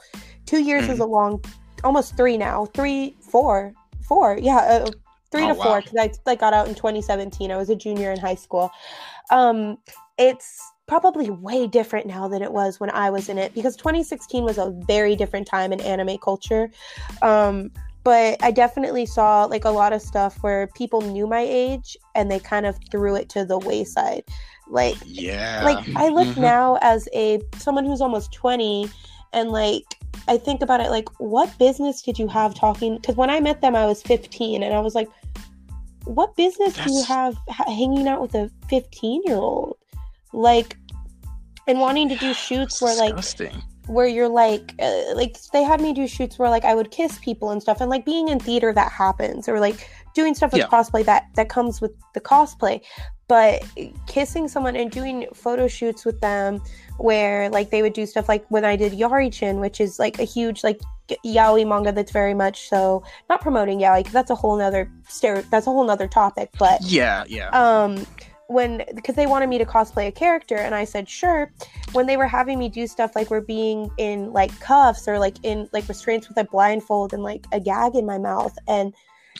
[0.47, 0.93] Two years Mm-hmm.
[0.93, 1.45] is a long,
[1.83, 2.67] almost three now.
[2.67, 4.39] Three, four, four.
[4.41, 4.91] Yeah, uh,
[5.31, 7.51] three Oh, to four because I like got out in 2017.
[7.51, 8.71] I was a junior in high school.
[9.31, 9.77] Um,
[10.17, 14.45] it's probably way different now than it was when I was in it because 2016
[14.45, 16.71] was a very different time in anime culture.
[17.23, 17.71] Um,
[18.03, 22.31] but I definitely saw like a lot of stuff where people knew my age and
[22.31, 24.25] they kind of threw it to the wayside.
[24.69, 25.63] Like Yeah.
[25.65, 26.43] like I look Mhm.
[26.43, 28.91] now as a someone who's almost 20
[29.33, 29.85] and like
[30.29, 33.63] I think about it like what business did you have talking cuz when I met
[33.63, 35.09] them I was 15 and I was like
[36.05, 39.77] what business do you have ha- hanging out with a 15 year old
[40.35, 40.77] like
[41.67, 43.63] and wanting to do shoots where like Disgusting.
[43.87, 47.19] where you're like uh, like they had me do shoots where like I would kiss
[47.19, 50.61] people and stuff and like being in theater that happens or like doing stuff with
[50.61, 50.69] Yeah.
[50.69, 52.81] cosplay that that comes with the cosplay
[53.27, 53.65] but
[54.07, 56.61] kissing someone and doing photo shoots with them
[56.99, 60.25] where like they would do stuff like when I did Yarichin which is like a
[60.25, 60.81] huge like
[61.25, 65.43] yaoi manga that's very much so not promoting yaoi because that's a whole nother stereo
[65.51, 67.49] that's a whole nother topic but Yeah, yeah.
[67.51, 68.07] um
[68.55, 71.53] when because they wanted me to cosplay a character and i said sure.
[71.93, 75.37] When they were having me do stuff like we're being in like cuffs or like
[75.43, 78.95] in like restraints with a blindfold and like a gag in my mouth and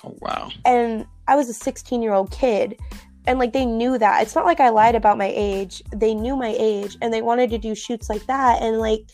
[0.05, 0.51] oh wow.
[0.65, 2.79] and i was a 16 year old kid
[3.27, 4.23] and like they knew that.
[4.23, 5.83] It's not like i lied about my age.
[5.93, 9.09] They knew my age and they wanted to do shoots like that and like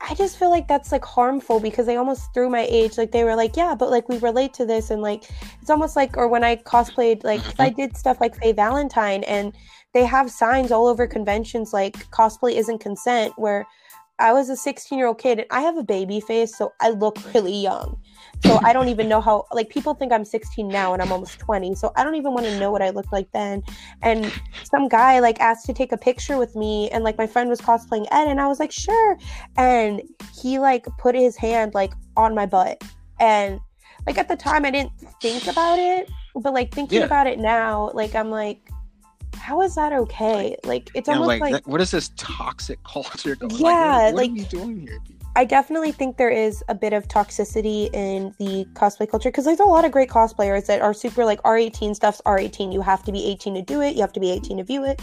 [0.00, 2.96] i just feel like that's like harmful because they almost threw my age.
[2.96, 5.24] Like they were like yeah but like we relate to this and like
[5.60, 7.76] it's almost like or when i cosplayed like i mm-hmm.
[7.80, 9.52] did stuff like faye valentine and
[9.92, 13.66] they have signs all over conventions like cosplay isn't consent where
[14.18, 16.90] i was a 16 year old kid and i have a baby face so i
[16.90, 18.00] look really young
[18.44, 21.38] so I don't even know how like people think I'm 16 now and I'm almost
[21.38, 21.74] 20.
[21.74, 23.62] So I don't even want to know what I looked like then.
[24.02, 24.32] And
[24.64, 27.60] some guy like asked to take a picture with me and like my friend was
[27.60, 29.18] cosplaying Ed and I was like, "Sure."
[29.56, 30.02] And
[30.40, 32.82] he like put his hand like on my butt.
[33.18, 33.60] And
[34.06, 37.04] like at the time I didn't think about it, but like thinking Yeah.
[37.06, 38.60] about it now, like I'm like
[39.36, 40.56] how is that okay?
[40.64, 43.52] Like it's almost like, like that- what is this toxic culture going?
[43.56, 44.98] Yeah, like, what, what like- are we doing here?
[45.06, 45.19] people?
[45.36, 49.60] I definitely think there is a bit of toxicity in the cosplay culture because there's
[49.60, 52.72] a lot of great cosplayers that are super like R18 stuff's R18.
[52.72, 54.84] You have to be 18 to do it, you have to be 18 to view
[54.84, 55.00] it.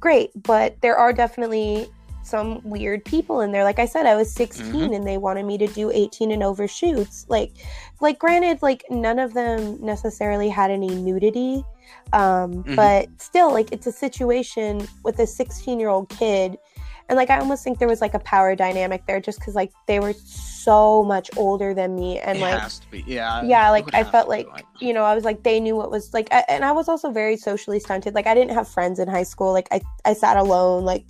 [0.00, 1.88] Great, but there are definitely
[2.24, 3.62] some weird people in there.
[3.62, 4.96] Like I said, I was 16 Mhm.
[4.96, 7.24] and they wanted me to do 18 and over shoots.
[7.28, 7.52] Like
[8.00, 11.64] like granted, like none of them necessarily had any nudity.
[12.12, 12.74] Um, Mhm.
[12.76, 16.58] but still like it's a situation with a 16 year old kid
[17.08, 19.72] and like i almost think there was like a power dynamic there just because like
[19.86, 23.04] they were so much older than me and it like has to be.
[23.06, 23.42] Yeah.
[23.44, 24.46] yeah like i felt to like
[24.80, 27.10] you know i was like they knew what was like I, and i was also
[27.10, 30.36] very socially stunted like i didn't have friends in high school like i, I sat
[30.36, 31.04] alone like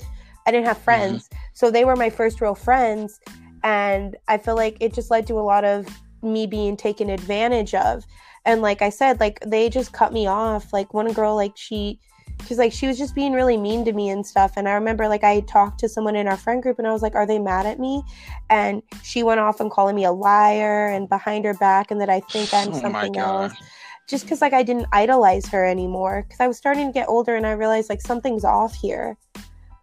[0.47, 0.85] i didn't have mm-hmm.
[0.85, 3.21] friends so they were my first real friends
[3.65, 5.87] and i feel like it just led to a lot of
[6.23, 8.05] me being taken advantage of
[8.45, 12.01] and like i said like they just cut me off like one girl like she
[12.47, 14.53] she's like she was just being really mean to me and stuff.
[14.57, 17.03] And i remember like i talked to someone in our friend group and i was
[17.03, 18.03] like are they mad at me?
[18.51, 22.09] And she went off and calling me a liar and behind her back and that
[22.11, 23.53] i think i'm Oh something else.
[24.09, 26.25] Just because like i didn't idolize her anymore.
[26.27, 29.17] Because i was starting to get older and i realized like something's off here.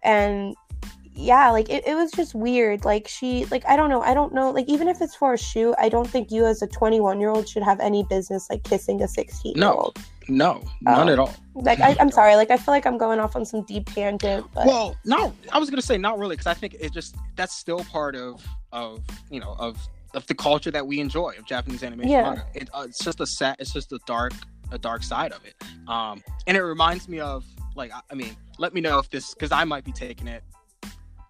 [0.03, 0.55] And
[1.15, 2.85] yeah like it, it was just weird.
[2.85, 4.01] Like she like i don't know.
[4.01, 4.51] I don't know.
[4.51, 7.29] Like even if it's for a shoot i don't think you as a 21 year
[7.29, 11.07] old should have any business like kissing a 16 year old No, none Oh.
[11.09, 11.33] at all.
[11.55, 14.45] like I, i'm sorry like i feel like i'm going off on some deep tangent
[14.53, 17.53] but Well, no, I was gonna say not really because I think it just that's
[17.55, 19.77] still part of of you know of
[20.13, 22.11] of the culture that we enjoy of Japanese animation.
[22.11, 22.41] Yeah.
[22.53, 23.59] It, uh, it's just a set.
[23.59, 24.33] It's just a dark
[24.71, 25.55] a dark side of it.
[25.87, 27.43] Um, and it reminds me of
[27.75, 30.43] like I, I mean, let me know if this because I might be taking it,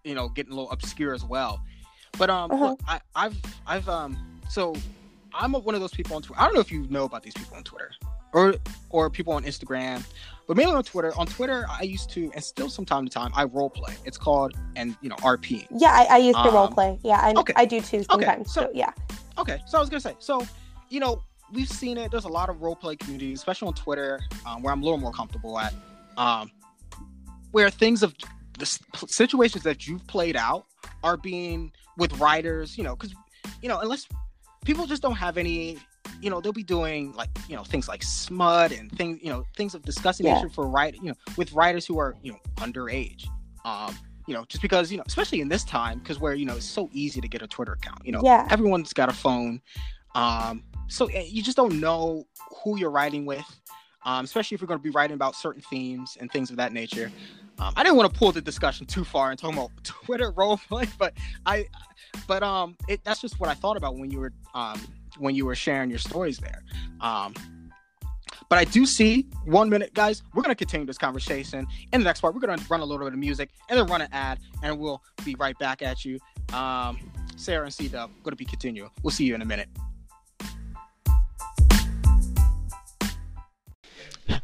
[0.03, 1.61] you know, getting a little obscure as well.
[2.17, 2.65] But um, Uh-huh.
[2.71, 4.17] look, I, I've I've um
[4.49, 4.75] so
[5.33, 6.41] I'm one of those people on Twitter.
[6.41, 7.91] I don't know if you know about these people on Twitter.
[8.33, 8.55] Or
[8.89, 10.03] or people on Instagram,
[10.47, 11.13] but mainly on Twitter.
[11.17, 13.93] On Twitter, I used to, and still from time to time, I role play.
[14.05, 15.67] It's called and you know RP.
[15.77, 16.99] Yeah, I, I used to Um, role play.
[17.03, 17.53] Yeah, I, okay.
[17.55, 18.53] I do too sometimes.
[18.53, 18.91] so- so yeah.
[19.37, 20.45] Okay, so I was gonna say, so
[20.89, 22.11] you know, we've seen it.
[22.11, 24.99] There's a lot of role play communities, especially on Twitter, um, where I'm a little
[24.99, 25.73] more comfortable at,
[26.17, 26.51] um,
[27.51, 28.13] where things of
[28.59, 28.65] the
[29.07, 30.65] situations that you've played out
[31.03, 33.13] are being with writers, you know, because
[33.61, 34.07] you know, unless
[34.65, 35.77] people just don't have any.
[36.21, 39.45] You know they'll be doing like you know things like smut and things you know
[39.57, 40.35] things of disgusting Yeah.
[40.35, 43.27] nature for write you know with writers who are you know underage,
[43.65, 43.97] um
[44.27, 46.65] you know just because you know especially in this time because where you know it's
[46.65, 48.47] so easy to get a Twitter account you know Yeah.
[48.49, 49.61] everyone's got a phone
[50.15, 52.25] um so eh, you just don't know
[52.63, 53.45] who you're writing with
[54.05, 56.71] um especially if you're going to be writing about certain themes and things of that
[56.71, 57.11] nature
[57.59, 60.87] um, i didn't want to pull the discussion too far and talking about twitter roleplay
[60.97, 61.13] but
[61.45, 61.65] i
[62.27, 64.79] but um it, that's just what i thought about when you were um
[65.17, 66.63] when you were sharing your stories there
[67.01, 67.33] um
[68.49, 70.21] but I do see one minute, guys.
[70.33, 71.65] We're gonna continue this conversation.
[71.91, 74.01] In the next part, we're gonna run a little bit of music and then run
[74.01, 76.19] an ad, and we'll be right back at you.
[76.49, 78.91] Um, Siara and C Dub gonna be continuing.
[79.01, 79.69] We'll see you in a minute.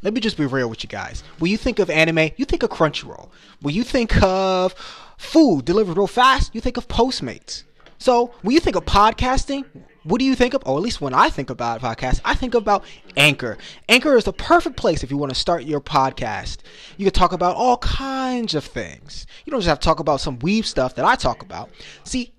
[0.02, 1.24] Let me just be real with you guys.
[1.40, 3.30] When you think of anime, you think of Crunchyroll.
[3.62, 4.74] When you think of
[5.18, 7.64] food delivered real fast, you think of Postmates.
[7.98, 9.66] So when you think of podcasting,
[10.10, 10.64] what do you think of?
[10.66, 12.84] Or at least when I think about podcast, I think about
[13.16, 13.58] Anchor.
[13.88, 16.58] Anchor is the perfect place if you want to start your podcast.
[16.98, 19.28] You can talk about all kinds of things.
[19.46, 21.70] You don't just have to talk about some weeb stuff that I talk about.
[22.04, 22.34] See,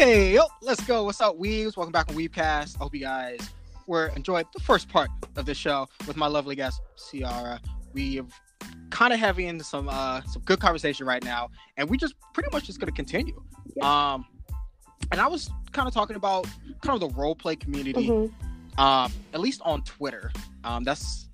[0.00, 1.04] Hey, yo, let's go.
[1.04, 1.76] What's up, Weebs?
[1.76, 2.76] Welcome back on WeebCast.
[2.76, 3.50] I hope you guys
[3.86, 7.58] were enjoyed the first part of the show with my lovely guest, Siara.
[7.92, 8.32] We have
[8.88, 12.48] kind of heavy into some uh some good conversation right now, and we just pretty
[12.50, 13.38] much just gonna continue.
[13.82, 14.24] Um
[15.12, 16.46] and I was kind of talking about
[16.80, 18.32] kind of the role play community, Mhm.
[18.78, 20.32] um, at least on Twitter.
[20.64, 21.28] Um, that's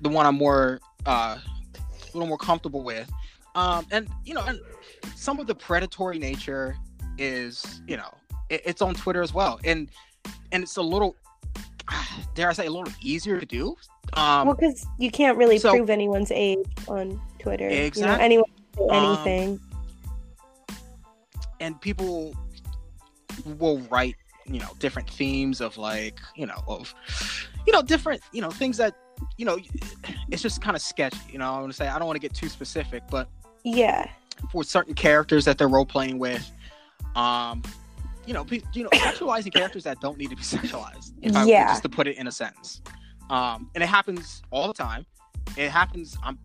[0.00, 3.12] the one I'm more uh a little more comfortable with.
[3.54, 4.58] Um, and you know, and
[5.16, 6.78] some of the predatory nature
[7.18, 8.12] is, you know,
[8.48, 9.88] it, it's on Twitter as well, and
[10.52, 11.16] and it's a little,
[12.34, 13.76] dare I say, a little easier to do.
[14.14, 16.58] Um, well, because you can't really so- prove anyone's age
[16.88, 17.68] on Twitter.
[17.68, 19.60] You know, anyone Um, anything.
[21.60, 22.34] and people
[23.58, 26.94] will write you know different themes of like you know of
[27.66, 28.94] you know different you know things that
[29.36, 29.58] you know
[30.30, 32.20] it's just kind of sketchy you know i want to say i don't want to
[32.20, 33.28] get too specific but
[33.64, 34.08] yeah.
[34.52, 36.50] for certain characters that they're role playing with
[37.16, 37.62] um
[38.26, 41.44] you know pe- you know sexualizing characters that don't need to be sexualized if i
[41.44, 41.68] Yeah.
[41.70, 42.80] just to put it in a sentence
[43.30, 45.04] um and it happens all the time
[45.56, 46.38] it happens i'm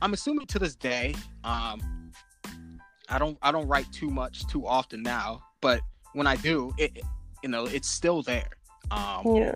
[0.00, 1.14] i'm assuming to this day
[1.44, 2.10] um
[3.08, 5.80] i don't i don't write too much too often now but
[6.14, 7.04] when i do it it-
[7.42, 8.50] you know it's still there
[8.92, 9.54] um Yeah.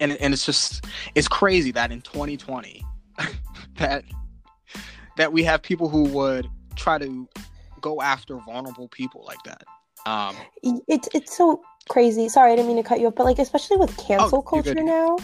[0.00, 0.84] and and it's just
[1.14, 2.84] it's crazy that in 2020
[3.78, 4.04] that
[5.16, 6.46] that we have people who would
[6.76, 7.26] try to
[7.78, 9.62] go after vulnerable people like that
[10.06, 10.36] um
[10.86, 12.28] It's it's so crazy.
[12.28, 14.74] Sorry, I didn't mean to cut you off, but like especially with cancel Oh, culture
[14.74, 15.16] now,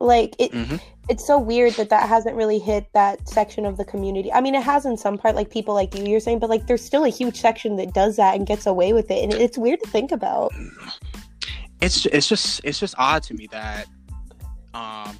[0.00, 0.80] like it mhm.
[1.08, 4.32] it's so weird that that hasn't really hit that section of the community.
[4.32, 6.66] I mean, it has in some part, like people like you, you're saying, but like
[6.66, 9.56] there's still a huge section that does that and gets away with it, and it's
[9.56, 10.52] weird to think about.
[11.80, 13.86] it's it's just it's just odd to me that
[14.74, 15.16] um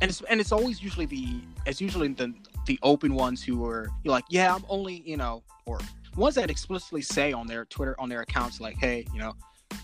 [0.00, 2.32] and it's and it's always usually the it's usually the
[2.66, 5.78] the open ones who are you're like yeah i'm only you know or
[6.16, 9.34] ones that explicitly say on their twitter on their accounts like hey you know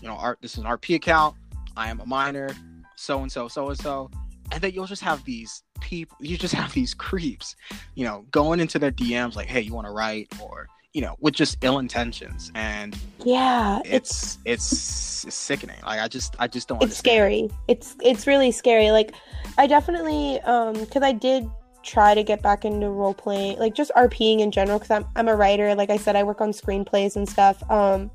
[0.01, 1.35] you know art this is an rp account
[1.77, 2.49] i am a minor
[2.95, 4.09] so and so so and so
[4.51, 7.55] and then you'll just have these people you just have these creeps
[7.95, 11.15] you know going into their dms like hey you want to write or you know
[11.19, 15.77] with just ill intentions and Yeah, it's it's it's, it's sickening.
[15.85, 16.77] Like I just I just don't.
[16.77, 17.13] it's understand.
[17.13, 17.49] scary.
[17.67, 18.89] It's it's really scary.
[18.89, 19.13] Like
[19.57, 21.47] I definitely um because I did
[21.83, 24.79] try to get back into role playing, like just RPing in general.
[24.79, 25.73] Because I'm I'm a writer.
[25.75, 27.61] Like I said, I work on screenplays and stuff.
[27.69, 28.11] Um,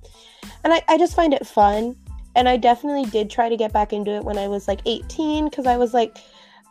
[0.65, 1.97] and I I just find it fun.
[2.37, 5.49] And I definitely did try to get back into it when I was like 18
[5.49, 6.19] because I was like.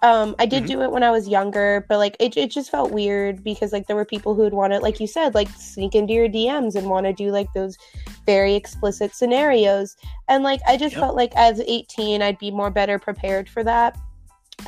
[0.01, 0.67] Um, I did Mhm.
[0.67, 3.87] do it when I was younger, but like it, it just felt weird because like
[3.87, 6.75] there were people who would want to, like you said, like sneak into your DMs
[6.75, 7.77] and want to do like those
[8.25, 9.95] very explicit scenarios.
[10.27, 11.01] And like I just Yep.
[11.03, 13.97] felt like as 18 I'd be more better prepared for that.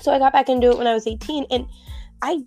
[0.01, 1.67] So I got back into it when I was 18 and
[2.21, 2.43] I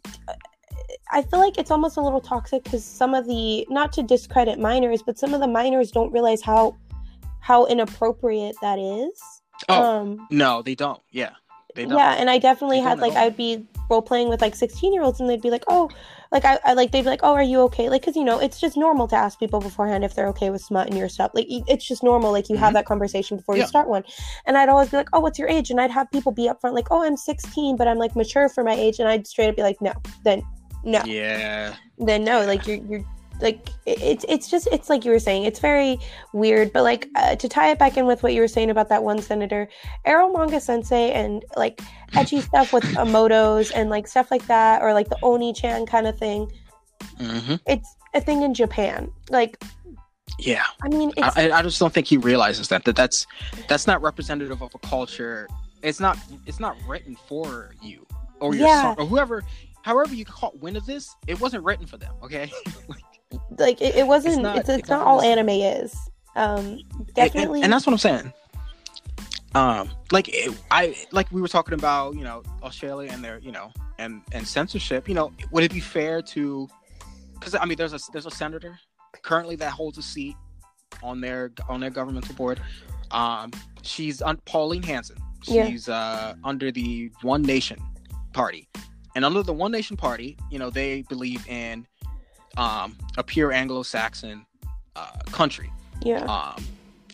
[1.12, 4.58] I feel like it's almost a little toxic cuz some of the not to discredit
[4.58, 6.76] minors, but some of the minors don't realize how
[7.40, 9.20] how inappropriate that is.
[9.68, 11.00] Oh um no, they don't.
[11.10, 11.30] Yeah,
[11.74, 11.96] they don't.
[11.96, 13.14] yeah, and I definitely They had like.
[13.14, 15.90] I'd be role playing with like 16 year olds and they'd be like, oh,
[16.30, 17.88] like I, I like they'd be like, oh, are you okay?
[17.88, 20.60] Like, cause you know it's just normal to ask people beforehand if they're okay with
[20.62, 21.30] smut and your stuff.
[21.34, 22.32] Like it's just normal.
[22.32, 22.74] Like you have Mhm.
[22.74, 23.62] that conversation before Yeah.
[23.62, 24.04] you start one.
[24.46, 25.70] And I'd always be like, oh, what's your age?
[25.70, 28.62] And I'd have people be upfront like, oh, I'm 16, but I'm like mature for
[28.64, 28.98] my age.
[29.00, 29.92] And I'd straight up be like, no,
[30.24, 30.42] then
[30.84, 31.74] no Yeah.
[31.98, 33.04] then no like you're you're
[33.40, 35.98] like it's it's just it's like you were saying it's very
[36.32, 38.88] weird but like uh, to tie it back in with what you were saying about
[38.88, 39.68] that one senator
[40.06, 41.80] Eromanga sensei and like
[42.14, 46.18] edgy stuff with imoutos and like stuff like that or like the onii-chan kind of
[46.18, 46.50] thing
[47.18, 49.62] hmm it's a thing in japan like
[50.38, 50.64] Yeah.
[50.82, 53.26] i mean it's I, I just don't think he realizes that that that's
[53.68, 55.48] that's not representative of a culture.
[55.82, 58.04] It's not it's not written for you
[58.40, 58.82] or your Yeah.
[58.82, 59.44] son or whoever.
[59.82, 62.12] However you caught wind of this, it wasn't written for them.
[62.22, 62.50] Okay.
[62.88, 65.96] like it, it wasn't it's not- it's, it not doesn't all necessarily- anime is
[66.36, 68.32] um And- definitely and, and that's what I'm saying.
[69.54, 73.50] Um, like it, I like we were talking about, you know, Australia and their, you
[73.50, 75.08] know, and and censorship.
[75.08, 76.68] You know, would it be fair to?
[77.32, 78.78] Because I mean, there's a there's a senator
[79.22, 80.36] currently that holds a seat
[81.02, 82.60] on their on their governmental board.
[83.10, 83.50] Um,
[83.82, 85.16] she's on Pauline Hanson.
[85.44, 85.66] Yeah.
[85.66, 87.80] She's uh under the One Nation
[88.34, 88.68] Party,
[89.16, 91.86] and under the One Nation Party, you know, they believe in
[92.58, 94.44] um a pure Anglo-Saxon
[94.96, 95.72] uh, country.
[96.02, 96.24] Yeah.
[96.24, 96.64] Um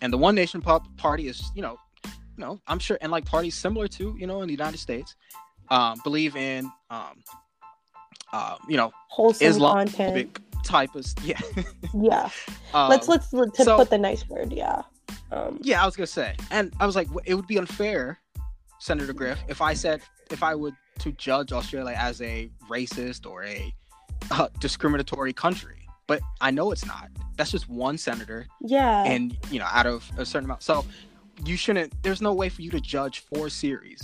[0.04, 2.10] and the one nation party is you know you
[2.44, 5.16] know i'm sure and like parties similar to you know in the united states
[5.70, 7.22] um believe in um
[8.32, 10.38] uh, you know wholesome Islam content.
[10.64, 11.38] Type of yeah.
[11.94, 12.28] Yeah.
[12.72, 14.82] Um, let's let's to so- put the nice word yeah.
[15.30, 16.34] Um yeah i was gonna say.
[16.50, 18.18] And i was like it would be unfair
[18.80, 23.44] senator griff if i said if i would to judge australia as a racist or
[23.44, 23.72] a
[24.30, 27.08] uh, discriminatory country but i know it's not.
[27.36, 28.46] That's just one senator.
[28.60, 29.04] Yeah.
[29.04, 30.62] And you know out of a certain amount.
[30.62, 30.84] So
[31.44, 34.02] you shouldn't there's no way for you to judge four series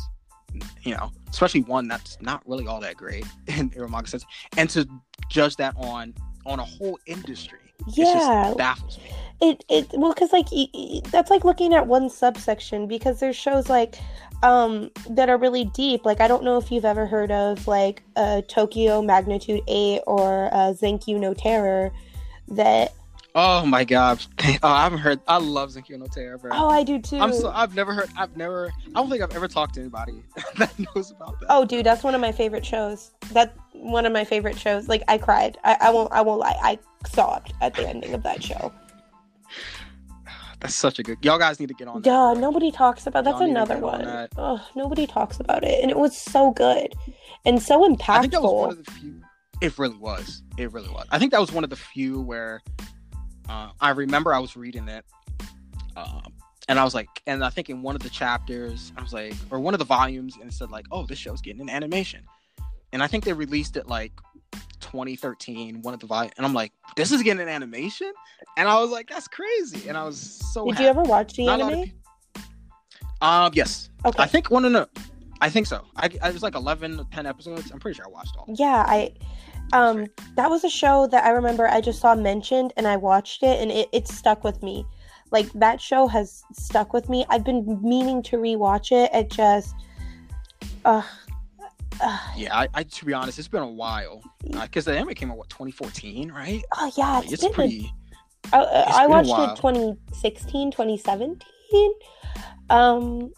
[0.82, 4.84] you know especially one that's not really all that great in Eromanga sense and to
[5.28, 6.12] judge that on
[6.44, 8.12] on a whole industry it yeah.
[8.46, 9.04] just baffles me.
[9.40, 10.48] It it well because like
[11.10, 13.94] that's like looking at one subsection because there's shows like
[14.42, 16.04] um that are really deep.
[16.04, 20.48] Like i don't know if you've ever heard of like uh tokyo magnitude 8 or
[20.52, 21.90] uh Zankyou no Terror
[22.48, 22.92] that
[23.34, 24.24] oh my god.
[24.62, 26.50] Oh, i haven't heard i love Zankyou no Terror, bro.
[26.54, 27.18] oh i do too.
[27.18, 30.22] I'm so i've never heard i've never i don't think i've ever talked to anybody
[30.56, 31.46] that knows about that.
[31.50, 33.12] Oh dude that's one of my favorite shows.
[33.32, 34.88] That one of my favorite shows.
[34.88, 35.58] Like i cried.
[35.64, 36.56] I, I won't i won't lie.
[36.62, 38.72] I sobbed at the ending of that show
[40.60, 42.34] that's such a good y'all guys need to get on that, bro.
[42.34, 44.04] nobody talks about that's Y'all need to another get on one.
[44.04, 44.30] that.
[44.36, 46.94] Oh, nobody talks about it, and it was so good
[47.44, 48.08] and so impactful.
[48.08, 49.20] I think that was one of the few.
[49.60, 50.42] It really was.
[50.56, 51.06] It really was.
[51.10, 52.62] I think that was one of the few where
[53.48, 55.04] uh, I remember I was reading it,
[55.96, 56.22] um,
[56.68, 59.34] and I was like, and I think in one of the chapters, I was like,
[59.50, 62.22] or one of the volumes, and it said like, "Oh, this show's getting an animation,"
[62.92, 64.12] and I think they released it like
[64.80, 68.12] 2013, one of the volume, and I'm like, "This is getting an animation,"
[68.56, 70.18] and I was like, "That's crazy," and I was
[70.52, 70.64] so.
[70.64, 70.84] Did happy.
[70.84, 71.92] you ever watch the Not a lot of anime?
[73.22, 74.22] Um, yes, Okay.
[74.22, 74.88] I think one of the.
[75.42, 75.84] I think so.
[75.96, 77.70] I, I was like 11, 10 episodes.
[77.70, 78.46] I'm pretty sure I watched all.
[78.48, 79.12] Yeah, I
[79.72, 83.42] um that was a show that I remember I just saw mentioned and I watched
[83.42, 84.84] it and it, it stuck with me.
[85.30, 87.24] Like that show has stuck with me.
[87.30, 89.10] I've been meaning to rewatch it.
[89.14, 89.74] It just
[90.84, 91.02] uh
[92.36, 94.22] Yeah, I, I to be honest, it's been a while
[94.54, 96.62] uh, because the anime came out what 2014, right?
[96.78, 97.92] oh yeah, Like, it's, it's been a- pretty.
[98.52, 101.92] I, uh, it's I watched it 2016, 2017.
[102.70, 103.32] Um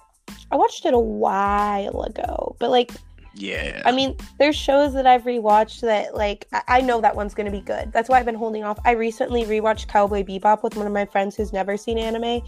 [0.51, 2.93] I watched it a while ago, but like
[3.35, 3.83] Yeah.
[3.85, 7.51] I mean, there's shows that I've rewatched that like I, I know that one's gonna
[7.51, 7.93] be good.
[7.93, 8.79] That's why I've been holding off.
[8.85, 12.43] I recently rewatched Cowboy Bebop with one of my friends who's never seen anime.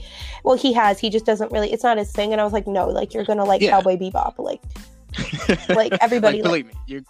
[0.45, 0.99] Well, he has.
[0.99, 1.73] He just doesn't really.
[1.73, 2.33] It's not his thing.
[2.33, 3.71] And I was like, no, like you're mm, gonna like Yeah.
[3.71, 4.39] Cowboy Bebop.
[4.39, 4.63] Like,
[5.69, 7.03] like, everybody, like- believe me, you're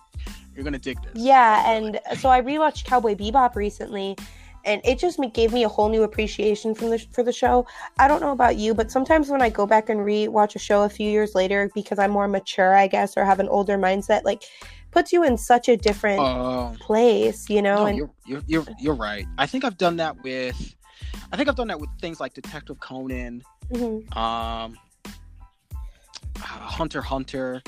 [0.55, 1.23] you're gonna dig this.
[1.23, 1.69] yeah.
[1.73, 4.17] And so I rewatched Cowboy Bebop recently,
[4.65, 7.67] and it just gave me a whole new appreciation from the for the show.
[7.99, 10.83] I don't know about you, but sometimes when I go back and rewatch a show
[10.85, 14.23] a few years later because I'm more mature, I guess, or have an older mindset,
[14.25, 14.45] like
[14.93, 17.79] puts you in such a different Oh, place, you know?
[17.79, 19.27] no, and you're, you're you're you're right.
[19.39, 20.77] I think I've done that with.
[21.33, 23.43] I think I've done that with things like Detective Conan,
[23.73, 24.17] Mhm.
[24.17, 27.61] um, uh, Hunter Hunter,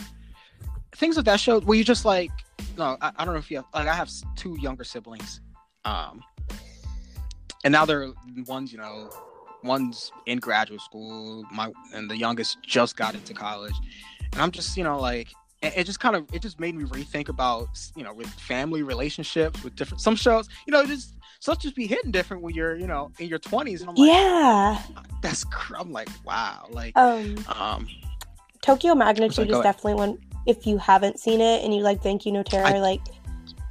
[0.97, 2.31] things of that show where you just like,
[2.77, 5.41] no, I, I don't know if you have like I have two younger siblings,
[5.85, 6.23] um,
[7.65, 8.13] and now they're
[8.47, 9.11] one's you know
[9.63, 13.75] one's in graduate school my and the youngest just got into college
[14.33, 15.29] and i'm just you know like
[15.63, 19.63] it, just kind of it just made me rethink about you know with family relationships
[19.65, 22.87] with different some shows you know just stuff just be hitting different when you're you
[22.87, 24.83] know in your 20s and i'm like yeah.
[25.23, 27.89] That's cr- i'm like wow like um um
[28.63, 32.33] tokyo magnitude Sorry, is definitely one if you haven't seen it and you like Zankyou
[32.33, 33.01] no Terror I- like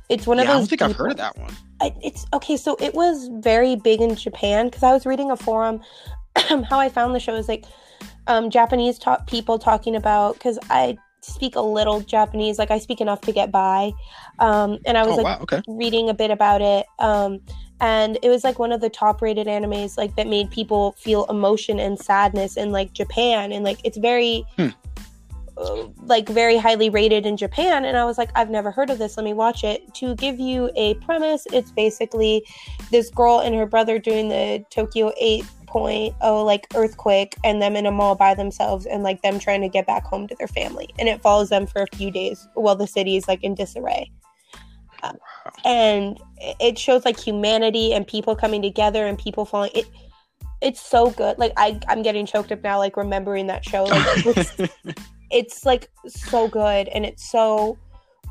[0.10, 1.52] it's one of yeah, i those don't think i've heard of that one
[1.82, 5.36] I, it's okay so it was very big in japan because i was reading a
[5.36, 5.82] forum
[6.38, 7.66] how i found the show is like
[8.28, 13.02] um japanese talk people talking about because i speak a little japanese like i speak
[13.02, 13.92] enough to get by
[14.40, 17.40] um and i was oh like wow okay reading a bit about it um
[17.82, 21.26] and it was like one of the top rated animes like that made people feel
[21.26, 24.68] emotion and sadness in like japan and like it's very Hmm.
[25.58, 28.98] Uh, like very highly rated in japan and i was like i've never heard of
[28.98, 29.18] this.
[29.18, 29.94] Let me watch it.
[29.96, 32.46] To give you a premise it's basically
[32.92, 37.92] this girl and her brother doing the tokyo 8.0 like earthquake and them in a
[37.92, 41.08] mall by themselves and like them trying to get back home to their family and
[41.08, 44.12] it follows them for a few days while the city is like in disarray.
[45.64, 46.20] And
[46.60, 49.72] it shows like humanity and people coming together and people falling.
[49.74, 49.86] It
[50.62, 51.38] it's so good.
[51.38, 54.70] Like i i'm getting choked up now like remembering that show like
[55.32, 57.78] it's, like so good and it's so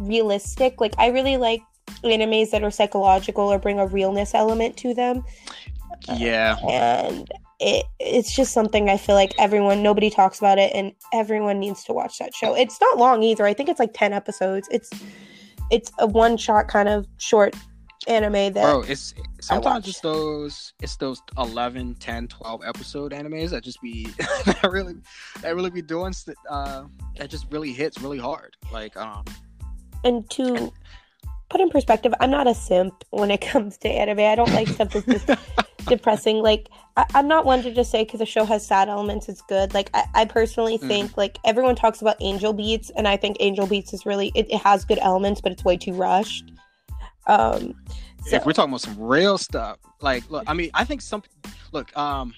[0.01, 0.81] realistic.
[0.81, 1.63] Like i really like
[2.03, 5.25] animes that are psychological or bring a realness element to them.
[6.13, 6.57] Yeah.
[6.63, 7.29] Uh, and
[7.61, 11.85] it it's just something i feel like everyone nobody talks about it and everyone needs
[11.85, 12.55] to watch that show.
[12.55, 13.47] It's not long either.
[13.47, 14.69] I think it's like 10 episodes.
[14.71, 14.91] It's
[15.71, 17.55] it's a one shot kind of short
[18.07, 23.63] anime that bro it's sometimes it's those it's those 11 10 12 episode animes that
[23.65, 24.05] just be
[24.45, 24.95] that really
[25.41, 26.85] that really be doing st- uh
[27.17, 28.57] that just really hits really hard.
[28.73, 29.25] Like um
[30.05, 30.73] and to
[31.51, 34.21] put in perspective i'm not a simp when it comes to anime.
[34.21, 35.31] I don't like stuff that's just
[35.87, 36.39] depressing.
[36.43, 39.43] Like I, i'm not one to just say because a show has sad elements it's
[39.43, 39.73] good.
[39.75, 40.89] Like i, I personally Mhm.
[40.89, 44.47] think like everyone talks about angel beats and i think angel beats is really it,
[44.51, 46.51] it has good elements but it's way too rushed
[47.27, 47.75] um
[48.27, 51.23] so if we're talking about some real stuff like look i mean i think some
[51.73, 52.35] look um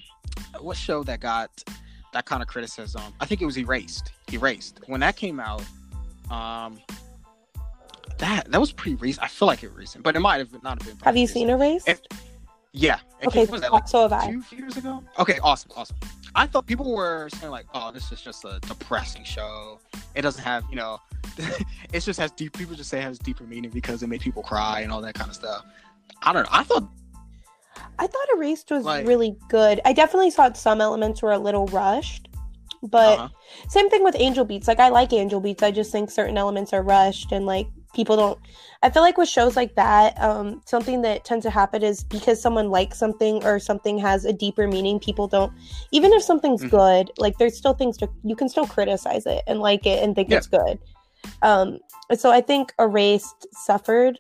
[0.61, 1.51] what show that got
[2.13, 4.81] that kind of criticism i think it was erased erased.
[4.87, 5.63] When that came out
[6.31, 6.79] um
[8.19, 9.25] that that was pretty recent.
[9.25, 11.23] I feel like it was recent but it might have not have been have you
[11.23, 11.35] recent.
[11.35, 11.89] seen erased?
[11.89, 12.01] If-
[12.79, 15.03] yeah it okay came- was that like so have i two years ago.
[15.19, 15.97] Okay, awesome, awesome.
[16.35, 19.81] I thought people were saying like, "Oh, this is just a depressing show.
[20.15, 20.99] It doesn't have, you know,
[21.95, 24.43] it just has deep." People just say it has deeper meaning because it made people
[24.43, 25.65] cry and all that kind of stuff.
[26.23, 26.49] I don't know.
[26.53, 26.87] I thought,
[27.99, 29.81] I thought Erased was Like- really good.
[29.87, 32.29] I definitely thought some elements were a little rushed,
[32.83, 33.29] but uh
[33.71, 34.69] same thing with Angel Beats.
[34.69, 35.63] Like I like Angel Beats.
[35.63, 37.67] I just think certain elements are rushed and like
[37.97, 38.39] people don't.
[38.83, 42.41] I feel like with shows like that, um, something that tends to happen is because
[42.41, 45.01] someone likes something or something has a deeper meaning.
[45.01, 45.53] People don't,
[45.93, 46.71] even if something's Mhm.
[46.71, 50.15] good, like there's still things to you can still criticize it and like it and
[50.15, 50.37] think Yeah.
[50.37, 50.79] it's good.
[51.43, 51.79] Um,
[52.15, 54.19] so I think Erased suffered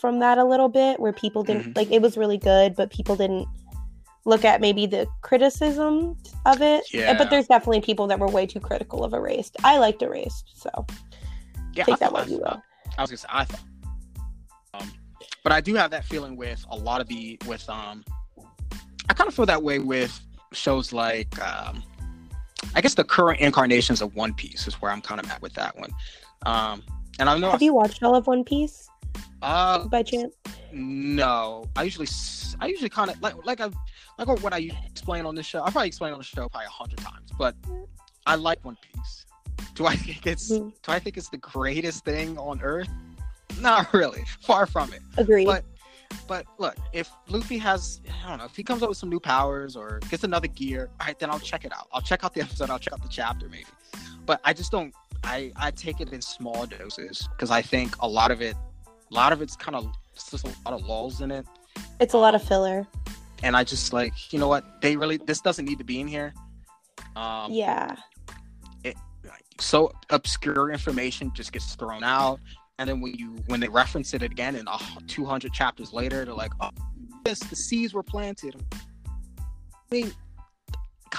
[0.00, 1.72] from that a little bit, where people didn't Mm-hmm.
[1.76, 3.46] like it was really good, but people didn't
[4.24, 6.16] look at maybe the criticism
[6.46, 6.84] of it.
[6.92, 7.16] Yeah.
[7.18, 9.56] But there's definitely people that were way too critical of Erased.
[9.64, 10.70] I liked Erased, so
[11.74, 12.60] yeah, take that what you will.
[12.98, 13.60] I was gonna say I thought,
[14.74, 14.92] um,
[15.42, 18.04] but I do have that feeling with a lot of the with um,
[19.08, 20.18] I kind of feel that way with
[20.52, 21.82] shows like um,
[22.74, 25.54] I guess the current incarnations of One Piece is where I'm kind of at with
[25.54, 25.90] that one.
[26.44, 26.82] Um,
[27.18, 28.88] and I know Have you watched all of One Piece
[29.42, 30.34] uh, by chance?
[30.72, 33.70] No, I usually s- I usually kind of like like I
[34.18, 35.62] like what I explain on this show.
[35.62, 37.54] I probably explained on the show probably a hundred times, but
[38.26, 39.25] I like One Piece.
[39.76, 42.88] Do I think it's do I think it's the greatest thing on earth?
[43.60, 44.24] Not really.
[44.40, 45.00] Far from it.
[45.16, 45.46] Agreed.
[45.46, 45.64] But
[46.26, 49.20] but look, if Luffy has I don't know, if he comes up with some new
[49.20, 51.86] powers or gets another gear, all right, then I'll check it out.
[51.92, 52.70] I'll check out the episode.
[52.70, 53.66] I'll check out the chapter maybe.
[54.24, 54.92] But I just don't.
[55.22, 58.56] I I take it in small doses because I think a lot of it,
[58.86, 61.46] a lot of it's kind of it's just a lot of lulls in it
[62.00, 62.86] it's a lot of filler.
[63.42, 64.80] and I just like, you know what?
[64.80, 66.32] They really this doesn't need to be in here.
[67.14, 67.96] Um, Yeah.
[69.58, 72.40] So obscure information just gets thrown out,
[72.78, 76.34] and then when you when they reference it again in uh, 200 chapters later, they're
[76.34, 76.70] like, "Oh,
[77.26, 78.78] yes, the seeds were planted." I
[79.90, 80.12] mean,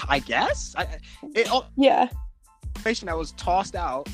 [0.08, 0.98] I guess I
[1.34, 2.08] it all Yeah.
[2.76, 4.08] information that was tossed out,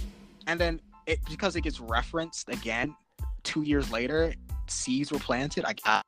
[0.47, 2.95] and then it because it gets referenced again
[3.43, 4.33] two years later,
[4.68, 5.66] seeds were planted.
[5.66, 6.07] I, got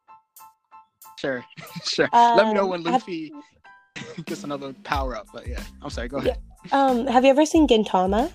[1.18, 1.44] sure,
[1.84, 2.08] sure.
[2.14, 3.30] Let me know Um, when have- Luffy
[4.24, 5.26] gets another power up.
[5.34, 6.08] But yeah, I'm sorry.
[6.08, 6.38] Go ahead.
[6.72, 8.30] Um, have you ever seen Gintama?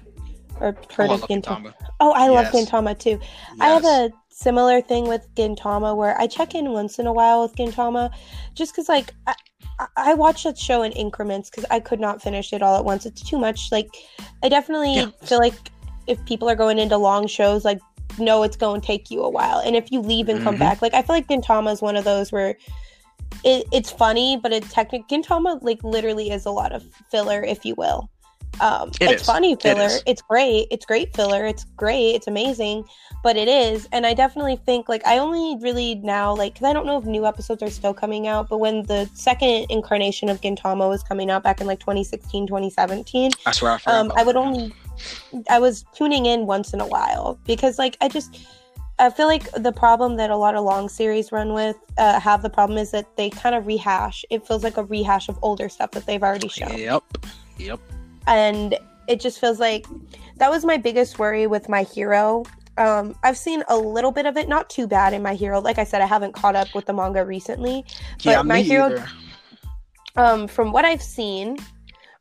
[0.60, 1.58] or heard Oh, of love Gintama.
[1.64, 1.74] Gintama.
[2.02, 2.70] Oh, I love Yes.
[2.70, 3.20] Gintama too.
[3.60, 7.42] I have a similar thing with Gintama where I check in once in a while
[7.42, 8.12] with Gintama,
[8.54, 9.34] just because like I,
[9.80, 12.86] I- I watch that show in increments because I could not finish it all at
[12.86, 13.08] once.
[13.08, 13.72] It's too much.
[13.72, 13.90] Like
[14.44, 15.10] I definitely Yeah.
[15.24, 15.56] feel like
[16.06, 17.80] if people are going into long shows, like
[18.20, 20.60] no, it's going to take you a while, and if you leave and come Mhm.
[20.60, 22.56] back, like I feel like Gintama is one of those where.
[23.44, 27.66] It, it's funny, but it technically Gintama like literally is a lot of filler, if
[27.66, 28.11] you will.
[28.60, 29.28] Um, It it's is.
[29.28, 29.86] funny filler.
[29.86, 30.04] is.
[30.06, 30.68] It's great.
[30.72, 31.46] It's great filler.
[31.46, 32.16] It's great.
[32.16, 32.86] It's amazing
[33.24, 36.74] but it is and i definitely think like i only really now like because i
[36.74, 40.42] don't know if new episodes are still coming out but when the second incarnation of
[40.42, 44.24] gintama was coming out back in like 2016 2017 I swear I forgot um i
[44.24, 44.74] would only
[45.50, 48.40] i was tuning in once in a while because like i just
[49.00, 52.42] i feel like the problem that a lot of long series run with uh, have
[52.42, 55.70] the problem is that they kind of rehash it feels like a rehash of older
[55.70, 57.04] stuff that they've already shown Yep.
[57.58, 57.80] Yep.
[58.28, 59.86] And it just feels like
[60.38, 62.44] that was my biggest worry with my hero.
[62.78, 65.60] Um i've seen a little bit of it not too bad in my hero.
[65.60, 67.84] Like i said i haven't caught up with the manga recently
[68.22, 69.06] Yeah, But My Hero- either.
[70.16, 71.58] um from what i've seen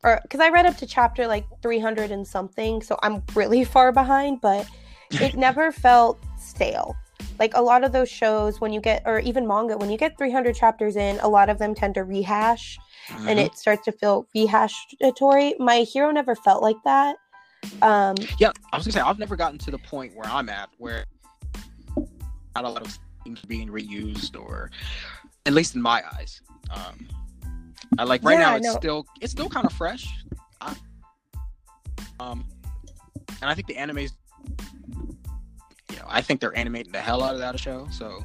[0.02, 3.92] or because i read up to chapter like 300 and something so i'm really far
[3.92, 4.66] behind but
[5.12, 6.96] it never felt stale.
[7.38, 10.16] Like a lot of those shows when you get or even manga when you get
[10.18, 12.78] 300 chapters in a lot of them tend to rehash
[13.16, 13.44] and Mhm.
[13.46, 17.16] it starts to feel rehashatory my hero never felt like that
[17.82, 20.70] um Yeah, I was gonna say I've never gotten to the point where I'm at
[20.78, 21.04] where
[22.54, 24.70] not a lot of things being reused or
[25.46, 26.40] at least in my eyes.
[26.70, 27.08] Um
[27.98, 28.72] I like right Yeah, now it's no.
[28.74, 30.06] still it's still kind of fresh.
[30.60, 30.74] I,
[32.18, 32.44] um
[33.42, 34.12] and I think the anime's
[35.90, 38.22] you know, I think they're animating the hell out of that show, so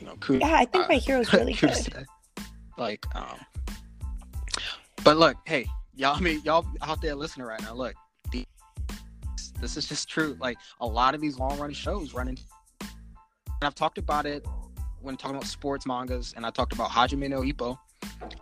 [0.00, 2.06] you know, kudos Yeah, I think my hero's really good.
[2.76, 3.38] Like, um,
[5.04, 7.94] but look, hey, y'all, I mean, y'all out there listening right now, look,
[8.32, 8.44] the,
[9.60, 10.36] this is just true.
[10.40, 12.38] Like, a lot of these long running shows running,
[12.80, 14.44] and I've talked about it
[15.00, 17.78] when talking about sports mangas, and I talked about Hajime no Ippo.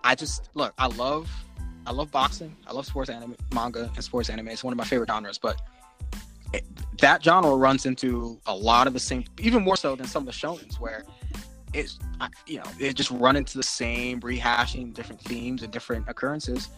[0.03, 1.31] I just look, I love,
[1.87, 4.49] I love boxing, I love sports anime, manga, and sports anime.
[4.49, 5.61] It's one of my favorite genres, but.
[7.01, 10.27] That genre runs into a lot of the same, even more so than some of
[10.27, 11.03] the shonens, where
[11.75, 11.99] it's
[12.47, 16.69] you know they just run into the same rehashing different themes and different occurrences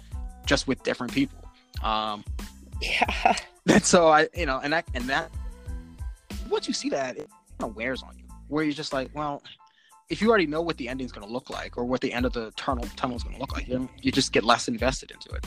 [0.46, 1.38] just with different people
[1.82, 2.24] um
[2.80, 3.36] Yeah.
[3.68, 5.30] and so i you know and that and that
[6.48, 7.28] once you see that it
[7.58, 9.42] kind of wears on you where you're just like well
[10.08, 12.24] if you already know what the ending's going to look like or what the end
[12.24, 14.68] of the tunnel tunnel is going to look like you, know, you just get less
[14.68, 15.44] invested into it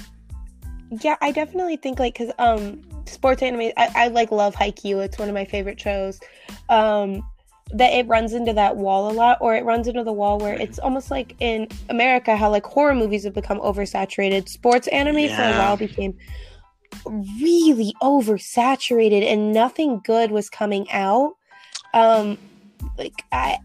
[1.02, 5.04] Yeah, I definitely think like because um sports anime I, I like love Haikyuu.
[5.04, 6.20] It's one of my favorite shows.
[6.68, 7.24] Um
[7.74, 10.56] that it runs into that wall a lot or it runs into the wall where
[10.56, 14.50] it's almost like in America how like horror movies have become oversaturated.
[14.50, 16.18] Sports anime for a while became
[17.42, 21.34] really oversaturated and nothing good was coming out.
[21.94, 22.38] Um
[22.98, 23.60] like I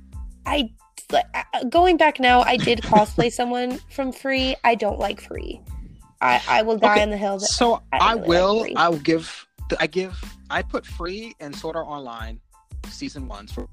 [0.45, 0.71] I
[1.11, 1.27] like,
[1.71, 4.55] going back now I did cosplay someone from Free.
[4.65, 5.61] I don't like Free.
[6.21, 8.75] I, I will die Okay, on the hill so I i, really like will Free.
[8.77, 9.47] i will give
[9.79, 12.41] i give i put free and sword art online
[12.89, 13.69] season ones for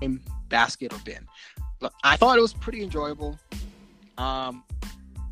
[0.00, 1.26] in basket or bin.
[1.80, 3.38] Look i thought it was pretty enjoyable.
[4.18, 4.64] Um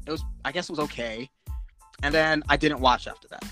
[0.07, 1.29] it was i guess it was okay.
[2.03, 3.45] And then i didn't watch after that.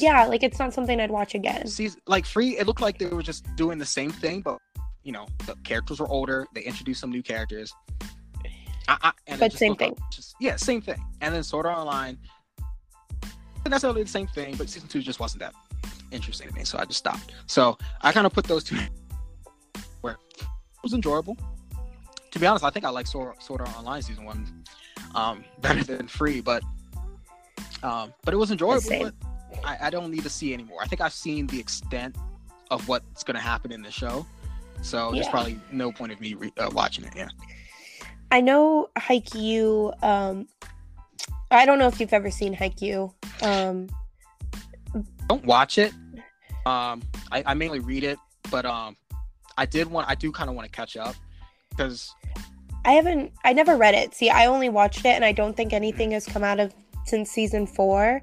[0.00, 1.66] Yeah, like it's not something I'd watch again.
[1.66, 4.58] season like free it looked like they were just doing the same thing but
[5.02, 6.46] you know the characters were older.
[6.54, 7.72] They introduced some new characters.
[8.86, 9.96] I, I, But same thing.
[10.12, 11.02] just, yeah same thing.
[11.22, 12.18] And then sword art online
[13.64, 15.54] not necessarily the same thing but season two just wasn't that
[16.12, 17.32] interesting to me so i just stopped.
[17.46, 18.78] So i kind of put those two
[20.84, 21.36] was enjoyable
[22.30, 24.64] to be honest i think i like sword, sword art online season one
[25.14, 26.62] um better than free but
[27.82, 29.14] um but it was enjoyable but
[29.64, 32.16] I, I don't need to see anymore i think i've seen the extent
[32.70, 34.26] of what's going to happen in the show
[34.82, 37.28] so there's probably no point of me re- uh, watching it yeah
[38.30, 40.02] I know Haikyuu.
[40.02, 40.48] Um,
[41.52, 43.12] I don't know if you've ever seen Haikyuu.
[43.42, 43.88] Um,
[45.28, 45.92] don't watch it
[46.66, 47.02] um
[47.32, 48.18] i, I mainly read it
[48.50, 48.96] but um
[49.56, 51.14] i did want i do kind of want to catch up
[51.70, 52.14] because
[52.86, 53.32] I haven't.
[53.46, 54.14] I never read it.
[54.14, 56.74] See, I only watched it, and I don't think anything has come out of
[57.06, 58.20] since season four.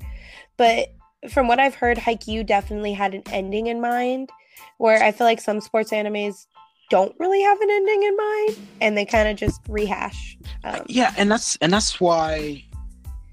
[0.55, 0.93] But
[1.31, 4.29] from what I've heard, Haikyuu definitely had an ending in mind.
[4.77, 6.45] Where I feel like some sports animes
[6.91, 10.37] don't really have an ending in mind, and they kind of just rehash.
[10.63, 12.63] Um, yeah and that's and that's why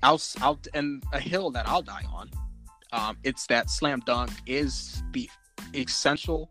[0.03, 2.31] i'll i'll and a hill that i'll die on
[2.93, 5.29] um it's that slam dunk is the
[5.75, 6.51] essential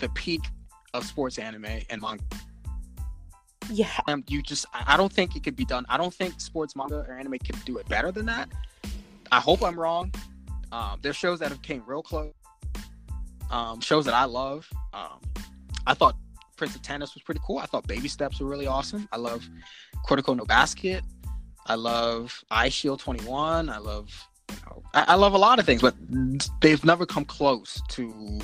[0.00, 0.40] the peak
[0.94, 2.24] of sports anime and manga
[3.70, 5.86] yeah, um, you just I don't think it could be done.
[5.88, 8.48] I don't think sports manga or anime can do it better than that.
[9.30, 10.12] I hope I'm wrong.
[10.72, 12.32] Um, there's shows that have came real close.
[13.50, 14.68] Um, shows that I love.
[14.92, 15.20] Um,
[15.86, 16.16] I thought
[16.56, 17.58] Prince of Tennis was pretty cool.
[17.58, 19.08] I thought Baby Steps were really awesome.
[19.12, 19.48] I love
[20.06, 21.04] Kuroko no Basket.
[21.66, 23.68] I love Eyeshield 21.
[23.68, 24.10] I love,
[24.50, 25.94] you know, I, I love a lot of things, but
[26.60, 28.40] they've never come close to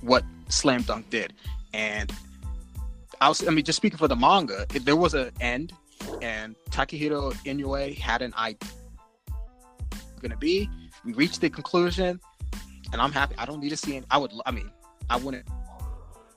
[0.00, 1.32] what Slam Dunk did.
[1.72, 2.12] And
[3.20, 5.72] I was, I mean, just speaking for the manga, if there was an end,
[6.22, 8.68] and Takehiko Inoue had an idea
[10.20, 10.68] going to be.
[11.04, 12.20] We reached the conclusion,
[12.92, 13.34] and I'm happy.
[13.38, 13.96] I don't need to see.
[13.96, 14.32] Any, I would.
[14.46, 14.70] I mean,
[15.08, 15.46] I wouldn't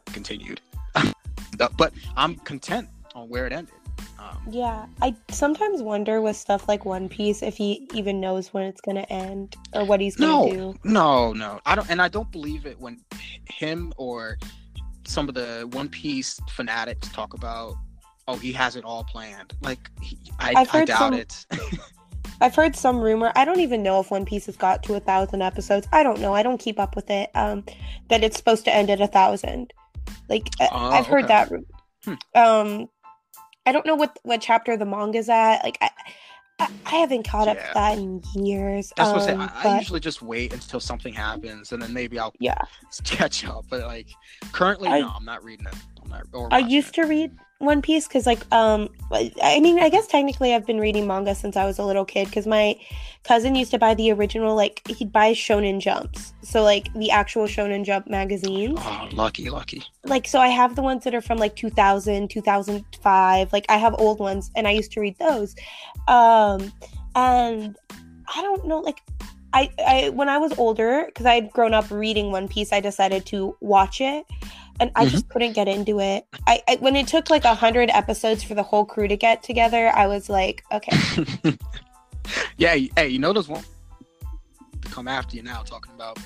[0.08, 0.62] continued,
[1.78, 3.74] but I'm content on where it ended.
[4.20, 8.64] Um, Yeah, I sometimes wonder with stuff like One Piece if he even knows when
[8.66, 10.80] it's gonna end or what he's gonna no, do.
[10.84, 11.60] no, no.
[11.66, 12.99] I don't, and I don't believe it when
[13.45, 14.38] him or
[15.06, 17.76] some of the One Piece fanatics talk about,
[18.28, 19.53] oh, he has it all planned.
[19.61, 21.45] Like, he, I, I've I doubt some- it.
[22.41, 23.32] I've heard some rumor.
[23.36, 25.88] I don't even know if One Piece has got to a thousand episodes.
[25.91, 26.34] I don't know.
[26.34, 27.30] I don't keep up with it.
[27.36, 27.64] Um,
[28.10, 29.72] that it's supposed to end at a thousand.
[30.28, 31.45] Like Oh, I've heard okay.
[31.48, 31.52] that.
[32.03, 32.14] Hmm.
[32.34, 32.90] Um,
[33.68, 35.61] I don't know what what chapter the manga's at.
[35.64, 35.91] Like I,
[36.62, 37.68] I, I haven't caught up Yeah.
[37.68, 38.94] to that in years.
[38.96, 39.42] That's what I'm saying.
[39.42, 42.62] Um, I, I usually just wait until something happens, and then maybe I'll yeah,
[43.04, 43.66] catch up.
[43.70, 44.08] But like
[44.52, 45.74] currently, I- no, I'm not reading it.
[46.04, 46.24] I'm not.
[46.34, 47.02] Or I used it.
[47.02, 47.32] to read
[47.62, 51.56] One Piece because, like, um, I mean, I guess technically I've been reading manga since
[51.56, 52.76] I was a little kid because my
[53.24, 57.46] cousin used to buy the original, like, he'd buy Shonen Jumps, so like the actual
[57.46, 58.80] Shonen Jump magazines.
[58.82, 59.84] Oh, lucky, lucky.
[60.04, 63.54] Like, so I have the ones that are from like 2000, 2005.
[63.54, 65.56] Like, I have old ones, and I used to read those.
[66.08, 66.74] Um,
[67.16, 67.78] and
[68.36, 69.02] I don't know, like.
[69.54, 72.80] I, I when I was older, because I had grown up reading One Piece, I
[72.80, 74.26] decided to watch it,
[74.82, 75.10] and I Mhm.
[75.10, 76.26] just couldn't get into it.
[76.48, 79.44] I, I when it took like a hundred episodes for the whole crew to get
[79.44, 80.98] together, I was like, okay,
[82.58, 83.66] yeah, hey, you know those won't
[84.90, 86.18] come after you now talking about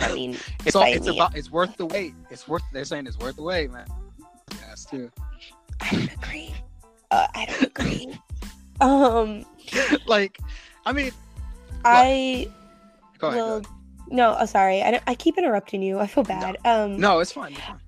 [0.00, 1.16] I mean, it's all it's me.
[1.16, 2.14] about it's worth the wait.
[2.30, 3.86] It's worth they're saying it's worth the wait, man.
[4.60, 5.10] Yes, too.
[5.80, 6.54] I don't agree.
[7.10, 8.18] Uh, I don't agree.
[8.80, 9.44] um,
[10.06, 10.38] like,
[10.84, 11.12] I mean,
[11.84, 12.48] I
[13.18, 13.40] go ahead.
[13.40, 13.66] go ahead.
[14.10, 14.82] No, uh, sorry.
[14.82, 15.98] I, don't- I keep interrupting you.
[15.98, 16.56] I feel bad.
[16.64, 17.52] Um, No, it's fine.
[17.52, 17.80] It's fine.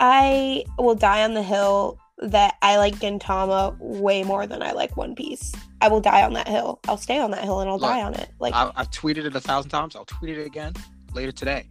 [0.00, 4.96] I will die on the hill that I like Gintama way more than I like
[4.96, 5.54] One Piece.
[5.82, 6.80] I will die on that hill.
[6.88, 8.30] I'll stay on that hill and I'll Look, die on it.
[8.38, 9.94] Like I, I've tweeted it a thousand times.
[9.94, 10.72] I'll tweet it again
[11.14, 11.68] later today.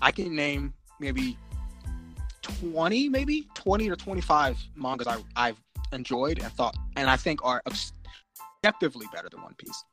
[0.00, 1.36] I can name maybe
[2.40, 5.60] twenty, maybe twenty or twenty-five mangas I, I've
[5.92, 9.84] enjoyed and thought, and I think are objectively better than One Piece.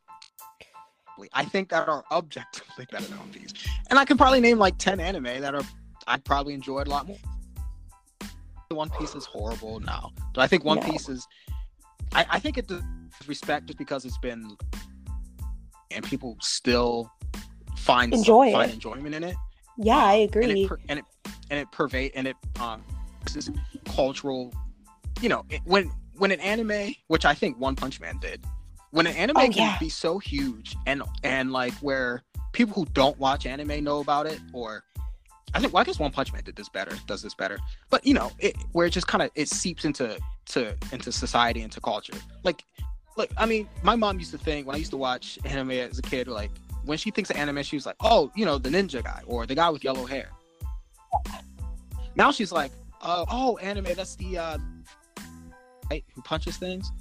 [1.33, 3.51] I think that are objectively better than One Piece,
[3.89, 5.63] and I can probably name like ten anime that are
[6.07, 7.17] I probably enjoyed a lot more.
[8.75, 10.83] One Piece is horrible now, but I think One No.
[10.83, 11.27] Piece is.
[12.13, 12.85] I, I think it deserves
[13.27, 14.55] respect just because it's been,
[15.89, 17.11] and people still
[17.75, 19.35] find Enjoy find enjoyment in it.
[19.77, 20.63] yeah, I and agree.
[20.63, 21.05] it per- and it
[21.49, 22.83] and it pervade and it um
[23.33, 23.49] this
[23.85, 24.53] cultural
[25.21, 28.43] you know it, when when an anime which i think one punch man did
[28.91, 29.77] when an anime Oh, can yeah.
[29.79, 32.23] be so huge and and like where
[32.53, 34.83] people who don't watch anime know about it or
[35.53, 37.57] i think well i guess one punch man did this better does this better
[37.89, 41.61] but you know it where it just kind of it seeps into to into society
[41.61, 42.13] into culture
[42.43, 42.63] like
[43.17, 45.99] like i mean my mom used to think when i used to watch anime as
[45.99, 46.51] a kid like
[46.85, 49.45] when she thinks of anime she was like oh you know the ninja guy or
[49.45, 50.29] the guy with yellow hair
[52.15, 52.71] now she's like,
[53.01, 54.57] uh, oh, anime, that's the uh,
[55.89, 56.91] right, who punches things,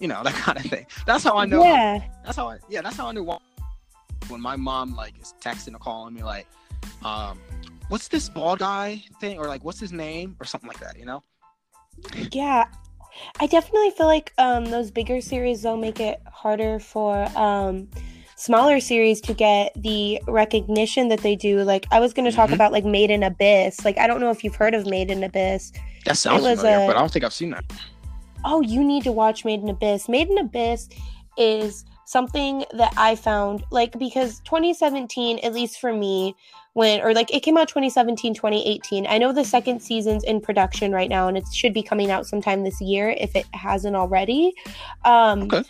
[0.00, 0.86] you know, that kind of thing.
[1.06, 1.62] That's how I know.
[1.62, 3.38] Yeah, That's how I, yeah, that's how I knew.
[4.28, 6.46] When my mom like is texting or calling me like,
[7.04, 7.38] um,
[7.92, 11.04] what's this bald guy thing, or like, what's his name, or something like that, you
[11.04, 11.22] know?
[12.32, 12.64] yeah.
[13.40, 17.88] I definitely feel like um, those bigger series though make it harder for um,
[18.36, 21.62] smaller series to get the recognition that they do.
[21.62, 22.54] Like I was going to talk Mhm.
[22.54, 23.84] about like Made in Abyss.
[23.84, 25.72] Like I don't know if you've heard of Made in Abyss.
[26.06, 27.64] That sounds familiar, a- but I don't think I've seen that.
[28.46, 30.08] oh, you need to watch Made in Abyss.
[30.08, 30.88] Made in Abyss
[31.36, 36.36] is something that I found like because 2017, at least for me,
[36.74, 39.06] when or like it came out 2017, 2018.
[39.06, 42.26] I know the second season's in production right now and it should be coming out
[42.26, 44.52] sometime this year if it hasn't already.
[45.04, 45.62] Um Okay.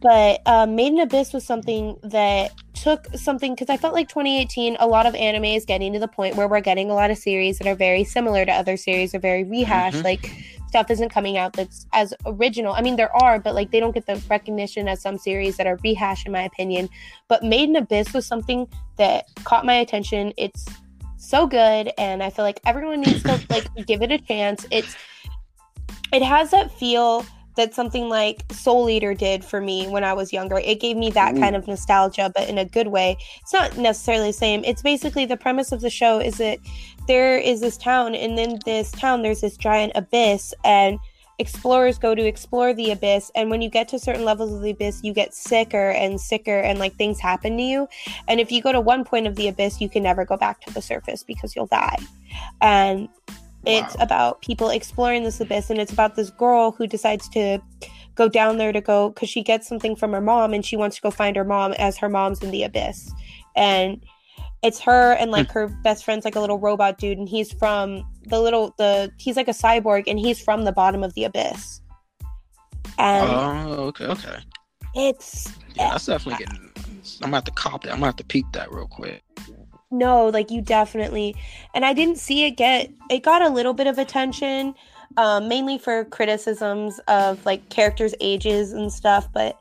[0.00, 4.76] but um, Made in Abyss was something that took something because I felt like 2018,
[4.78, 7.18] a lot of anime is getting to the point where we're getting a lot of
[7.18, 9.98] series that are very similar to other series, or very rehashed.
[9.98, 10.04] Mhm.
[10.04, 10.30] Like
[10.76, 12.74] stuff isn't coming out that's as original.
[12.74, 15.66] I mean, there are, but like they don't get the recognition as some series that
[15.66, 16.90] are rehashed, in my opinion.
[17.28, 20.34] But Made in Abyss was something that caught my attention.
[20.36, 20.66] It's
[21.16, 24.66] so good, and I feel like everyone needs to like give it a chance.
[24.70, 24.94] It's
[26.12, 27.24] it has that feel
[27.56, 30.58] that something like Soul Eater did for me when I was younger.
[30.58, 31.40] It gave me that Ooh.
[31.40, 33.16] kind of nostalgia, but in a good way.
[33.40, 34.62] It's not necessarily the same.
[34.62, 36.58] It's basically the premise of the show is that
[37.06, 40.98] there is this town, and in this town, there's this giant abyss, and
[41.38, 43.30] explorers go to explore the abyss.
[43.34, 46.60] And when you get to certain levels of the abyss, you get sicker and sicker,
[46.60, 47.88] and like things happen to you.
[48.26, 50.60] And if you go to one point of the abyss, you can never go back
[50.62, 51.98] to the surface because you'll die.
[52.60, 53.08] And
[53.66, 54.04] it's Wow.
[54.04, 57.58] about people exploring this abyss, and it's about this girl who decides to
[58.14, 60.96] go down there to go because she gets something from her mom, and she wants
[60.96, 63.12] to go find her mom as her mom's in the abyss.
[63.54, 64.02] And
[64.62, 68.02] it's her and like her best friend's like a little robot dude, and he's from
[68.24, 71.80] the little the he's like a cyborg, and he's from the bottom of the abyss.
[72.98, 74.38] And Oh, okay, okay.
[74.94, 76.70] it's Yeah, that's definitely getting.
[77.22, 77.90] I'm gonna have to cop that.
[77.90, 79.22] I'm gonna have to peek that real quick.
[79.92, 81.36] no like you definitely
[81.72, 84.74] and i didn't see it get it got a little bit of attention
[85.16, 89.56] um, mainly for criticisms of like characters ages and stuff but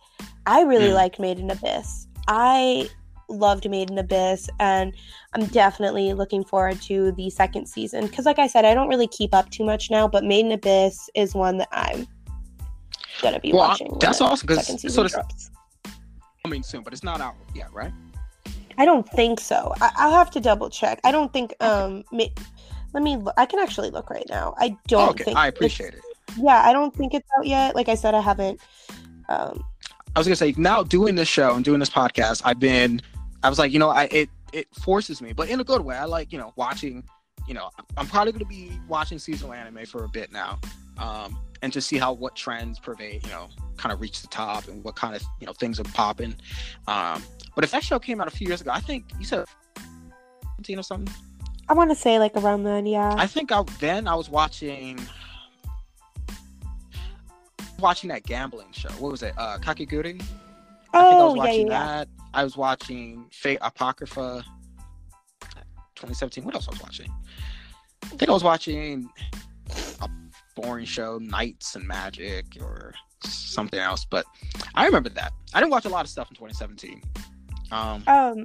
[0.47, 0.95] i really Mm.
[0.95, 2.89] liked made in abyss i
[3.27, 4.93] loved made in abyss and
[5.33, 9.07] i'm definitely looking forward to the second season because like i said i don't really
[9.07, 12.07] keep up too much now but made in abyss is one that i'm
[13.21, 15.51] gonna be Well, watching that's awesome, 'cause- second so season this- drops.
[16.43, 17.91] Coming soon, but it's not out yet, right?
[18.77, 19.73] I don't think so.
[19.81, 20.99] I- I'll have to double check.
[21.03, 21.55] I don't think.
[21.59, 22.25] Um, ma-
[22.93, 23.17] let me.
[23.17, 23.33] Look.
[23.35, 24.53] I can actually look right now.
[24.59, 25.37] I don't okay, think.
[25.37, 26.01] I appreciate it.
[26.37, 27.73] Yeah, I don't think it's out yet.
[27.73, 28.59] Like I said, I haven't.
[29.27, 29.63] Um,
[30.15, 33.01] I was gonna say now doing this show and doing this podcast, I've been.
[33.45, 35.95] I was like, you know, I it it forces me, but in a good way.
[35.95, 37.03] I like you know watching.
[37.47, 40.59] You know, I'm probably gonna be watching seasonal anime for a bit now,
[40.97, 43.23] um, and to see how what trends pervade.
[43.23, 45.83] You know, kind of reach the top and what kind of you know things are
[45.83, 46.33] popping.
[46.87, 47.21] Um,
[47.53, 49.45] but if that show came out a few years ago, I think you said
[50.55, 51.13] 17 or something.
[51.69, 52.87] I want to say like around then.
[52.87, 53.13] Yeah.
[53.15, 54.99] I think I then I was watching
[57.77, 58.89] watching that gambling show.
[58.97, 59.33] What was it?
[59.37, 60.23] Uh Kakegurui?
[60.95, 61.95] I think I oh was watching yeah, yeah.
[61.97, 62.07] that.
[62.33, 64.43] I was watching Fate Apocrypha
[65.95, 66.43] 2017.
[66.43, 67.11] What else I was watching?
[68.03, 69.09] I think I was watching
[70.01, 70.09] a
[70.55, 72.93] boring show, Knights and Magic or
[73.23, 74.25] something else, but
[74.75, 75.33] I remember that.
[75.53, 77.01] I didn't watch a lot of stuff in 2017.
[77.71, 78.43] Um Um,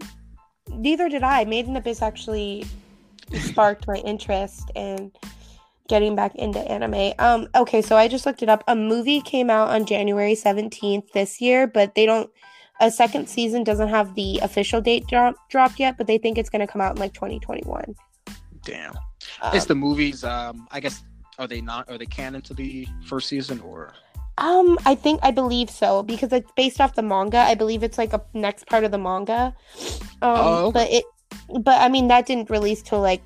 [0.70, 1.44] neither did I.
[1.44, 2.66] Made in Abyss actually
[3.38, 5.12] sparked my interest in
[5.90, 7.12] getting back into anime.
[7.18, 8.62] Um, okay, so I just looked it up.
[8.68, 12.30] A movie came out on January 17th this year, but they don't
[12.80, 16.48] a second season doesn't have the official date drop, dropped yet, but they think it's
[16.48, 17.94] going to come out in like 2021.
[18.64, 18.94] damn.
[19.42, 21.02] Um, Is the movies um I guess
[21.38, 23.92] are they not are they canon to the first season or
[24.38, 27.38] Um, I think I believe so because it's based off the manga.
[27.38, 29.54] I believe it's like a next part of the manga.
[30.22, 31.04] Um, Oh, but it,
[31.60, 33.22] but I mean that didn't release till like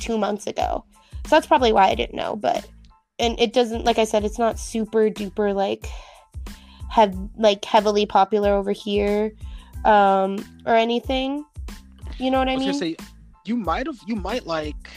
[0.00, 0.84] two months ago,
[1.24, 2.36] so that's probably why I didn't know.
[2.36, 2.68] But
[3.18, 5.86] and it doesn't, like I said, it's not super duper like
[6.90, 9.32] have like heavily popular over here,
[9.84, 11.44] um, or anything.
[12.18, 12.74] You know what I, I was mean?
[12.74, 12.96] say
[13.44, 14.88] you might have you might like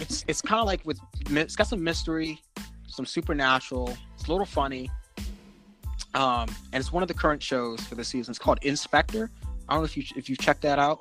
[0.00, 0.98] it's it's kind of like with
[1.30, 2.40] it's got some mystery,
[2.86, 3.96] some supernatural.
[4.14, 4.90] It's a little funny,
[6.14, 8.32] um, and it's one of the current shows for the season.
[8.32, 9.30] It's called Inspector.
[9.68, 11.00] I don't know if you if you've checked that out.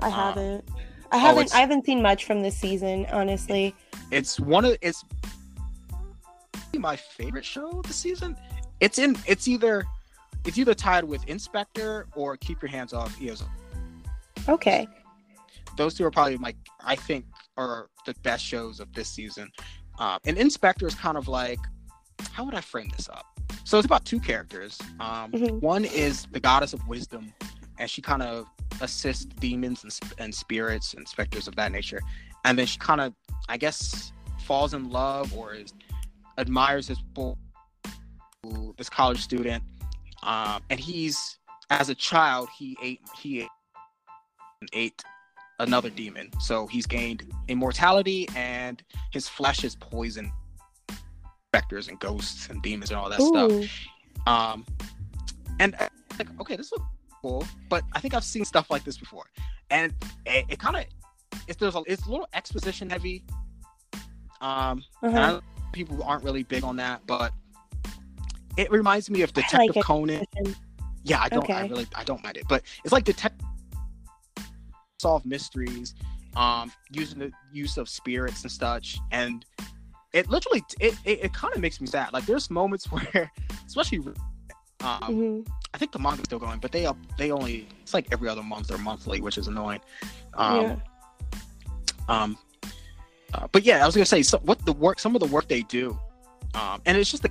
[0.00, 0.64] I uh, haven't.
[1.12, 1.42] I oh, haven't.
[1.42, 3.74] it's- I haven't seen much from this season, honestly.
[4.10, 5.04] It's one of it's
[6.78, 8.36] my favorite show of the season.
[8.80, 9.84] It's in it's either
[10.44, 13.48] it's either tied with Inspector or Keep Your Hands Off Eizouken.
[14.48, 14.88] Okay.
[15.76, 16.54] those two are probably my
[16.84, 17.24] I think
[17.56, 19.50] are the best shows of this season.
[19.98, 21.58] Uh, and Inspector is kind of like
[22.32, 23.26] how would I frame this up?
[23.64, 24.78] So it's about two characters.
[25.00, 25.60] Um, Mhm.
[25.60, 27.32] One is the goddess of wisdom,
[27.80, 28.46] and she kind of
[28.80, 32.00] assists demons and, and spirits and specters of that nature.
[32.44, 33.14] And then she kind of,
[33.48, 34.12] I guess,
[34.44, 35.72] falls in love or is,
[36.38, 37.34] admires this boy,
[38.76, 39.64] this college student.
[40.22, 41.38] Um, and he's,
[41.70, 43.48] as a child, he ate he ate,
[44.72, 45.02] ate
[45.58, 46.30] another demon.
[46.40, 48.82] So he's gained immortality, and
[49.12, 50.30] his flesh is poison,
[51.48, 53.52] specters and ghosts and demons and all that stuff.
[54.26, 54.66] Um,
[55.58, 55.88] and uh,
[56.18, 56.84] like, okay, this looks
[57.20, 59.24] cool, but I think I've seen stuff like this before,
[59.70, 59.92] and
[60.26, 60.84] it, it kind of
[61.46, 63.24] it's there's a, it's a little exposition heavy.
[64.40, 65.40] Um, Uh-huh.
[65.72, 67.32] people aren't really big on that, but
[68.56, 70.24] it reminds me of Detective like Conan.
[71.02, 71.48] Yeah, I don't.
[71.50, 73.40] I really, I don't mind it, but it's like detect
[74.98, 75.94] solve mysteries,
[76.36, 79.44] um, using the use of spirits and such, and
[80.12, 82.12] it literally it it, it kind of makes me sad.
[82.12, 83.30] Like there's moments where,
[83.66, 84.00] especially,
[84.82, 85.48] um, Mhm.
[85.72, 88.42] I think the manga's still going, but they up they only it's like every other
[88.42, 89.80] month or monthly, which is annoying.
[90.34, 90.76] Um, yeah.
[92.08, 92.38] um,
[93.34, 95.46] uh, but yeah, I was gonna say so what the work, some of the work
[95.48, 95.98] they do,
[96.54, 97.30] um, and it's just the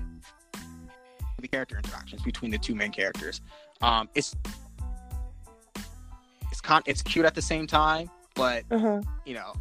[1.41, 3.41] the character interactions between the two main characters.
[3.81, 4.35] Um, it's
[6.51, 9.01] it's con it's cute at the same time, but Uh-huh.
[9.25, 9.53] you know,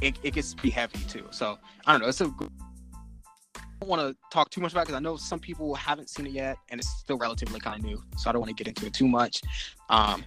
[0.00, 1.26] it, it gets pretty heavy too.
[1.30, 2.08] So I don't know.
[2.08, 2.32] It's a.
[3.86, 6.32] Don't want to talk too much about because I know some people haven't seen it
[6.32, 8.02] yet, and it's still relatively kind of new.
[8.16, 9.42] So I don't want to get into it too much.
[9.90, 10.24] Um,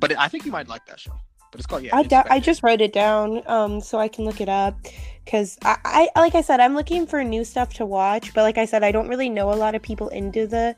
[0.00, 1.12] but I think you might like that show.
[1.50, 1.94] But it's called yeah.
[1.94, 4.74] I, da- I just wrote it down um so I can look it up
[5.24, 8.58] because I, I like I said I'm looking for new stuff to watch but like
[8.58, 10.76] I said I don't really know a lot of people into the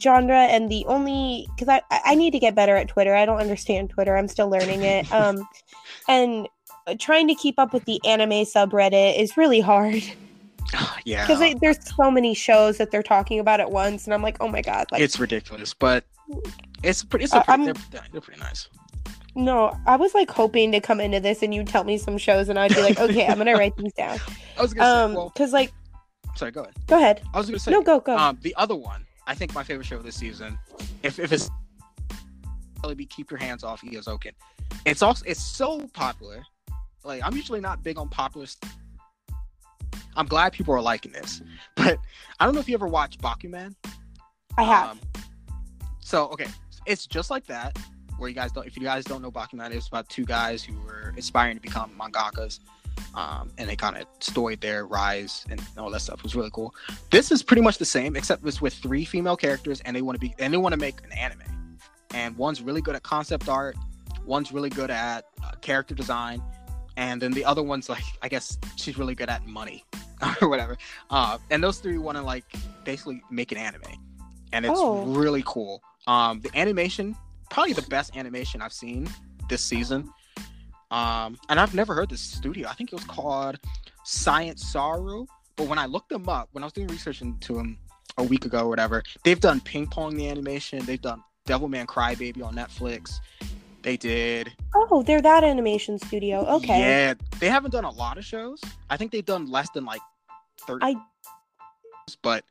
[0.00, 3.40] genre and the only because I I need to get better at Twitter I don't
[3.40, 5.48] understand Twitter I'm still learning it um
[6.08, 6.48] and
[7.00, 10.04] trying to keep up with the anime subreddit is really hard
[11.04, 11.26] yeah.
[11.26, 14.48] because there's so many shows that they're talking about at once and I'm like oh
[14.48, 16.04] my god like it's ridiculous, but
[16.82, 17.24] it's pretty.
[17.24, 18.68] It's a Uh, pretty they're, they're pretty nice.
[19.34, 22.48] no I was like hoping to come into this and you'd tell me some shows
[22.48, 24.18] and I'd be like okay I'm gonna write these down
[24.58, 25.72] I was gonna um say, well, because like
[26.36, 26.74] sorry, go ahead.
[26.86, 29.54] go ahead I was gonna say, no go go um, the other one, I think
[29.54, 30.58] my favorite show this season,
[31.02, 31.50] if if it's
[32.82, 34.32] really be keep your hands off Eizouken.
[34.84, 36.42] It's also it's so popular.
[37.02, 38.46] Like I'm usually not big on popular.
[38.46, 38.70] St-
[40.16, 41.42] I'm glad people are liking this,
[41.76, 41.98] but
[42.40, 43.74] I don't know if you ever watched Bakuman.
[44.56, 45.00] I have Um,
[46.00, 46.48] so okay,
[46.86, 47.78] it's just like that.
[48.18, 50.78] Where you guys don't, if you guys don't know Bakuman, it's about two guys who
[50.82, 52.60] were aspiring to become mangakas,
[53.14, 56.18] um, and they kind of storied their rise and all that stuff.
[56.18, 56.72] It was really cool.
[57.10, 60.14] This is pretty much the same, except it's with three female characters, and they want
[60.16, 61.42] to be and they want to make an anime.
[62.12, 63.76] And one's really good at concept art,
[64.24, 66.40] one's really good at uh, character design,
[66.96, 69.84] and then the other one's like, I guess she's really good at money
[70.42, 70.76] or whatever.
[71.10, 72.44] Uh, and those three want to like
[72.84, 73.82] basically make an anime,
[74.52, 75.04] and it's Oh.
[75.06, 75.82] really cool.
[76.06, 77.16] Um, the animation,
[77.50, 79.08] probably the best animation I've seen
[79.48, 80.10] this season.
[80.90, 82.68] Um, and I've never heard this studio.
[82.68, 83.58] I think it was called
[84.04, 85.26] Science Saru.
[85.56, 87.78] But when I looked them up, when I was doing research into them
[88.18, 90.84] a week ago or whatever, they've done Ping Pong the animation.
[90.84, 93.14] They've done Devilman Crybaby on Netflix.
[93.84, 94.50] They did.
[94.74, 96.40] Oh, they're that animation studio.
[96.56, 96.80] Okay.
[96.80, 98.60] Yeah, they haven't done a lot of shows.
[98.90, 100.00] I think they've done less than like
[100.66, 100.84] thirty.
[100.86, 100.96] I-
[102.22, 102.44] But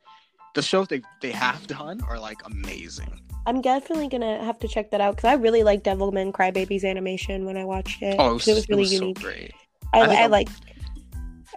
[0.56, 3.20] the shows they they have done are like amazing.
[3.48, 7.46] I'm definitely gonna have to check that out because I really like Devilman Crybaby's animation
[7.46, 8.16] when I watched it.
[8.20, 9.20] Oh, it was, it was really so unique.
[9.20, 9.52] great.
[9.92, 10.50] I, I I, like.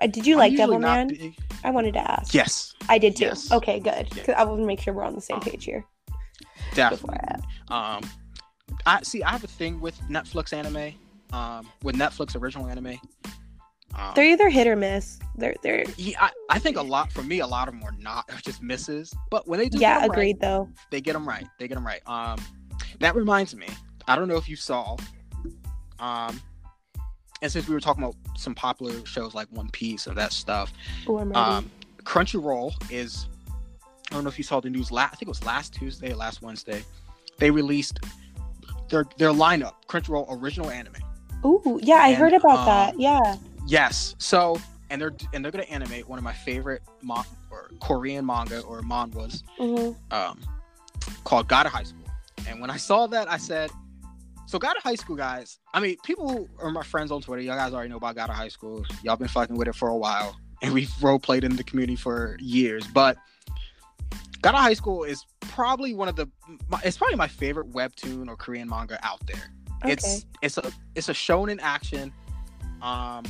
[0.01, 1.09] Uh, did you I'm like Devilman?
[1.11, 2.32] big- I wanted to ask.
[2.35, 3.27] Yes, I did too.
[3.27, 3.53] Yes.
[3.53, 4.09] Okay, good.
[4.16, 4.40] Yeah.
[4.40, 5.85] I want to make sure we're on the same Um, page here.
[6.74, 7.19] definitely.
[7.69, 8.03] Um,
[8.87, 9.23] I see.
[9.23, 10.95] I have a thing with Netflix anime.
[11.33, 12.99] Um, with Netflix original anime.
[13.97, 15.19] Um, They're either hit or miss.
[15.37, 17.95] They're they're yeah, I, I think a lot for me, a lot of them are
[17.99, 19.13] not just misses.
[19.31, 20.69] But when they do, yeah get 'em right, agreed though.
[20.91, 21.47] they get them right.
[21.59, 22.01] They get them right.
[22.07, 22.39] Um,
[23.01, 23.67] that reminds me.
[24.07, 24.97] I don't know if you saw.
[25.99, 26.41] Um,
[27.43, 30.73] and since we were talking about some popular shows like One Piece and that stuff,
[31.09, 31.71] Ooh, um,
[32.05, 33.27] Crunchyroll is.
[34.11, 34.93] I don't know if you saw the news.
[34.93, 36.85] La- I think it was last Tuesday, last Wednesday.
[37.39, 37.99] They released
[38.89, 40.95] their their lineup, Crunchyroll original anime.
[41.45, 43.01] Ooh, yeah, I and, heard about um, that.
[43.01, 43.37] Yeah.
[43.67, 44.15] Yes.
[44.19, 44.61] So,
[44.91, 48.83] and they're and they're gonna animate one of my favorite mon- or Korean manga or
[48.83, 50.41] manhwas, hmm um,
[51.25, 52.05] called God of High School.
[52.49, 53.71] And when I saw that, I said,
[54.47, 55.59] "So God of High School, guys.
[55.75, 57.43] I mean, people are my friends on Twitter.
[57.43, 58.85] Y'all guys already know about God of High School.
[59.03, 61.97] Y'all been fucking with it for a while, and we've role played in the community
[61.97, 62.87] for years.
[62.87, 63.19] But
[64.43, 66.29] God of High School is probably one of the.
[66.69, 69.51] My, it's probably my favorite webtoon or Korean manga out there.
[69.83, 69.93] Okay.
[69.93, 72.13] It's it's a it's a shonen action.
[72.83, 73.25] Um,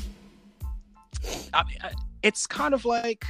[1.54, 1.92] I, I,
[2.22, 3.24] it's kind of like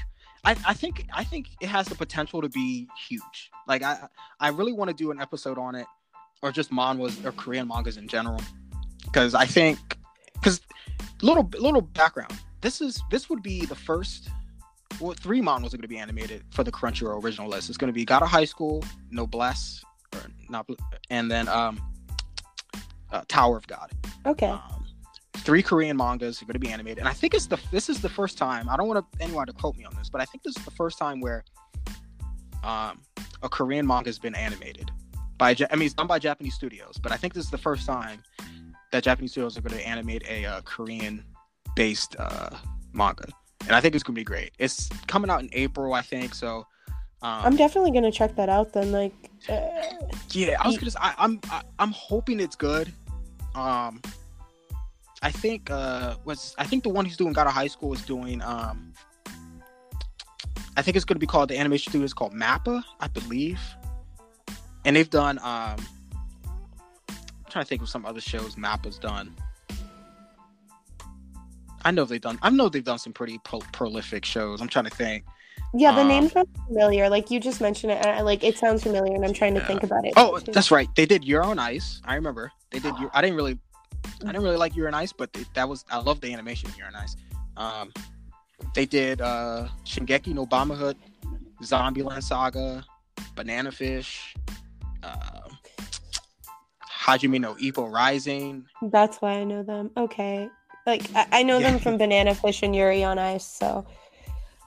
[0.45, 3.51] I, I think I think it has the potential to be huge.
[3.67, 4.09] Like I
[4.41, 5.87] I really want to do an episode on it,
[6.43, 8.41] or just mangas or Korean mangas in general,
[9.05, 9.79] because I think
[10.35, 10.61] because
[11.23, 12.33] little little background.
[12.61, 14.29] This is this would be the first.
[15.01, 17.69] Well, three mangas are going to be animated for the Crunchyroll original list.
[17.69, 19.85] It's going to be God of High School, Noblesse,
[20.15, 20.69] or not,
[21.11, 21.81] and then um,
[23.13, 23.91] uh, Tower of God.
[24.25, 24.47] okay.
[24.47, 24.85] Um,
[25.39, 28.01] three Korean mangas are going to be animated, and I think it's the this is
[28.01, 28.69] the first time.
[28.69, 30.65] I don't want to anyone to quote me on this, but I think this is
[30.65, 31.45] the first time where
[32.65, 33.01] um,
[33.43, 34.91] a Korean manga has been animated
[35.39, 35.55] by.
[35.71, 38.23] I mean, it's done by Japanese studios, but I think this is the first time
[38.93, 42.51] that Japanese studios are going to animate a uh, Korean-based uh,
[42.93, 43.29] manga,
[43.67, 44.53] and I think it's going to be great.
[44.59, 46.35] It's coming out in April, I think.
[46.35, 46.67] So.
[47.23, 48.93] Um, I'm definitely gonna check that out then.
[48.93, 49.15] Like,
[49.49, 49.69] uh,
[50.33, 50.91] yeah, I was gonna.
[50.91, 51.41] Say, I, I'm.
[51.51, 52.93] I, I'm hoping it's good.
[53.55, 54.03] Um,
[55.23, 55.71] I think.
[55.71, 58.43] Uh, was I think the one who's doing God of High School is doing.
[58.43, 58.93] Um,
[60.77, 63.61] I think it's gonna be called the animation studio is called Mappa, I believe,
[64.85, 65.39] and they've done.
[65.39, 65.77] Um,
[67.09, 67.17] I'm
[67.49, 69.35] trying to think of some other shows Mappa's done.
[71.87, 72.37] I know they've done.
[72.43, 74.61] I know they've done some pretty pro- prolific shows.
[74.61, 75.25] I'm trying to think.
[75.73, 77.09] Yeah, the Um, name sounds familiar.
[77.09, 79.65] Like you just mentioned it, and I, like it sounds familiar, and I'm trying to
[79.67, 80.13] think about it.
[80.17, 80.51] Oh, too.
[80.51, 80.89] that's right.
[80.97, 82.01] They did Yuri on Ice.
[82.05, 82.93] I remember they did.
[83.15, 83.57] I didn't really,
[84.23, 86.69] I didn't really like Yuri on Ice, but they, that was I love the animation
[86.71, 87.15] of Yuri on Ice.
[87.57, 87.93] Um,
[88.75, 90.97] they did uh Shingeki no Bahamut,
[91.63, 92.85] Zombieland Saga,
[93.37, 94.35] Banana Fish,
[95.05, 95.49] uh,
[97.05, 98.67] Hajime no Ippo Rising.
[98.83, 99.91] That's why I know them.
[99.97, 100.49] Okay,
[100.87, 101.71] like I, I know Yeah.
[101.73, 103.45] them from Banana Fish and Yuri on Ice.
[103.45, 103.87] So.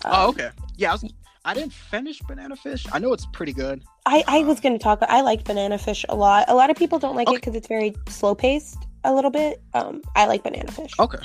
[0.06, 0.50] Oh, um, okay.
[0.78, 1.06] Yeah, I, was,
[1.46, 2.86] I didn't finish Banana Fish.
[2.92, 3.84] I know it's pretty good.
[4.06, 5.00] I, I was going to talk.
[5.02, 6.46] I like Banana Fish a lot.
[6.48, 8.78] A lot of people don't like it because it's very slow paced.
[9.04, 9.62] A little bit.
[9.74, 10.92] Um, I like Banana Fish.
[11.00, 11.20] Okay.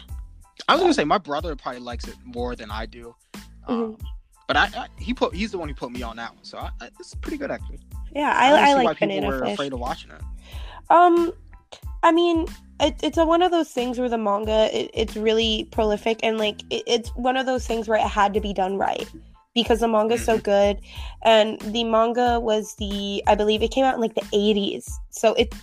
[0.69, 3.15] I was gonna say my brother probably likes it more than I do.
[3.67, 3.99] Um,
[4.47, 6.59] But I, I he put he's the one who put me on that one, so
[6.59, 7.81] I, I, it's pretty good actually.
[8.15, 9.55] Yeah, don't I, I, see why like people Banana were Fish.
[9.55, 10.21] afraid of watching it.
[10.89, 11.33] Um,
[12.05, 12.47] I mean,
[12.81, 16.39] it, it's a, one of those things where the manga it, it's really prolific and
[16.39, 19.09] like it, it's one of those things where it had to be done right
[19.55, 20.25] because the manga's Mm-hmm.
[20.25, 20.81] so good,
[21.23, 25.35] and the manga was the I believe it came out in like the eighties, so
[25.35, 25.55] it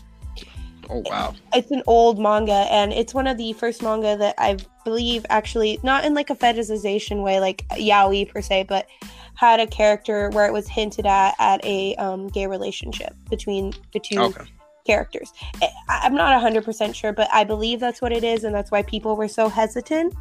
[0.89, 1.33] Oh wow.
[1.53, 5.79] it's an old manga and it's one of the first manga that I believe actually
[5.83, 8.87] not in like a fetishization way like yaoi per se, but
[9.35, 13.99] had a character where it was hinted at at a um, gay relationship between the
[13.99, 14.45] two Okay.
[14.85, 15.31] Characters.
[15.61, 18.81] I- I'm not 100% sure, but I believe that's what it is, and that's why
[18.83, 20.13] people were so hesitant.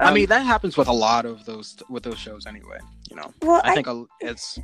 [0.00, 2.78] I Um, mean that happens with a lot of those with those shows anyway.
[3.10, 4.58] You know, well, I I, think a- it's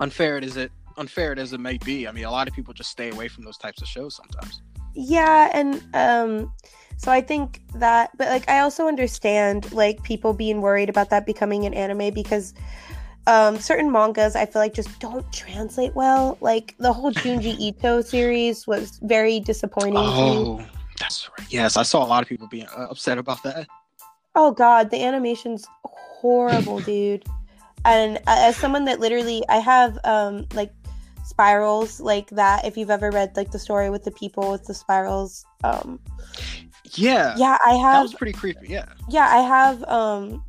[0.00, 2.06] unfair as it unfair as it may be.
[2.06, 4.60] I mean, a lot of people just stay away from those types of shows sometimes.
[4.94, 6.52] yeah, and um,
[6.98, 11.26] so I think that, but like, I also understand like people being worried about that
[11.26, 12.54] becoming an anime because
[13.26, 16.36] um, certain mangas I feel like just don't translate well.
[16.40, 19.94] Like the whole Junji Ito series was very disappointing.
[19.94, 20.04] to me.
[20.06, 20.64] Oh,
[20.98, 21.46] that's right.
[21.52, 23.66] Yes, I saw a lot of people being uh, upset about that.
[24.34, 27.24] Oh god, the animation's horrible, dude.
[27.84, 30.72] And as someone that literally, I have um like
[31.24, 32.64] spirals like that.
[32.66, 35.98] If you've ever read like the story with the people with the spirals, um,
[36.94, 37.92] Yeah, yeah, I have.
[37.94, 38.68] that was pretty creepy.
[38.68, 38.86] Yeah.
[39.08, 39.82] Yeah, I have.
[39.84, 40.44] Um,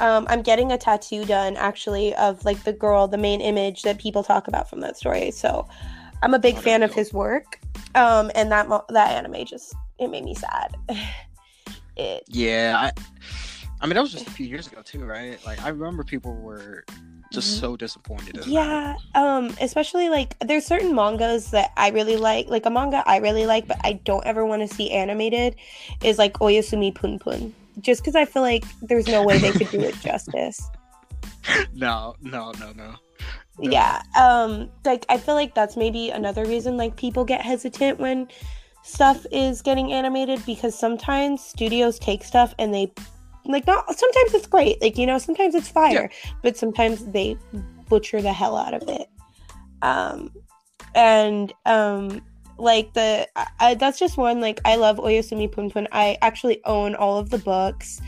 [0.00, 3.98] um, I'm getting a tattoo done actually of like the girl, the main image that
[3.98, 5.30] people talk about from that story.
[5.30, 5.68] So,
[6.22, 7.58] I'm a big there fan of his work.
[7.94, 10.76] Um, and that mo- that anime just it made me sad.
[11.96, 12.92] it Yeah, I,
[13.80, 15.44] I mean that was just a few years ago too, right?
[15.44, 16.84] Like I remember people were
[17.32, 17.60] just Mhm.
[17.60, 18.36] so disappointed.
[18.36, 22.48] In Yeah, um, especially like there's certain mangas that I really like.
[22.48, 25.56] Like a manga I really like, but I don't ever want to see animated
[26.02, 27.54] is like Oyasumi Pun Pun.
[27.80, 30.60] Just because I feel like there's no way they could do it justice.
[31.74, 32.94] No, no, no, no.
[33.58, 33.70] No.
[33.70, 34.00] Yeah.
[34.16, 38.28] Um, like I feel like that's maybe another reason like people get hesitant when
[38.82, 42.92] stuff is getting animated because sometimes studios take stuff and they
[43.44, 46.10] like not sometimes it's great like you know sometimes it's fire
[46.42, 47.36] but sometimes they
[47.88, 49.08] butcher the hell out of it
[49.82, 50.30] um
[50.94, 52.20] and um
[52.62, 53.28] like the
[53.58, 57.30] I, that's just one like i love oyasumi pun pun i actually own all of
[57.30, 58.00] the books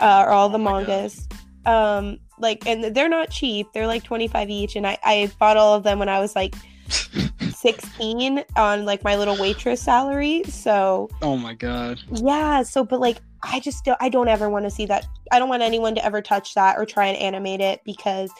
[0.00, 1.28] uh or all Oh the mangas.
[1.66, 3.66] Um like and they're not cheap.
[3.74, 6.54] They're like 25 each and i i bought all of them when i was like
[7.54, 12.00] 16 on like my little waitress salary so oh my god.
[12.10, 15.06] yeah so but like i just don't i don't ever want to see that.
[15.30, 18.30] I don't want anyone to ever touch that or try and animate it because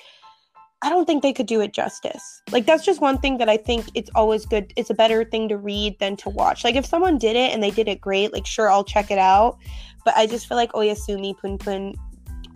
[0.82, 2.43] i don't think they could do it justice.
[2.51, 5.48] Like that's just one thing that i think it's always good it's a better thing
[5.48, 6.65] to read than to watch.
[6.65, 9.19] Like if someone did it and they did it great like sure i'll check it
[9.19, 9.59] out.
[10.05, 11.94] But i just feel like oyasumi pun pun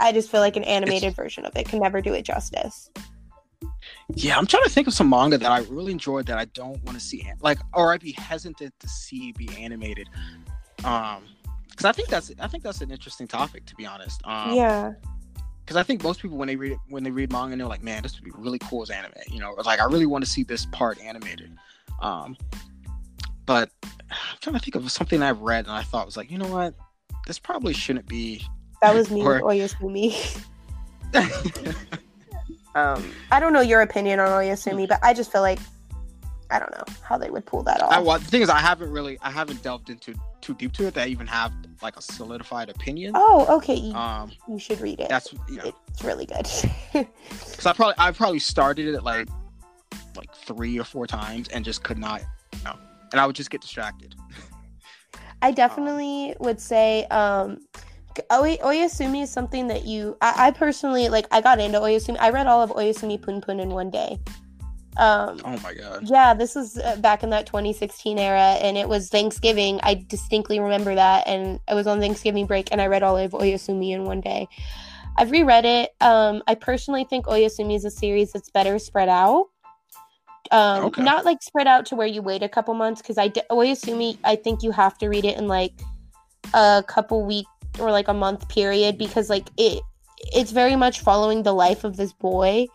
[0.01, 2.91] i just feel like an animated version of it can never do it justice.
[4.15, 6.83] Yeah, I'm trying to think of some manga that I really enjoyed that I don't
[6.85, 10.09] want to see, like, or I'd be hesitant to see be animated.
[10.85, 11.25] Um,
[11.71, 14.21] because I think that's I think that's an interesting topic to be honest.
[14.25, 14.93] Um, yeah
[15.65, 18.03] because I think most people when they read when they read manga, they're like, man,
[18.03, 19.13] this would be really cool as anime.
[19.31, 21.57] You know, like I really want to see this part animated.
[22.03, 22.37] Um,
[23.47, 26.39] but I'm trying to think of something I've read and I thought was like, you
[26.39, 26.75] know what,
[27.27, 28.45] this probably shouldn't be.
[28.83, 30.15] that was me Or- oyasumi
[32.75, 35.61] um i don't know your opinion on oyasumi but i just feel like
[36.51, 38.59] i don't know how they would pull that off I, well, the thing is, I
[38.59, 41.53] haven't really, I haven't delved into too deep to it that I even have
[41.83, 43.13] like a solidified opinion.
[43.17, 46.47] oh okay you, Um, you should read it that's you know, it's really good
[46.93, 49.29] because I probably, I probably started it like,
[50.17, 52.21] like three or four times and just could not,
[52.53, 52.77] you know,
[53.13, 54.15] and I would just get distracted.
[55.41, 57.59] I definitely would say um
[58.33, 62.17] Oy- Oyasumi is something that you I, I personally like I got into Oyasumi.
[62.21, 64.19] I read all of Oyasumi Pun Pun in one day.
[64.97, 66.09] Um Oh my god.
[66.09, 69.81] yeah, this was uh, back in that 2016 era and it was Thanksgiving.
[69.83, 73.33] I distinctly remember that and I was on Thanksgiving break and I read all of
[73.33, 74.47] Oyasumi in one day.
[75.17, 75.91] I've reread it.
[76.01, 79.47] Um, I personally think Oyasumi is a series that's better spread out.
[80.51, 81.03] Um, Okay.
[81.03, 84.19] not like spread out to where you wait a couple months because I d- Oyasumi,
[84.25, 85.73] I think you have to read it in like
[86.53, 87.47] a couple week
[87.81, 89.83] or like a month period because like it
[90.33, 92.67] it's very much following the life of this boy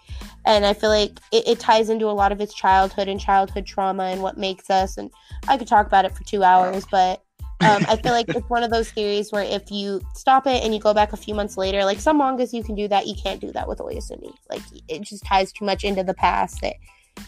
[0.49, 3.65] and i feel like it, it ties into a lot of his childhood and childhood
[3.65, 5.09] trauma and what makes us and
[5.47, 7.23] i could talk about it for two hours but
[7.61, 10.73] um, i feel like it's one of those series where if you stop it and
[10.73, 13.15] you go back a few months later like some mangas you can do that you
[13.21, 14.33] can't do that with oyasumi.
[14.49, 16.75] Like it just ties too much into the past that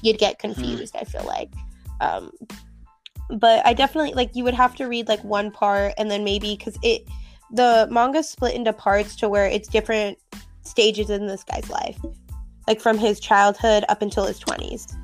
[0.02, 1.52] you'd get confused i feel like.
[2.00, 2.32] Um,
[3.30, 6.56] but i definitely like you would have to read like one part and then maybe
[6.56, 7.04] because it
[7.52, 10.18] the manga split into parts to where it's different
[10.64, 12.00] stages in this guy's life
[12.68, 14.96] like from his childhood up until his 20s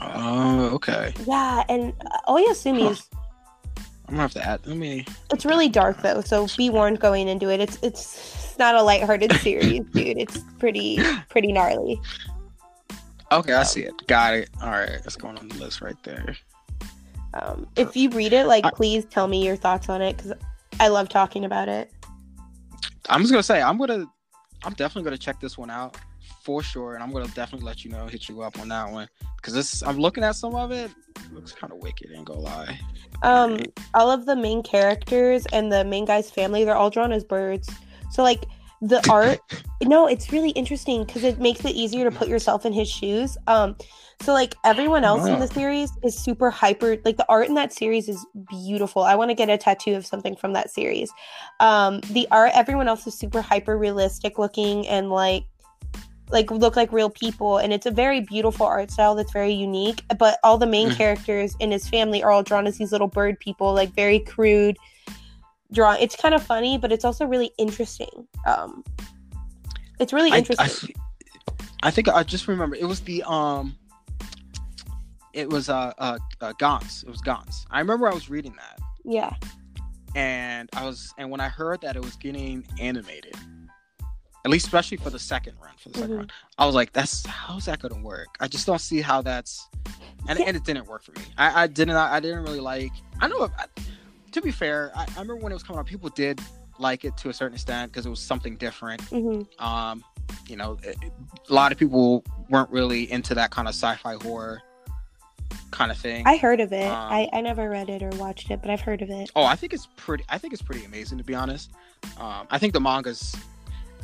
[0.00, 1.12] Oh, okay.
[1.26, 3.08] yeah and uh, oyasumi is
[4.08, 4.60] I'm gonna have to add.
[4.66, 5.06] Let me.
[5.32, 8.82] it's really dark though so be warned going into it it's it's, it's not a
[8.82, 10.98] lighthearted series dude it's pretty
[11.28, 12.00] pretty gnarly
[13.32, 13.94] Okay, I see it.
[14.08, 14.50] Got it.
[14.62, 16.36] All right, it's going on the list right there.
[17.32, 20.34] um, if you read it like I- please tell me your thoughts on it because
[20.80, 21.90] i love talking about it
[23.08, 24.04] I'm just gonna say I'm gonna.
[24.64, 25.96] I'm definitely gonna check this one out
[26.42, 29.08] for sure, and I'm gonna definitely let you know, hit you up on that one
[29.36, 29.82] because this.
[29.82, 30.90] I'm looking at some of it.
[31.16, 32.10] it looks kind of wicked.
[32.14, 32.78] Ain't gonna lie.
[33.22, 33.80] um Right.
[33.94, 37.68] all of the main characters and the main guy's family they're all drawn as birds
[38.10, 38.44] so like
[38.80, 39.38] the art
[39.84, 43.36] no it's really interesting because it makes it easier to put yourself in his shoes
[43.46, 43.76] um
[44.22, 47.72] so like everyone else in the series is super hyper like the art in that
[47.72, 51.12] series is beautiful i want to get a tattoo of something from that series
[51.60, 55.44] um the art everyone else is super hyper realistic looking and like
[56.32, 60.02] like look like real people and it's a very beautiful art style that's very unique
[60.18, 60.96] but all the main Mhm.
[60.96, 64.76] characters in his family are all drawn as these little bird people like very crude
[65.72, 68.82] drawn it's kind of funny but it's also really interesting um
[70.00, 70.94] it's really I, interesting
[71.82, 73.76] I, I think I just remember it was the um.
[75.32, 77.02] It was uh uh, uh Gantz.
[77.04, 77.64] It was Gantz.
[77.70, 78.78] I remember I was reading that.
[79.04, 79.32] yeah
[80.14, 83.34] and I was and when I heard that it was getting animated,
[84.44, 86.16] at least especially for the second run, for the 2nd Mhm.
[86.18, 89.22] run, I was like, "That's how's that going to work?" I just don't see how
[89.22, 89.68] that's,
[90.28, 90.46] and, Yeah.
[90.48, 91.22] and it didn't work for me.
[91.38, 92.92] I, I didn't I didn't really like.
[93.20, 93.48] I know.
[93.58, 93.66] I,
[94.32, 96.40] to be fair, I, I remember when it was coming out, people did
[96.78, 99.00] like it to a certain extent because it was something different.
[99.02, 100.02] hmm Um,
[100.48, 100.96] you know, it-
[101.48, 104.60] a lot of people weren't really into that kind of sci-fi horror
[105.70, 106.22] kind of thing.
[106.26, 108.80] i heard of it Um, I, I never read it or watched it but i've
[108.82, 110.22] heard of it Oh, I think it's pretty.
[110.28, 111.70] I think it's pretty amazing to be honest.
[112.18, 113.34] Um, I think the manga's.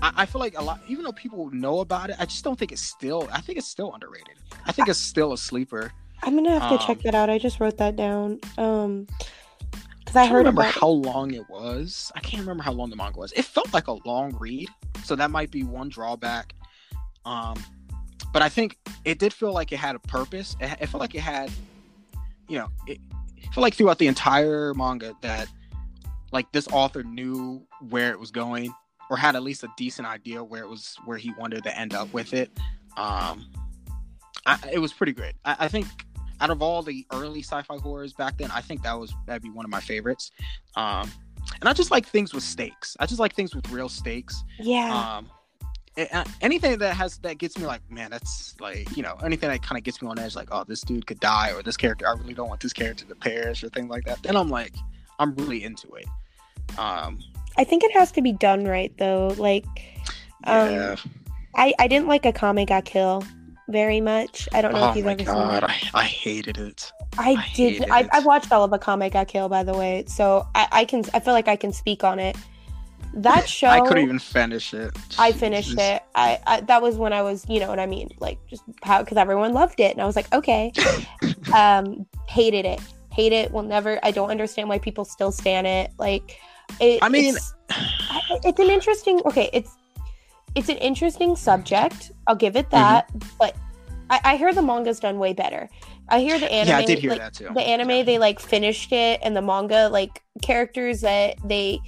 [0.02, 2.58] I, I feel like a lot, even though people know about it, I just don't
[2.58, 3.28] think it's still.
[3.32, 4.34] I think it's still underrated.
[4.66, 5.92] I think it's still a sleeper.
[6.22, 9.06] i'm gonna have to check um, that out i just wrote that down um
[10.00, 12.10] because i I heard remember about how long it was.
[12.16, 13.30] I can't remember how long the manga was.
[13.32, 14.68] It felt like a long read,
[15.04, 16.54] so that might be one drawback.
[17.26, 17.62] Um,
[18.32, 20.56] but I think it did feel like it had a purpose.
[20.60, 21.50] It, it felt like it had,
[22.48, 23.00] you know, it,
[23.36, 25.46] it felt like throughout the entire manga that,
[26.32, 28.72] like, this author knew where it was going,
[29.10, 31.94] or had at least a decent idea where it was where he wanted to end
[31.94, 32.51] up with it.
[32.97, 33.51] Um,
[34.47, 35.35] I, it was pretty great.
[35.44, 35.86] I, I think
[36.40, 39.51] out of all the early sci-fi horrors back then, I think that was that'd be
[39.51, 40.30] one of my favorites.
[40.76, 41.10] Um,
[41.60, 42.97] and I just like things with stakes.
[43.01, 44.43] I just like things with real stakes.
[44.59, 45.30] yeah Um,
[46.40, 49.78] anything that has that gets me like, man, that's like you know anything that kind
[49.78, 52.12] of gets me on edge, like, oh, this dude could die, or this character, I
[52.12, 54.22] really don't want this character to perish, or things like that.
[54.22, 54.74] Then I'm like,
[55.18, 56.06] I'm really into it.
[56.78, 57.18] Um,
[57.59, 59.66] i think it has to be done right though like
[60.44, 60.97] Um, yeah.
[61.55, 63.24] I, I didn't like Akame ga Kill
[63.68, 64.48] very much.
[64.52, 65.64] I don't know oh if you've ever god, seen it.
[65.94, 66.93] I, I hated it.
[67.18, 67.90] I, I did.
[67.90, 68.09] I, it.
[68.12, 71.05] I've watched all of Akame ga Kill, by the way, so I, I can.
[71.12, 72.36] I feel like I can speak on it.
[73.14, 74.97] That show, I couldn't even finish it.
[75.18, 76.02] I finished it.
[76.14, 79.02] I, I that was when I was, you know what I mean, like just how
[79.02, 80.72] because everyone loved it, and I was like, okay.
[81.55, 82.80] um, hated it.
[83.10, 83.51] Hate it.
[83.51, 83.98] Will never.
[84.05, 85.90] I don't understand why people still stand it.
[85.98, 86.39] Like,
[86.80, 87.54] it, I mean- it's,
[88.44, 89.20] it's an interesting.
[89.26, 89.76] Okay, it's
[90.54, 92.12] it's an interesting subject.
[92.26, 92.60] I'll give Mm-hmm.
[92.60, 93.10] it that.
[93.38, 93.56] But
[94.10, 95.68] I, I hear the manga's done way better.
[96.08, 96.68] I hear the anime.
[96.70, 97.50] yeah, I did hear like, that too.
[97.52, 101.80] the anime they like finished it and the manga like characters that they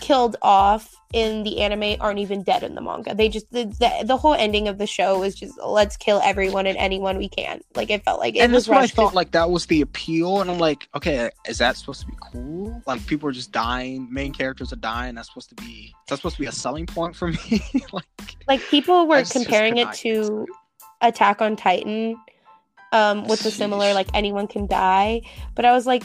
[0.00, 4.04] killed off in the anime aren't even dead in the manga they just the, the,
[4.04, 7.60] the whole ending of the show is just let's kill everyone and anyone we can
[7.74, 9.14] like it felt like it and was that's what I thought.
[9.14, 12.82] Like that was the appeal, and I'm like, okay, is that supposed to be cool?
[12.86, 15.14] Like people are just dying, main characters are dying.
[15.14, 17.62] That's supposed to be that's supposed to be a selling point for me.
[17.92, 18.04] like,
[18.48, 20.46] like people were comparing it to
[21.00, 22.16] attack on titan
[22.92, 25.20] um with the similar like anyone can die
[25.54, 26.04] but i was like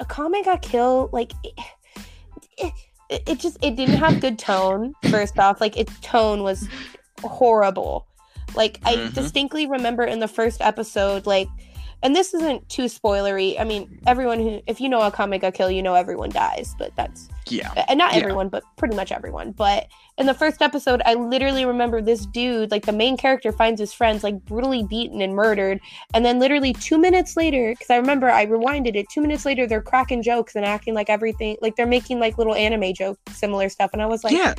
[0.00, 1.54] Akame ga Kill like it,
[2.56, 2.72] it-
[3.10, 4.94] it, it just it didn't have good tone.
[5.10, 6.66] First off, like its tone was
[7.22, 8.06] horrible.
[8.54, 9.14] Like I Mhm.
[9.14, 11.48] distinctly remember in the first episode, like,
[12.02, 13.60] and this isn't too spoilery.
[13.60, 16.94] I mean, everyone who, if you know Akame ga Kill, you know everyone dies, but
[16.96, 17.72] that's Yeah.
[17.88, 18.20] and not Yeah.
[18.20, 19.52] everyone, but pretty much everyone.
[19.52, 19.86] But
[20.16, 23.92] in the first episode, I literally remember this dude, like the main character, finds his
[23.92, 25.80] friends like brutally beaten and murdered,
[26.14, 29.06] and then literally two minutes later, because I remember I rewinded it.
[29.10, 32.54] Two minutes later, they're cracking jokes and acting like everything, like they're making like little
[32.54, 34.54] anime joke similar stuff, and I was like, yeah.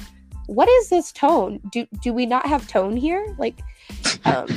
[0.47, 1.59] what is this tone?
[1.71, 3.35] Do do we not have tone here?
[3.39, 3.59] Like,
[4.25, 4.47] um,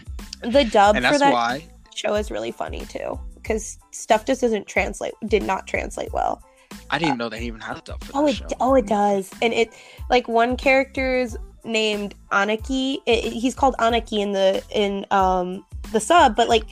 [0.42, 1.66] the dub And for that why.
[1.94, 6.42] Show is really funny too, because stuff just doesn't translate, did not translate well.
[6.88, 8.46] I didn't even know they even had stuff for Oh, it show.
[8.60, 9.72] oh it does, and it
[10.08, 12.98] like one character's named Aniki.
[13.06, 16.64] It, it- he's called Aniki in the in um the sub, but like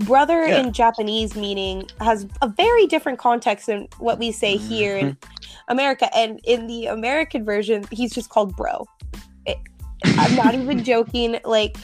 [0.00, 0.58] brother Yeah.
[0.60, 5.16] in Japanese meaning has a very different context than what we say here in
[5.68, 6.14] America.
[6.14, 8.86] And in the American version, he's just called bro.
[10.04, 11.38] I'm not even joking.
[11.44, 11.76] Like,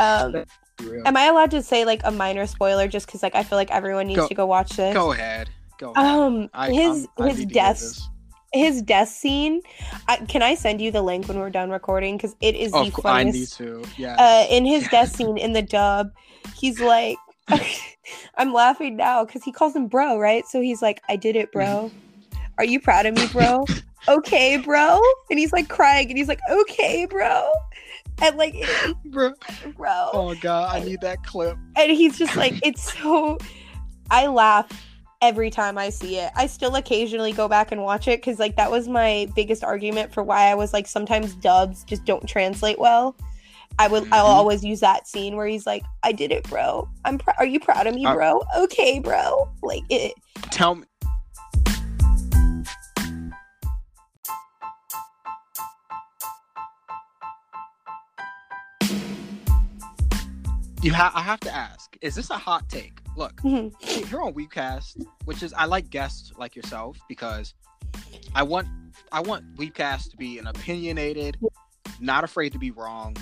[0.00, 0.44] um,
[0.82, 1.02] Real.
[1.06, 3.70] am I allowed to say like a minor spoiler just because like I feel like
[3.70, 4.94] everyone needs Go- to go watch this?
[4.94, 5.50] Go ahead.
[5.78, 6.06] Go ahead.
[6.06, 8.00] Um, I, his I'm- his need to hear death
[8.52, 9.62] his death scene.
[10.08, 12.16] I, can I send you the link when we're done recording?
[12.16, 13.84] Because it is Oh, the course, I need to.
[13.96, 14.16] Yeah.
[14.18, 16.10] Uh, in his death scene in the dub,
[16.56, 17.16] he's like,
[18.36, 20.46] I'm laughing now because he calls him bro, right?
[20.46, 21.90] So he's like, I did it, bro.
[22.58, 23.64] Are you proud of me, bro?
[24.08, 25.00] okay, bro.
[25.30, 27.52] And he's like crying, and he's like, okay, bro.
[28.22, 29.32] And like, it- Bro.
[29.76, 30.10] bro.
[30.12, 31.56] Oh god, I need that clip.
[31.76, 33.38] and he's just like it's so
[34.10, 34.66] i laugh
[35.22, 38.56] every time i see it i still occasionally go back and watch it because like
[38.56, 42.78] that was my biggest argument for why i was like sometimes dubs just don't translate
[42.78, 43.14] well
[43.78, 44.36] i would i'll Mhm.
[44.38, 47.60] always use that scene where he's like i did it bro i'm pr- are you
[47.60, 50.12] proud of me Uh, bro okay bro like it
[50.50, 50.84] Tell me.
[60.82, 61.12] You have.
[61.14, 63.00] I have to ask: Is this a hot take?
[63.16, 63.80] Look, Mhm.
[63.82, 67.54] here on Weebcast, which is I like guests like yourself because
[68.34, 68.68] I want
[69.12, 71.36] I want Weebcast to be an opinionated,
[72.00, 73.16] not afraid to be wrong,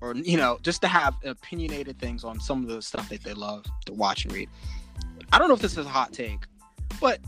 [0.00, 3.34] or you know, just to have opinionated things on some of the stuff that they
[3.34, 4.48] love to watch and read.
[5.32, 6.46] I don't know if this is a hot take,
[7.00, 7.20] but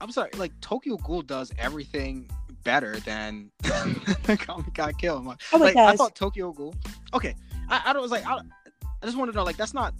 [0.00, 2.28] I'm sorry, like Tokyo Ghoul does everything
[2.64, 5.16] better than Akame ga Kill.
[5.16, 6.74] I'm like, oh it like, I thought Tokyo Ghoul.
[7.14, 7.34] Okay,
[7.68, 8.40] I, I don't was like I,
[9.04, 9.92] I just want to know like that's not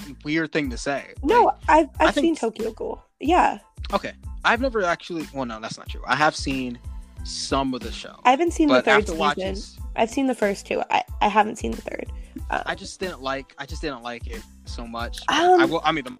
[0.00, 1.14] a weird thing to say.
[1.22, 3.58] no Like, i've, I've think- seen tokyo ghoul yeah
[3.92, 4.12] okay,
[4.44, 5.28] I've never actually.
[5.32, 6.02] Well, no, that's not true.
[6.06, 6.76] I have seen
[7.22, 9.56] some of the show, i haven't seen the third season watching,
[9.94, 12.06] i've seen the first two I, I haven't seen the third
[12.50, 13.54] I just didn't like.
[13.58, 15.20] I just didn't like it so much.
[15.28, 15.80] Um, I will.
[15.84, 16.12] I mean, the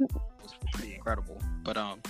[0.42, 2.00] was pretty incredible, but um,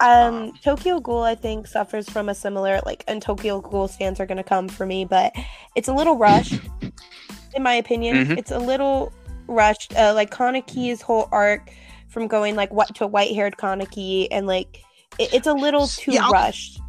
[0.00, 4.20] Um, Um, Tokyo Ghoul, I think, suffers from a similar like, and Tokyo Ghoul fans
[4.20, 5.32] are gonna come for me, but
[5.74, 6.60] it's a little rushed,
[7.54, 8.26] in my opinion.
[8.26, 8.38] Mhm.
[8.38, 9.12] It's a little
[9.48, 9.96] rushed.
[9.96, 11.70] Uh, like Kaneki's whole arc
[12.08, 14.82] from going like what to white haired Kaneki, and like
[15.18, 16.80] it, it's a little too Yeah, rushed.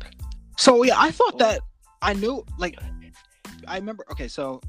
[0.58, 1.62] So yeah, I thought that
[2.02, 2.78] I knew like
[3.68, 4.62] I remember okay, so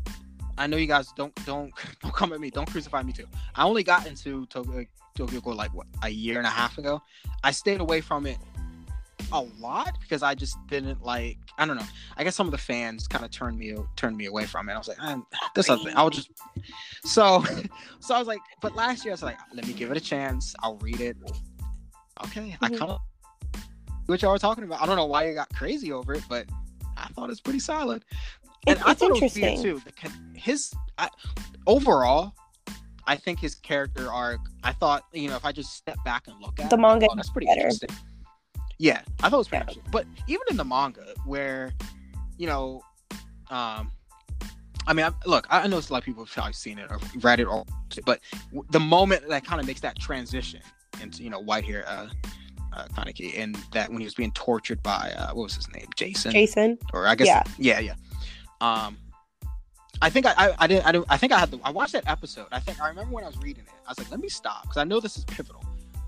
[0.58, 1.72] I know you guys don't don't
[2.02, 3.26] don't come at me, don't crucify me too.
[3.54, 4.84] I only got into Tokyo
[5.16, 7.02] Tokyo Ghoul like what a year and a half ago.
[7.42, 8.38] I stayed away from it
[9.32, 11.86] a lot because I just didn't like I don't know.
[12.16, 14.72] I guess some of the fans kind of turned me turned me away from it.
[14.74, 14.98] I was like,
[15.54, 15.94] this other thing.
[15.96, 16.30] I'll just
[17.04, 17.42] so
[18.00, 20.00] so I was like, but last year I was like, let me give it a
[20.00, 20.54] chance.
[20.60, 21.16] I'll read it.
[22.24, 22.78] Okay, I Mhm.
[22.78, 23.00] kind of
[24.06, 24.82] what y'all were talking about.
[24.82, 26.46] I don't know why you got crazy over it, but
[26.96, 28.04] I thought it's pretty solid.
[28.66, 29.82] And It- I it's thought it was weird too.
[30.34, 31.08] His I,
[31.66, 32.34] overall,
[33.06, 34.40] I think his character arc.
[34.62, 37.06] I thought you know if I just step back and look at The it, manga
[37.10, 37.60] oh, that's pretty better.
[37.60, 37.88] interesting.
[38.80, 39.68] Yeah, I thought it was pretty Yeah.
[39.72, 39.90] interesting.
[39.92, 41.72] But even in the manga, where
[42.38, 42.82] you know,
[43.50, 43.92] um,
[44.86, 46.98] I mean, I, look, I know a lot of people have probably seen it or
[47.20, 47.66] read it, or
[48.06, 50.60] but w- the moment that kind of makes that transition
[51.02, 52.08] into you know white hair, uh,
[52.72, 55.86] uh, Kaneki, and that when he was being tortured by uh, what was his name,
[55.96, 57.42] Jason, Jason, or I guess Yeah.
[57.58, 57.94] yeah, yeah.
[58.62, 58.96] Um,
[60.00, 61.92] I think I, I, I didn't I, didn't, I think I had the I watched
[61.92, 62.46] that episode.
[62.50, 63.72] I think I remember when I was reading it.
[63.86, 65.62] I was like, let me stop because I know this is pivotal.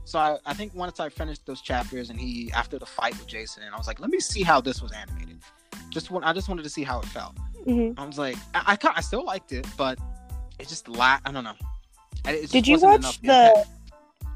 [0.04, 3.26] So I, I think once I finished those chapters and he after the fight with
[3.26, 5.38] Jason, and I was like, let me see how this was animated.
[5.90, 7.36] Just want I just wanted to see how it felt.
[7.66, 7.94] Mhm.
[7.98, 9.98] I was like, I I, I still liked it, but
[10.58, 11.54] it just la I don't know.
[12.24, 13.66] And it did you watch the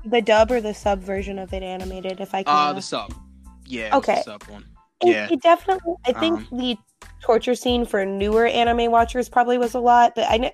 [0.04, 2.20] the dub or the sub version of it animated?
[2.20, 3.12] If I can, uh the sub?
[3.66, 4.22] Yeah, it Okay.
[4.24, 4.64] sub one.
[5.02, 5.28] It, Yeah.
[5.30, 5.94] it definitely.
[6.06, 6.76] I think Um, the
[7.20, 10.50] torture scene for newer anime watchers probably was a lot, but I know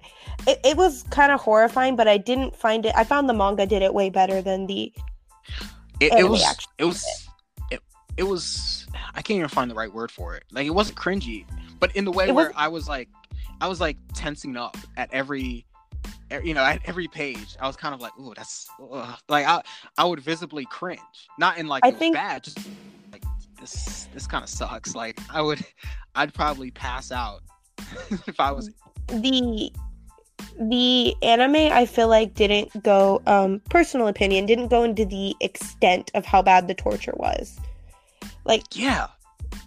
[0.46, 1.96] it, it was kind of horrifying.
[1.96, 2.92] But I didn't find it.
[2.96, 4.92] I found the manga did it way better than the.
[6.00, 6.42] It, it was
[6.78, 7.04] it was
[7.70, 7.80] it,
[8.16, 10.44] it was I can't even find the right word for it.
[10.50, 11.44] Like it wasn't cringy,
[11.78, 13.08] but in the way It where I was like,
[13.60, 15.64] I was like tensing up at every,
[16.42, 17.56] you know, at every page.
[17.60, 19.16] I was kind of like, ooh, that's ugh.
[19.28, 19.62] like I
[19.96, 21.00] I would visibly cringe,
[21.38, 22.58] not in like I it think- bad, just
[23.62, 24.94] this this kind of sucks.
[24.94, 25.64] Like I would,
[26.14, 27.40] I'd probably pass out
[28.26, 28.70] if I was.
[29.08, 29.72] the
[30.60, 36.10] the anime I feel like didn't go um personal opinion didn't go into the extent
[36.14, 37.58] of how bad the torture was.
[38.44, 39.06] Like Yeah,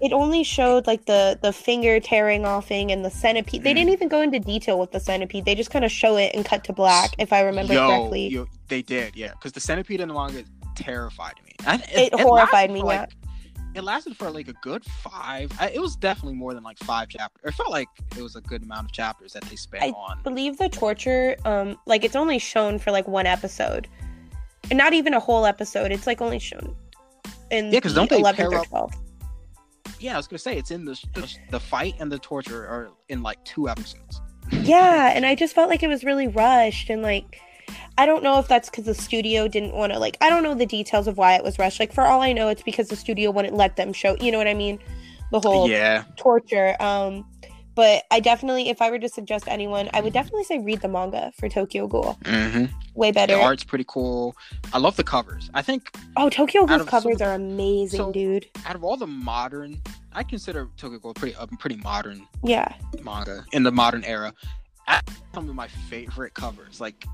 [0.02, 3.64] it only showed like the the finger tearing offing and the centipede.
[3.64, 3.76] They Mm.
[3.76, 5.46] didn't even go into detail with the centipede.
[5.46, 8.28] They just kind of show it and cut to black if I remember yo, correctly.
[8.28, 10.44] yo, they did, yeah, because the centipede in the manga
[10.76, 11.54] terrified me.
[11.66, 13.06] I, It horrified lasted me, for, yeah.
[13.76, 15.52] It lasted for like a good five.
[15.60, 17.42] I, it was definitely more than like five chapters.
[17.44, 20.22] It felt like it was a good amount of chapters that they spent I on.
[20.24, 23.88] believe the torture um like it's only shown for like one episode.
[24.72, 25.92] And not even a whole episode.
[25.92, 26.76] It's like only shown
[27.52, 28.92] in Yeah, 'cause the don't they 11th pair or up-
[30.00, 32.92] Yeah, I was gonna say it's in the the, the fight and the torture are
[33.10, 34.22] in like two episodes.
[34.62, 37.40] yeah and i just felt like it was really rushed and like
[37.98, 40.54] i don't know if that's because the studio didn't want to like i don't know
[40.54, 42.96] the details of why it was rushed like for all i know it's because the
[42.96, 44.80] studio wouldn't let them show you know what i mean
[45.32, 47.26] the whole Yeah, torture um
[47.74, 50.88] but i definitely if i were to suggest anyone i would definitely say read the
[50.88, 54.34] manga for tokyo ghoul hmm way better the art's pretty cool.
[54.72, 55.50] I love the covers.
[55.54, 59.06] I think oh tokyo ghoul's covers so- are amazing so- dude out of all the
[59.08, 59.82] modern,
[60.14, 62.74] I consider Tokyo Ghoul pretty a pretty modern yeah
[63.04, 64.34] manga in the modern era.
[65.34, 66.80] Some of my favorite covers.
[66.80, 67.06] Like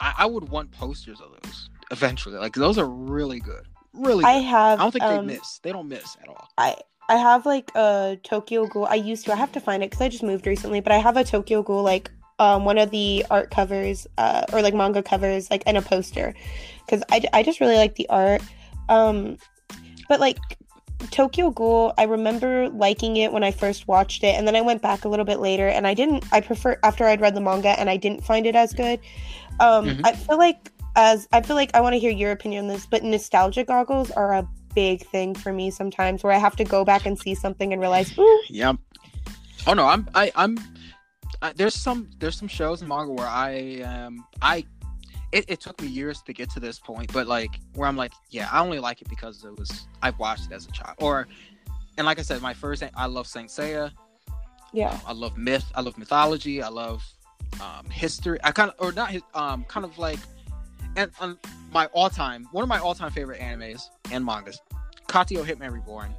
[0.00, 2.36] I, I would want posters of those eventually.
[2.36, 3.66] Like those are really good.
[3.92, 4.28] Really good.
[4.28, 5.58] i have I don't think um, they miss.
[5.58, 6.48] They don't miss at all.
[6.58, 6.76] I
[7.08, 8.86] I have like a Tokyo Ghoul.
[8.86, 9.32] I used to.
[9.32, 10.80] I have to find it because I just moved recently.
[10.80, 14.62] But I have a Tokyo Ghoul like um one of the art covers uh or
[14.62, 16.34] like manga covers like and a poster
[16.86, 18.42] because I I just really like the art.
[18.88, 19.36] Um,
[20.08, 20.38] but like
[21.10, 24.82] Tokyo Ghoul, I remember liking it when I first watched it, and then I went
[24.82, 26.24] back a little bit later, and I didn't.
[26.32, 29.00] I prefer after I'd read the manga, and I didn't find it as good.
[29.60, 30.00] Um, Mhm.
[30.04, 32.86] I feel like as I feel like I want to hear your opinion on this,
[32.86, 36.84] but nostalgia goggles are a big thing for me sometimes, where I have to go
[36.84, 38.76] back and see something and realize, ooh, Yep.
[39.66, 40.58] Oh no, I'm I, I'm.
[41.42, 44.64] I, there's some there's some shows in manga where I um I.
[45.32, 48.12] It, it took me years to get to this point, but like where I'm like,
[48.30, 51.28] yeah, I only like it because it was I've watched it as a child, or,
[51.96, 53.92] and like I said, my first I love Saint Seiya,
[54.72, 57.04] yeah, I love myth, I love mythology, I love
[57.60, 58.38] um, history.
[58.44, 60.18] I kind of or not um kind of like,
[60.96, 61.38] and um,
[61.72, 64.60] my all time one of my all time favorite animes and mangas,
[65.08, 66.14] Katekyo Hitman Reborn.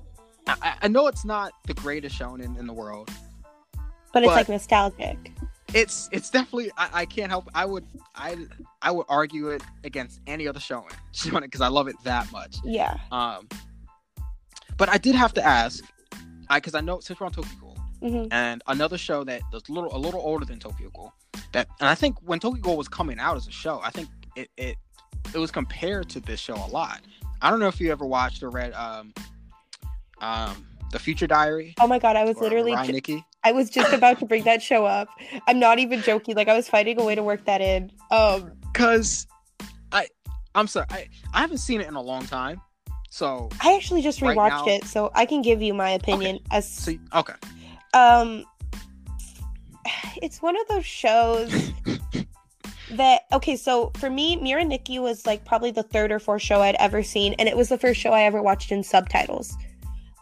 [0.47, 3.09] I- I, know it's not the greatest shonen in the world,
[4.11, 5.31] but it's But- like nostalgic.
[5.73, 7.85] it's it's definitely I, I can't help I would
[8.15, 8.35] I
[8.81, 12.57] I would argue it against any other shonen shonen because I love it that much.
[12.65, 13.47] Yeah, Um,
[14.77, 15.83] but I did have to ask,
[16.49, 17.70] I because I know since we're on Tokyo
[18.01, 21.13] Ghoul hmm and another show that was a little a little older than Tokyo Ghoul
[21.53, 24.09] that and I think when Tokyo Ghoul was coming out as a show, I think
[24.35, 24.77] it it
[25.33, 27.01] it was compared to this show a lot.
[27.41, 29.13] I don't know if you ever watched or read um
[30.21, 31.73] um the Future Diary.
[31.79, 33.25] Oh my god, I was literally ju- Nikki.
[33.43, 35.07] I was just about to bring that show up.
[35.47, 36.35] I'm not even joking.
[36.35, 37.91] Like I was finding a way to work that in.
[38.11, 39.25] Um, because
[39.91, 40.07] I
[40.55, 42.61] I'm sorry I I haven't seen it in a long time,
[43.09, 46.39] so I actually just Right rewatched now- it, so I can give you my opinion
[46.51, 47.33] as so okay
[47.93, 48.45] um
[50.21, 51.71] it's one of those shows
[52.91, 56.61] that okay so for me mirai nikki was like probably the third or fourth show
[56.61, 59.55] i'd ever seen and it was the first show i ever watched in subtitles.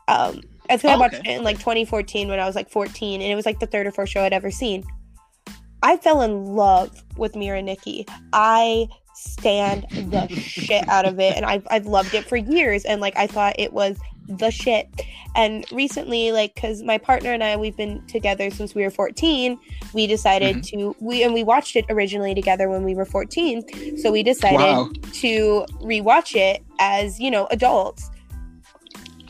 [0.07, 1.33] Um i think i Oh, watched okay.
[1.33, 3.87] it in like 2014 when i was like 14 and it was like the third
[3.87, 4.83] or fourth show i'd ever seen.
[5.81, 8.05] I fell in love with mirai nikki.
[8.33, 13.01] I stand the shit out of it and I've, I've loved it for years and
[13.01, 13.97] like i thought it was
[14.29, 14.87] the shit.
[15.35, 19.59] And recently like because my partner and i we've been together since we were 14
[19.93, 20.77] we decided Mm-hmm.
[20.77, 24.57] to we and we watched it originally together when we were 14 so we decided
[24.57, 24.89] wow.
[25.13, 28.09] to rewatch it as you know adults.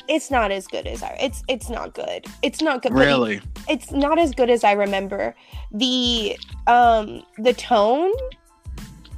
[0.08, 2.26] It's not as good as i it's it's not good.
[2.42, 3.42] It's not good really?
[3.68, 5.36] it's not as good as I remember.
[5.72, 8.12] The um the tone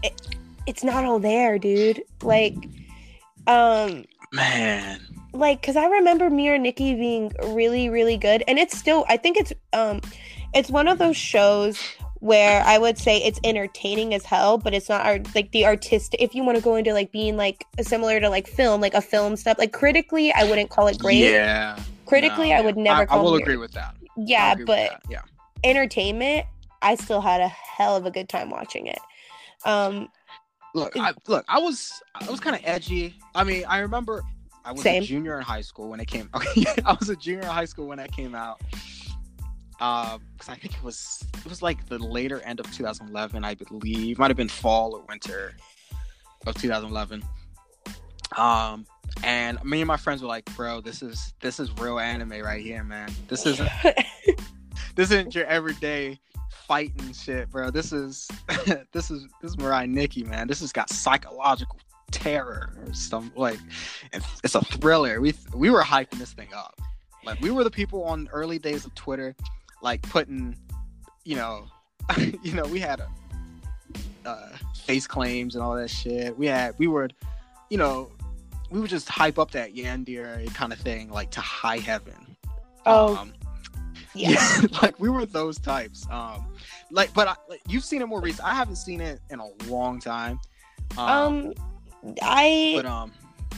[0.04, 0.20] it,
[0.66, 2.04] it's not all there, dude.
[2.24, 2.56] Like
[3.48, 5.00] um man
[5.34, 9.38] like cuz I remember Mirai Nikki being really really good and it's still I think
[9.38, 10.02] it's um
[10.54, 11.80] it's one of those shows
[12.22, 16.22] where I would say it's entertaining as hell, but it's not art, like the artistic.
[16.22, 19.02] If you want to go into like being like similar to like film, like a
[19.02, 21.18] film stuff, like critically, I wouldn't call it great.
[21.18, 24.68] yeah Critically, No, I would never I, call I will agree with that Yeah, but
[24.68, 25.22] that, yeah
[25.64, 26.46] entertainment,
[26.82, 29.00] I still had a hell of a good time watching it.
[29.66, 30.10] Um,
[30.76, 34.22] look I, look I was I was kind of edgy I mean I remember
[34.64, 35.04] I was Same.
[35.04, 36.30] a junior in high school when it came.
[36.36, 38.62] Okay, I was a junior in high school when that came out.
[39.72, 44.20] Because I think it was it was like the later end of 2011, I believe.
[44.20, 45.56] Might have been fall or winter
[46.46, 47.24] of 2011.
[48.38, 48.86] Um,
[49.24, 52.64] and me and my friends were like, "Bro, this is this is real anime right
[52.64, 53.12] here, man.
[53.28, 53.70] This isn't
[54.96, 56.20] this isn't your everyday
[56.68, 57.70] fighting shit, bro.
[57.72, 58.28] This is
[58.94, 60.48] this is this is Mirai Nikki, man.
[60.48, 61.78] This has got psychological
[62.12, 63.60] terror or some like
[64.14, 65.22] it's, it's a thriller.
[65.22, 66.80] We we were hyping this thing up.
[67.26, 69.36] Like we were the people on early days of Twitter,
[69.82, 70.56] like putting,
[71.24, 71.66] you know,
[72.18, 73.10] you know, we had a,
[74.26, 74.50] uh,
[74.86, 76.38] face claims and all that shit.
[76.38, 77.10] We had we were,
[77.70, 78.12] you know,
[78.72, 82.36] we would just hype up that yandere kind of thing, like to high heaven.
[82.86, 83.34] Oh, Um,
[84.16, 84.62] yes.
[84.72, 86.08] yeah, like we were those types.
[86.10, 86.48] Um,
[86.90, 88.48] like, but I, like, you've seen it more recent.
[88.48, 90.40] I haven't seen it in a long time.
[90.98, 91.54] Um,
[92.22, 93.12] I but um,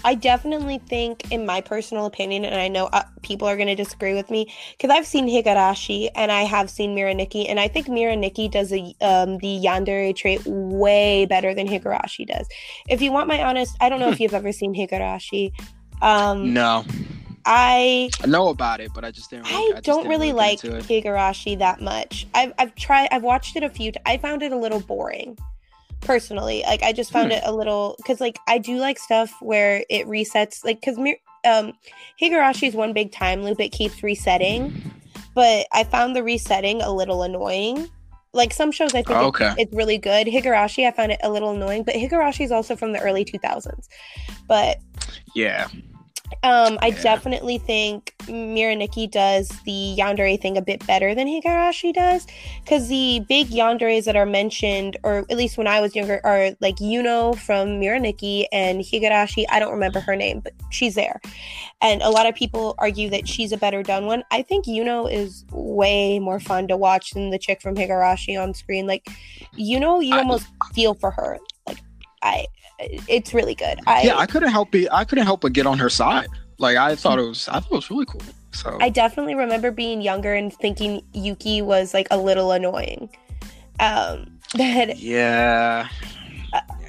[0.06, 3.76] I definitely think, in my personal opinion, and I know uh, people are going to
[3.76, 7.68] disagree with me, because I've seen Higurashi and I have seen Mirai Nikki, and I
[7.68, 12.48] think Mirai Nikki does a, um, the Yandere trait way better than Higurashi does.
[12.90, 15.54] If you want my honest, I don't know if you've ever seen Higurashi.
[16.02, 16.84] Um, no,
[17.46, 19.46] I I know about it, but I just didn't.
[19.46, 20.60] Really, I just don't didn't really like.
[20.60, 22.28] Higurashi that much.
[22.34, 23.94] I've I've tried I've watched it a few.
[23.94, 25.38] T- I I found it a little boring,
[26.04, 26.64] personally.
[26.66, 27.38] Like I just found Hmm.
[27.38, 30.64] it a little because like I do like stuff where it resets.
[30.64, 30.98] Like because
[31.46, 31.74] um,
[32.22, 33.60] Higurashi is one big time loop.
[33.60, 34.74] It keeps resetting,
[35.36, 37.90] but I found the resetting a little annoying.
[38.36, 39.54] Like some shows, I think it- Okay.
[39.60, 40.26] it's really good.
[40.26, 43.88] Higurashi, I found it a little annoying, but Higurashi is also from the early 2000s.
[44.48, 44.78] But
[45.36, 45.68] Yeah,
[46.44, 47.02] um, I Yeah.
[47.04, 52.26] definitely think Mirai Nikki does the yandere thing a bit better than Higurashi does,
[52.64, 56.52] because the big yanderes that are mentioned, or at least when I was younger, are
[56.62, 59.46] like Yuno from Mirai Nikki and Higurashi.
[59.50, 61.20] I don't remember her name, but she's there,
[61.82, 64.24] and a lot of people argue that she's a better done one.
[64.32, 68.54] I think Yuno is way more fun to watch than the chick from Higurashi on
[68.54, 68.88] screen.
[68.88, 69.08] Like,
[69.60, 71.40] Yuno, you I- almost feel for her.
[71.68, 71.80] Like,
[72.22, 72.46] I,
[73.08, 73.80] it's really good.
[73.88, 74.18] I, yeah.
[74.18, 74.88] I couldn't help it.
[74.92, 76.28] I couldn't help but get on her side.
[76.58, 77.48] Like I thought it was.
[77.50, 78.22] I thought it was really cool.
[78.52, 83.10] So I definitely remember being younger and thinking Yuki was like a little annoying.
[83.80, 85.88] Um, but yeah.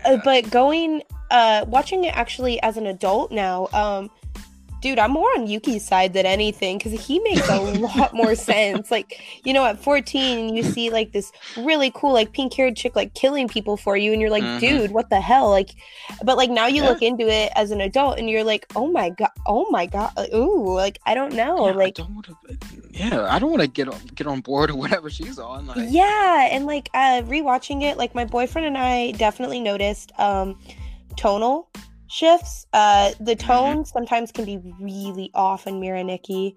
[0.04, 4.10] uh, but going uh watching it actually as an adult now, um,
[4.84, 8.90] dude, I'm more on Yuki's side than anything because he makes a lot more sense.
[8.90, 12.94] Like you know, at 14, you see like this really cool like pink haired chick
[12.94, 14.60] like killing people for you, and you're like, Mhm.
[14.60, 15.48] dude, what the hell?
[15.48, 15.70] Like,
[16.22, 16.90] but like now you Yeah.
[16.90, 20.10] look into it as an adult, and you're like, oh my god, oh my god,
[20.16, 22.36] like, ooh, like I don't know, Yeah, like I don't want to.
[22.92, 25.66] Yeah, I don't want to get on get on board or whatever she's on.
[25.66, 30.56] Like, yeah and like uh rewatching it like my boyfriend and i definitely noticed um
[31.16, 31.68] tonal
[32.08, 33.46] shifts uh the Mm-hmm.
[33.46, 36.56] tone sometimes can be really off in Mirai Nikki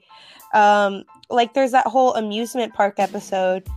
[0.53, 3.67] um like there's that whole amusement park episode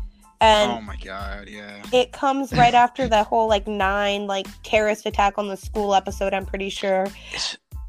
[0.42, 1.82] and oh my god, yeah.
[1.92, 6.32] it comes right after that whole like nine like terrorist attack on the school episode
[6.32, 7.06] i'm pretty sure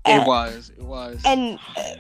[0.06, 0.72] it was.
[0.78, 1.22] It was.
[1.26, 1.94] and uh,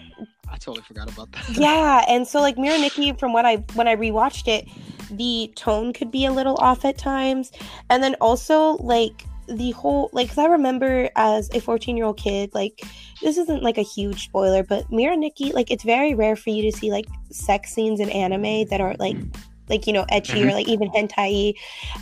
[0.49, 1.49] I totally forgot about that.
[1.57, 4.67] yeah and so like Mirai Nikki from what i when i rewatched it
[5.09, 7.51] the tone could be a little off at times
[7.89, 12.17] and then also like the whole like cause i remember as a 14 year old
[12.17, 12.81] kid like
[13.21, 16.69] this isn't like a huge spoiler but Mirai Nikki like it's very rare for you
[16.69, 19.35] to see like sex scenes in anime that are like mm.
[19.69, 20.49] like you know ecchi or mm-hmm.
[20.55, 21.53] like even hentai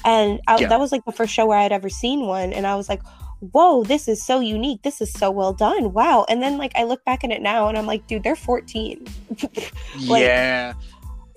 [0.05, 0.67] and I, Yeah.
[0.67, 3.01] that was like the first show where i'd ever seen one and i was like
[3.39, 4.81] whoa this is so unique.
[4.83, 5.93] This is so well done.
[5.93, 6.25] Wow.
[6.27, 9.07] And then like i look back at it now and i'm like dude they're 14
[10.07, 10.73] Like, yeah.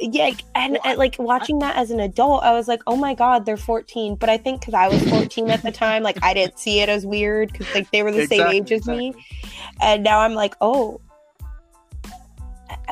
[0.03, 3.15] Yeah and, Well, and, like watching that as an adult i was like oh my
[3.15, 6.35] god they're 14 but i think because i was 14 at the time like i
[6.35, 9.15] didn't see it as weird because like they were the same age as me
[9.81, 11.01] and now i'm like oh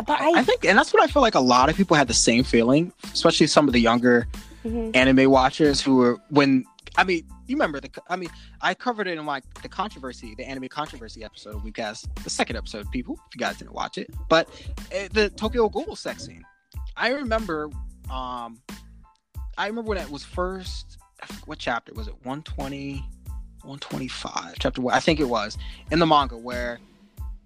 [0.06, 1.34] but I, i, I think, and that's what I feel like.
[1.34, 4.28] A lot of people had the same feeling, especially some of the younger
[4.64, 4.94] Mhm.
[4.94, 6.64] anime watchers who were when.
[6.96, 7.90] I mean, you remember the?
[8.08, 8.30] I mean,
[8.60, 11.62] I covered it in like the controversy, the anime controversy episode.
[11.64, 13.18] WeebCast the second episode, people.
[13.28, 14.48] If you guys didn't watch it, but
[14.94, 16.44] uh, the Tokyo Ghoul sex scene.
[16.96, 17.70] I remember.
[18.10, 18.60] Um,
[19.56, 20.98] I remember when it was first.
[21.44, 22.14] What chapter was it?
[22.24, 22.94] 120,
[23.62, 24.54] 125.
[24.58, 24.94] Chapter one.
[24.94, 25.58] I think it was
[25.90, 26.80] in the manga where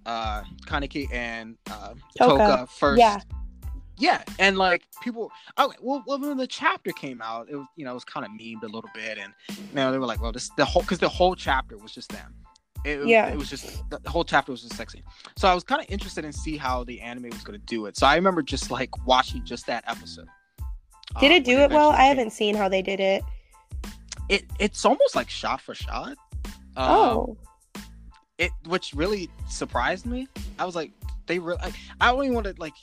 [0.07, 2.45] uh Kaneki and uh, Toka.
[2.45, 3.21] Toka first Yeah.
[3.97, 7.85] yeah and like people okay well, well when the chapter came out it was you
[7.85, 10.21] know it was kind of memed a little bit and you know they were like
[10.21, 12.35] well this the whole because the whole chapter was just them
[12.85, 13.29] it, Yeah.
[13.29, 15.03] it was just the whole chapter was just sexy
[15.37, 17.87] so i was kind of interested in see how the anime was going to do
[17.87, 20.29] it so i remember just like watching just that episode
[21.21, 23.23] did uh, it do it well i haven't seen how they did it
[24.29, 26.17] it it's almost like shot for shot
[26.77, 27.37] um, oh
[28.39, 30.29] it which really surprised me.
[30.59, 30.91] I was like,
[31.27, 31.59] they really.
[31.63, 32.75] Like, I only wanted like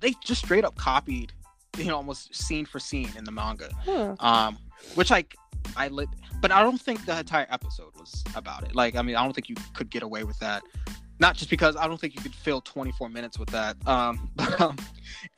[0.00, 1.32] they just straight up copied,
[1.78, 3.68] you know, almost scene for scene in the manga.
[3.84, 4.14] Hmm.
[4.24, 4.58] Um,
[4.94, 5.36] which like
[5.76, 6.08] I lit,
[6.40, 8.74] but I don't think the entire episode was about it.
[8.74, 10.62] Like, I mean, I don't think you could get away with that.
[11.18, 13.76] Not just because I don't think you could fill 24 minutes with that.
[13.86, 14.76] Um, but um,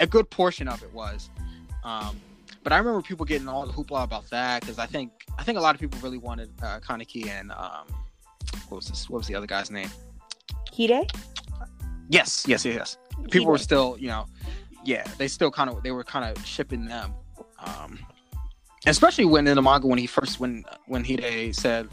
[0.00, 1.30] a good portion of it was.
[1.84, 2.20] Um,
[2.62, 5.58] but I remember people getting all the hoopla about that because I think I think
[5.58, 7.88] a lot of people really wanted uh, Kaneki and um,
[8.68, 9.10] what was this?
[9.10, 9.90] What was the other guy's name?
[10.76, 11.10] Hide?
[12.08, 12.74] Yes, yes, yes.
[12.74, 12.96] yes.
[13.30, 14.26] People were still, you know,
[14.84, 17.14] yeah, they still kind of they were kind of shipping them.
[17.58, 17.98] Um,
[18.86, 21.88] especially when in the manga when he first when when Hide said,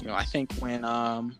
[0.00, 1.36] you know, I think when um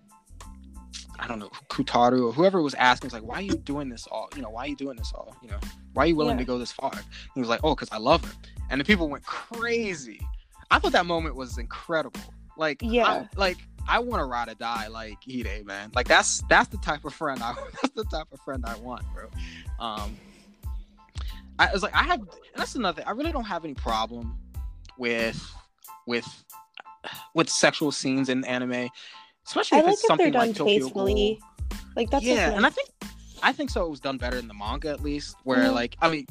[1.19, 4.07] I don't know Kutaru or whoever was asking was like, why are you doing this
[4.07, 4.29] all?
[4.37, 5.37] You know, why are you doing this all?
[5.43, 5.59] You know,
[5.93, 6.43] why are you willing Yeah.
[6.45, 6.93] to go this far?
[7.35, 8.33] He was like, oh, because I love him,
[8.71, 10.21] and the people went crazy.
[10.71, 12.21] I thought that moment was incredible.
[12.57, 13.07] Like, Yeah.
[13.07, 15.91] I, like I want to ride or die like Hide, man.
[15.95, 19.05] Like that's that's the type of friend I that's the type of friend I want,
[19.15, 19.29] bro.
[19.79, 20.17] Um,
[21.59, 23.03] I was like, I have, and that's another.
[23.03, 23.09] thing.
[23.09, 24.37] I really don't have any problem
[24.99, 25.41] with
[26.07, 26.27] with
[27.35, 28.89] with sexual scenes in anime,
[29.47, 31.39] especially I if like it's if something done like Tokyo tastefully.
[31.71, 31.79] Ghoul.
[31.97, 32.89] Like that's yeah, and I think
[33.43, 33.85] I think so.
[33.85, 35.75] It was done better in the manga at least, where Mhm.
[35.75, 36.27] like I mean,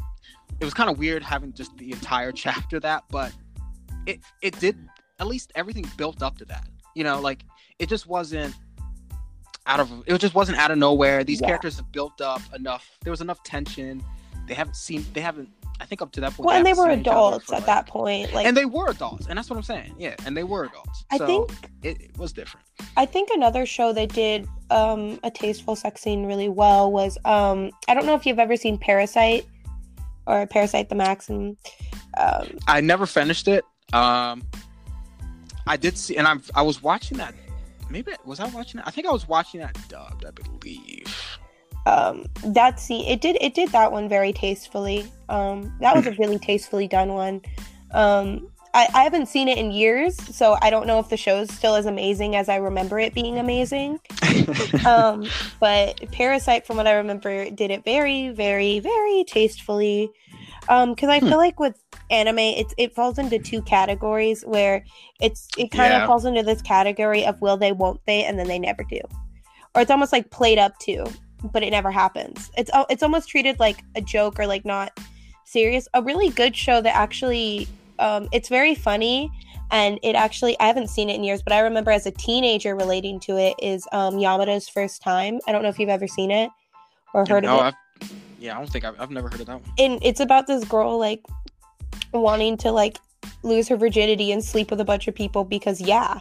[0.60, 3.32] it was kind of weird having just the entire chapter that, but
[4.06, 4.78] it it did
[5.20, 6.68] at least everything built up to that.
[6.96, 7.46] You know, like
[7.80, 8.54] it just wasn't
[9.66, 11.24] out of it just wasn't out of nowhere.
[11.24, 11.48] These Yeah.
[11.48, 12.90] characters have built up enough.
[13.04, 14.04] There was enough tension.
[14.48, 15.06] They haven't seen.
[15.14, 15.50] They haven't.
[15.80, 16.46] I think up to that point.
[16.48, 18.34] well, and they were seen each other adults for, at like- that point.
[18.34, 19.96] Like and they were adults, and that's what I'm saying.
[19.98, 21.04] Yeah, and they were adults.
[21.12, 21.52] I So think
[21.84, 22.66] it, it was different.
[22.96, 27.72] I think another show that did um, a tasteful sex scene really well was um,
[27.88, 29.46] I don't know if you've ever seen Parasyte
[30.26, 31.58] or Parasyte the Maxim.
[32.18, 33.66] Um, I never finished it.
[33.92, 34.44] Um,
[35.68, 37.34] I did see, and I'm I was watching that.
[37.90, 38.88] Maybe was I watching it?
[38.88, 40.26] I think I was watching that dubbed.
[40.26, 41.38] I believe.
[41.86, 45.12] Um, that scene it did it did that one very tastefully.
[45.30, 47.42] Um, that was a really tastefully done one.
[47.92, 51.54] Um, I, I haven't seen it in years, so I don't know if the show's
[51.54, 54.00] still as amazing as I remember it being amazing.
[54.86, 60.10] um, but Parasyte, from what I remember, did it very, very, very tastefully.
[60.70, 61.30] Um, because I Hmm.
[61.30, 61.78] feel like with
[62.10, 64.84] anime, it's it falls into two categories where
[65.20, 66.02] it's it kind Yeah.
[66.02, 69.00] of falls into this category of will they, won't they, and then they never do,
[69.76, 71.06] or it's almost like played up to,
[71.52, 72.52] but it never happens.
[72.58, 75.00] It's al- it's almost treated like a joke or like not
[75.46, 75.88] serious.
[75.94, 77.68] A really good show that actually,
[78.00, 79.32] um, it's very funny
[79.72, 82.76] and it actually I haven't seen it in years, but I remember as a teenager
[82.76, 85.40] relating to it is um, Yamada's first time.
[85.48, 86.50] I don't know if you've ever seen it
[87.14, 87.76] or heard no, of it.
[88.02, 89.72] I've, yeah, I don't think I've, I've never heard of that one.
[89.78, 91.24] And it's about this girl like
[92.14, 93.00] wanting to like
[93.42, 96.20] lose her virginity and sleep with a bunch of people because yeah,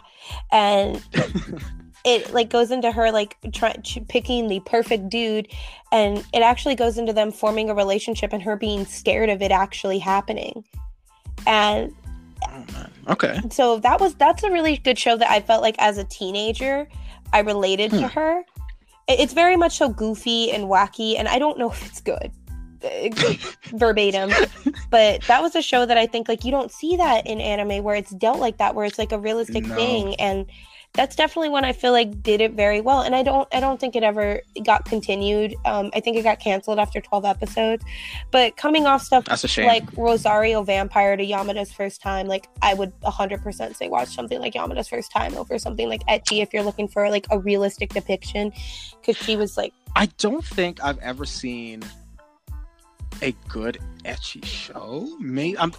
[0.51, 1.01] and
[2.05, 5.47] it like goes into her like trying picking the perfect dude
[5.91, 9.51] and it actually goes into them forming a relationship and her being scared of it
[9.51, 10.63] actually happening
[11.47, 11.93] and.
[13.07, 13.39] Okay.
[13.51, 16.87] so that was that's a really good show that I felt like as a teenager
[17.31, 18.19] I related to Hmm.
[18.19, 18.39] her.
[19.07, 22.31] It- It's very much so goofy and wacky, and I don't know if it's good
[23.71, 24.29] verbatim,
[24.89, 27.81] but that was a show that I think like you don't see that in anime
[27.83, 29.75] where it's dealt like that, where it's like a realistic No.
[29.75, 30.45] thing, and
[30.93, 33.01] that's definitely one I feel like did it very well.
[33.01, 35.55] And I don't I don't think it ever got continued.
[35.65, 37.83] Um, I think it got canceled after twelve episodes,
[38.31, 39.67] but coming off stuff That's a shame.
[39.67, 44.53] like Rosario Vampire to Yamada's first time, like I would 100% say watch something like
[44.53, 48.51] Yamada's first time over something like Ecchi if you're looking for like a realistic depiction
[48.99, 51.83] because she was like I don't think I've ever seen
[53.21, 55.07] a good ecchi show.
[55.19, 55.73] Maybe I'm.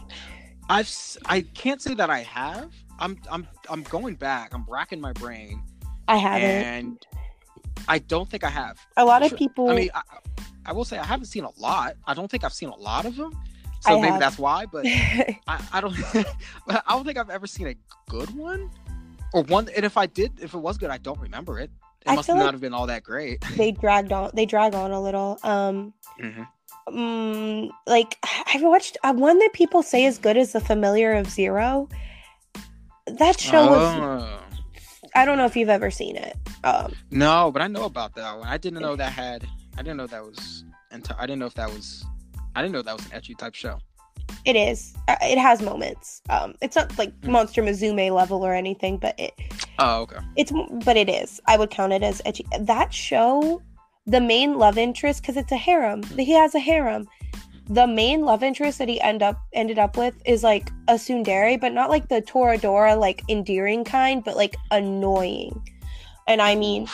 [0.68, 0.90] I've.
[1.26, 2.72] I can't say that I have.
[2.98, 3.18] I'm.
[3.30, 3.46] I'm.
[3.68, 4.54] I'm going back.
[4.54, 5.62] I'm racking my brain,
[6.08, 6.42] I haven't.
[6.50, 7.06] and
[7.88, 8.78] I don't think I have.
[8.96, 9.38] a lot of Sure.
[9.38, 9.70] people.
[9.70, 10.02] I mean, I,
[10.66, 11.96] I will say I haven't seen a lot.
[12.06, 13.32] I don't think I've seen a lot of them.
[13.80, 14.20] So I maybe have.
[14.20, 14.66] that's why.
[14.66, 15.34] But I,
[15.72, 15.94] I don't.
[16.68, 17.74] I don't think I've ever seen a
[18.08, 18.70] good one,
[19.32, 19.68] or one.
[19.76, 21.70] And if I did, if it was good, I don't remember it.
[22.06, 23.42] It I must not like- have been all that great.
[23.56, 24.30] they dragged on.
[24.34, 25.38] They drag on a little.
[25.42, 25.92] Um,
[26.22, 26.46] Mhm.
[26.88, 28.18] mm, like
[28.54, 31.88] I've watched uh, one that people say is good as the Familiar of Zero.
[33.06, 33.94] That show was.
[34.00, 34.40] Oh.
[35.14, 36.36] I don't know if you've ever seen it.
[36.64, 38.48] Um, No, but I know about that one.
[38.48, 39.46] I didn't know that had.
[39.76, 40.64] I didn't know that was.
[40.92, 42.04] Enti- I didn't know if that was.
[42.56, 43.78] I didn't know that was an ecchi type show.
[44.44, 44.94] It is.
[45.08, 46.22] Uh, It has moments.
[46.30, 47.32] Um, it's not like Hmm.
[47.32, 49.34] Monster Musume level or anything, but it
[49.78, 50.18] Oh, okay.
[50.36, 50.52] it's
[50.84, 51.40] but it is.
[51.46, 52.46] I would count it as edgy.
[52.60, 53.60] That show,
[54.06, 56.02] the main love interest, because it's a harem.
[56.04, 57.06] He has a harem.
[57.68, 61.58] The main love interest that he end up ended up with is like a tsundere,
[61.60, 65.62] but not like the Toradora like endearing kind, but like annoying.
[66.28, 66.88] and I mean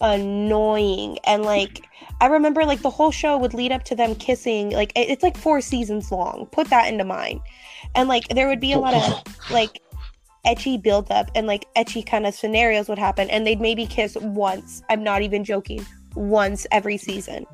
[0.00, 1.18] annoying.
[1.24, 1.86] And like,
[2.20, 4.70] I remember like the whole show would lead up to them kissing.
[4.70, 6.46] Like, it- it's like four seasons long.
[6.52, 7.40] Put that into mind.
[7.94, 9.80] And like, there would be a lot of like
[10.46, 14.82] ecchi buildup and like ecchi kind of scenarios would happen, and they'd maybe kiss once.
[14.88, 15.84] I'm not even joking.
[16.14, 17.46] Once every season.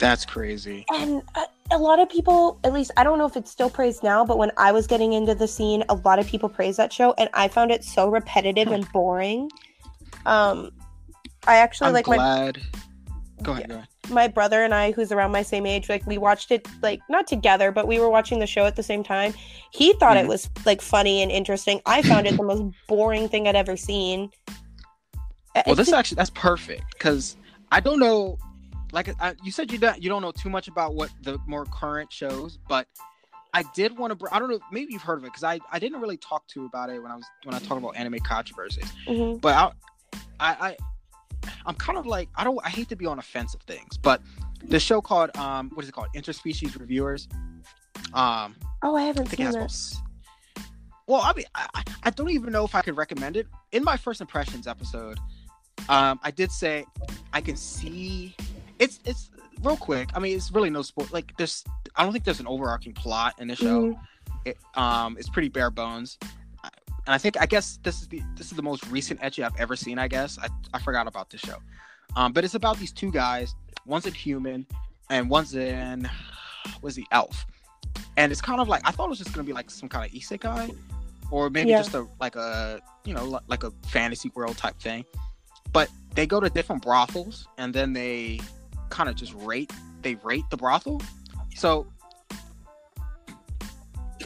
[0.00, 0.84] That's crazy.
[0.92, 4.02] And a, a lot of people, at least I don't know if it's still praised
[4.02, 6.92] now, but when I was getting into the scene, a lot of people praised that
[6.92, 9.50] show, and I found it so repetitive and boring.
[10.26, 10.70] Um,
[11.46, 12.16] I actually I'm like my.
[12.16, 12.62] Go ahead.
[13.42, 13.88] Go ahead.
[14.10, 17.26] my brother and I, who's around my same age, like we watched it like not
[17.26, 19.32] together, but we were watching the show at the same time.
[19.70, 20.24] He thought Mhm.
[20.24, 21.80] it was like funny and interesting.
[21.86, 24.30] I found it the most boring thing I'd ever seen.
[25.54, 27.36] Well, It's this just- actually that's perfect because
[27.72, 28.38] I don't know.
[28.92, 31.64] Like I, you said, you don't you don't know too much about what the more
[31.66, 32.86] current shows, but
[33.54, 34.26] I did want to.
[34.32, 34.60] I don't know.
[34.72, 37.10] Maybe you've heard of it because I, I didn't really talk to about it when
[37.10, 38.90] I was when I talked about anime controversies.
[39.08, 39.40] Mhm.
[39.40, 40.76] But I, I, I
[41.66, 42.58] I'm kind of like I don't.
[42.64, 44.22] I hate to be on offensive things, but
[44.62, 47.28] the show called um what is it called Interspecies Reviewers.
[48.14, 50.00] Um, Oh, I I haven't it seen most.
[51.06, 53.46] Well, I mean, I, I- I don't even know if I could recommend it.
[53.72, 55.18] In my first impressions episode,
[55.90, 56.86] um, I did say
[57.34, 58.34] I can see
[58.80, 59.30] it's it's
[59.62, 60.08] real quick.
[60.14, 61.12] I mean, it's really no sport.
[61.12, 61.62] Like, there's
[61.96, 63.82] I don't think there's an overarching plot in the show.
[63.92, 64.00] Mhm.
[64.46, 66.18] It, um, it's pretty bare bones,
[66.64, 69.58] and I think I guess this is the this is the most recent ecchi I've
[69.60, 69.98] ever seen.
[69.98, 71.58] I guess I I forgot about this show,
[72.16, 73.54] um, but it's about these two guys.
[73.86, 74.66] One's a human,
[75.10, 76.08] and one's an
[76.82, 77.44] was the elf,
[78.16, 80.06] and it's kind of like I thought it was just gonna be like some kind
[80.06, 80.74] of isekai,
[81.30, 81.78] or maybe Yeah.
[81.82, 85.04] just a like a you know like a fantasy world type thing,
[85.72, 88.40] but they go to different brothels and then they
[88.90, 89.72] kind of just rate
[90.02, 91.00] they rate the brothel,
[91.54, 91.86] so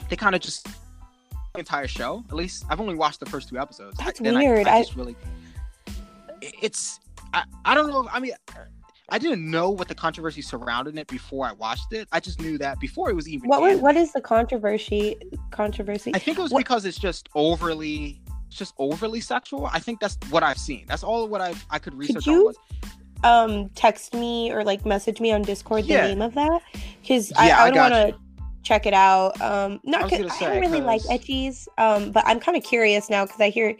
[0.08, 0.66] they kind of just
[1.52, 2.24] the entire show.
[2.28, 3.98] At least I've only watched the first two episodes.
[3.98, 4.66] That's I- weird.
[4.66, 5.16] I, I- just really,
[6.40, 7.00] it's
[7.32, 8.08] I, I don't know.
[8.12, 8.32] I mean,
[9.08, 12.08] I didn't know what the controversy surrounding it before I watched it.
[12.12, 13.48] I just knew that before it was even.
[13.48, 15.16] What was, what is the controversy?
[15.50, 16.12] Controversy?
[16.14, 19.66] I think it was what- because it's just overly, it's just overly sexual.
[19.66, 20.84] I think that's what I've seen.
[20.86, 22.56] That's all what I I could research you on was.
[23.24, 26.06] Um text me or like message me on discord the Yeah.
[26.06, 26.60] name of that
[27.02, 28.14] because Yeah, I, I I would want to
[28.62, 29.40] check it out.
[29.42, 33.24] Um not gonna I, don't really like ecchis um but i'm kind of curious now
[33.26, 33.76] because i hear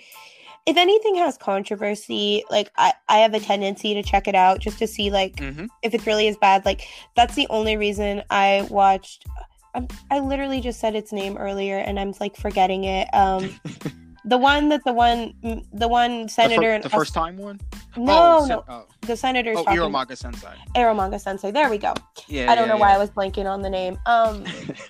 [0.67, 4.79] if anything has controversy like I, I have a tendency to check it out just
[4.79, 6.65] to see like hmm if it really is bad.
[6.65, 9.27] Like that's the only reason i watched
[9.75, 13.09] I'm, i literally just said its name earlier and i'm like forgetting it.
[13.13, 13.51] Um
[14.25, 15.35] the one that the one
[15.73, 17.61] the one The, senator fir- the first time one.
[17.97, 20.55] no oh, no oh, the senator's oh talking Sensei.
[20.75, 21.51] Eromanga Sensei.
[21.51, 21.95] There we go.
[22.27, 22.51] Yeah.
[22.51, 23.99] I don't yeah, know why I was blanking on the name.
[24.07, 24.45] Um,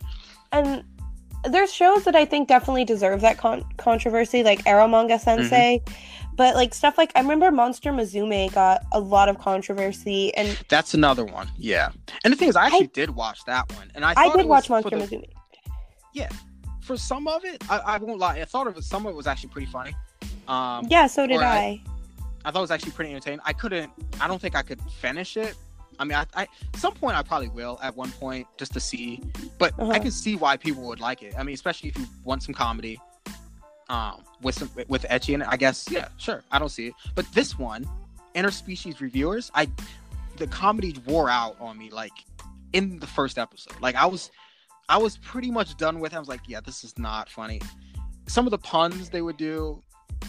[0.52, 0.84] and
[1.44, 5.82] there's shows that I think definitely deserve that con- controversy, like Eromanga Sensei.
[5.84, 5.94] Mm-hmm.
[6.36, 10.92] But like stuff like I remember Monster Musume got a lot of controversy, and That's
[10.92, 11.48] another one.
[11.56, 11.90] Yeah.
[12.24, 14.68] And the thing is, I actually did watch that one, and I I did watch
[14.68, 15.24] Monster the- Musume.
[16.84, 18.36] For some of it, I, I won't lie.
[18.40, 18.84] I thought of it.
[18.84, 19.94] Some of it was actually pretty funny.
[20.46, 21.56] Um, Yeah, so did I.
[21.56, 21.82] I-
[22.46, 23.40] I thought it was actually pretty entertaining.
[23.42, 23.90] I couldn't.
[24.20, 25.54] I don't think I could finish it.
[25.98, 26.46] I mean, I, I
[26.76, 29.22] some point I probably will at one point just to see,
[29.58, 29.90] but Uh-huh.
[29.92, 31.32] I can see why people would like it.
[31.38, 33.00] I mean, especially if you want some comedy,
[33.88, 35.48] um, with some with ecchi in it.
[35.50, 36.42] I guess yeah, sure.
[36.52, 37.88] I don't see it, but this one,
[38.34, 39.66] interspecies reviewers, I
[40.36, 42.12] the comedy wore out on me like
[42.74, 43.80] in the first episode.
[43.80, 44.30] Like I was,
[44.88, 46.12] I was pretty much done with.
[46.12, 46.16] it.
[46.16, 47.60] I was like, yeah, this is not funny.
[48.26, 49.82] Some of the puns they would do,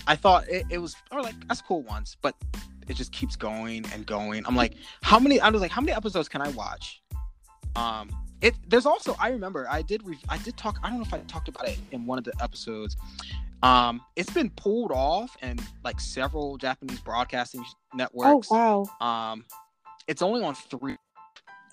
[0.08, 2.36] I thought it, it was or like that's cool once, but
[2.88, 4.46] it just keeps going and going.
[4.46, 5.40] I'm like, how many?
[5.40, 7.02] I was like, how many episodes can I watch?
[7.76, 8.10] Um,
[8.42, 10.78] it there's also I remember I did re- I did talk.
[10.84, 12.96] I don't know if I talked about it in one of the episodes.
[13.64, 18.48] Um, it's been pulled off and like several Japanese broadcasting networks.
[18.52, 19.06] Oh wow!
[19.08, 19.46] Um,
[20.08, 20.98] it's only on three,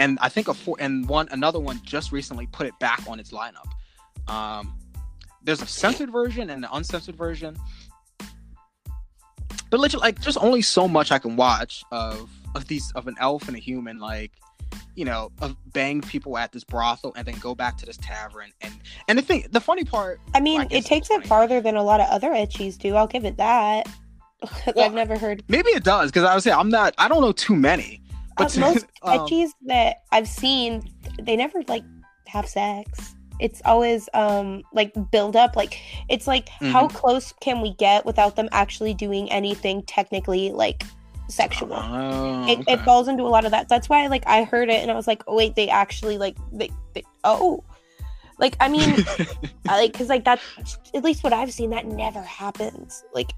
[0.03, 3.20] and I think a four and one another one just recently put it back on
[3.20, 3.70] its lineup.
[4.29, 4.77] Um,
[5.45, 7.57] there's a censored version and an uncensored version,
[9.70, 13.15] but literally, like, there's only so much I can watch of of these of an
[13.20, 14.33] elf and a human, like,
[14.97, 18.51] you know, of bang people at this brothel and then go back to this tavern
[18.61, 18.74] and
[19.07, 21.83] and the thing, the funny part, I mean, I it takes it farther than a
[21.83, 22.97] lot of other ecchis do.
[22.97, 23.89] I'll give it that.
[24.74, 27.20] Well, I've never heard maybe it does because I was saying I'm not, I don't
[27.20, 28.02] know too many,
[28.36, 30.90] uh, but most um, ecchis that I've seen.
[31.20, 31.84] They never like
[32.26, 33.14] have sex.
[33.40, 35.56] It's always um like build up.
[35.56, 35.78] Like
[36.09, 36.96] it's like how Mm-hmm.
[36.96, 40.84] close can we get without them actually doing anything technically like
[41.28, 41.74] sexual?
[41.74, 42.72] Oh, it, okay.
[42.74, 43.68] it falls into a lot of that.
[43.68, 46.36] That's why like I heard it and I was like, oh wait, they actually like
[46.52, 47.64] they, they oh,
[48.38, 49.04] like I mean,
[49.66, 50.42] like because like that's
[50.94, 53.04] at least what I've seen that never happens.
[53.14, 53.32] Like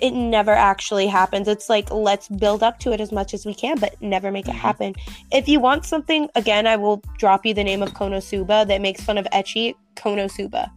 [0.00, 1.46] it never actually happens.
[1.48, 4.48] It's like let's build up to it as much as we can, but never make
[4.48, 4.58] it Mhm.
[4.58, 4.94] happen.
[5.30, 9.02] If you want something, again, I will drop you the name of Konosuba that makes
[9.02, 9.74] fun of Ecchi.
[9.94, 10.70] Konosuba.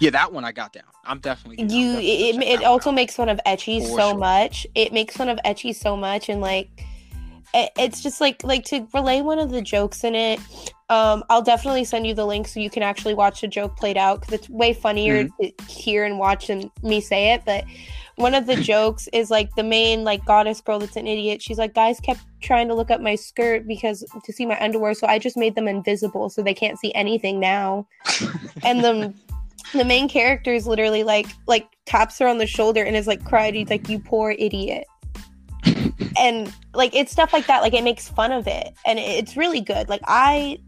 [0.00, 0.84] Yeah, that one I got down.
[1.04, 1.62] I'm definitely.
[1.62, 2.94] I'm You definitely it, it, check it that also out.
[2.96, 4.18] makes fun of Ecchi For so sure.
[4.18, 4.66] much.
[4.74, 6.68] It makes fun of Ecchi so much, and like
[7.54, 10.40] it, it's just like like to relay one of the jokes in it.
[10.88, 13.96] Um, I'll definitely send you the link so you can actually watch the joke played
[13.96, 15.46] out because it's way funnier Mm-hmm.
[15.66, 17.42] to hear and watch than me say it.
[17.44, 17.64] But
[18.16, 21.42] one of the jokes is like the main like goddess girl that's an idiot.
[21.42, 24.94] She's like, guys kept trying to look up my skirt because to see my underwear,
[24.94, 27.86] so I just made them invisible so they can't see anything now.
[28.62, 29.12] and the
[29.72, 33.24] the main character is literally like like taps her on the shoulder and is like
[33.24, 33.54] cried.
[33.54, 34.86] He's like, "You poor idiot."
[36.18, 37.62] And like it's stuff like that.
[37.62, 39.88] Like it makes fun of it, and it's really good.
[39.88, 40.58] Like I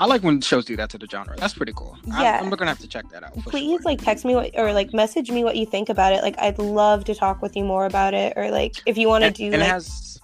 [0.00, 1.36] I like when shows do that to the genre.
[1.36, 1.96] That's pretty cool.
[2.12, 2.40] I'm- Yeah.
[2.42, 3.32] I'm, gonna have to check that out.
[3.44, 3.80] please sure.
[3.84, 6.22] like text me what or like message me what you think about it.
[6.22, 9.24] Like I'd love to talk with you more about it, or like if you want
[9.24, 10.18] to do and like it has.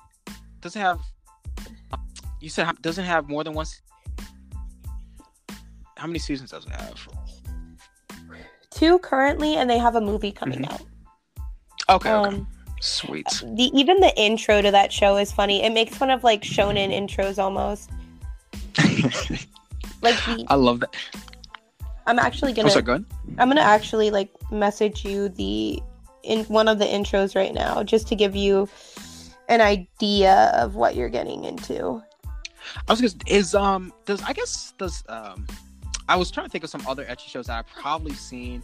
[0.60, 1.00] Does it have?
[2.40, 3.66] You said doesn't have more than one.
[5.96, 6.94] How many seasons does it have?
[8.70, 10.72] two currently, and they have a movie coming Mhm.
[10.72, 10.80] out.
[11.90, 12.44] Okay, okay.
[12.84, 13.28] Sweet.
[13.44, 15.62] the even the intro to that show is funny.
[15.62, 17.90] It makes fun of like shonen intros almost.
[20.02, 20.94] Like the, I love that.
[22.06, 23.06] I'm actually gonna Was that good?
[23.38, 25.80] I'm gonna actually like message you the
[26.24, 28.68] in one of the intros right now just to give you
[29.48, 32.02] an idea of what you're getting into.
[32.88, 35.46] I was just is um does I guess does um
[36.08, 38.62] I was trying to think of some other ecchi shows that I've probably seen,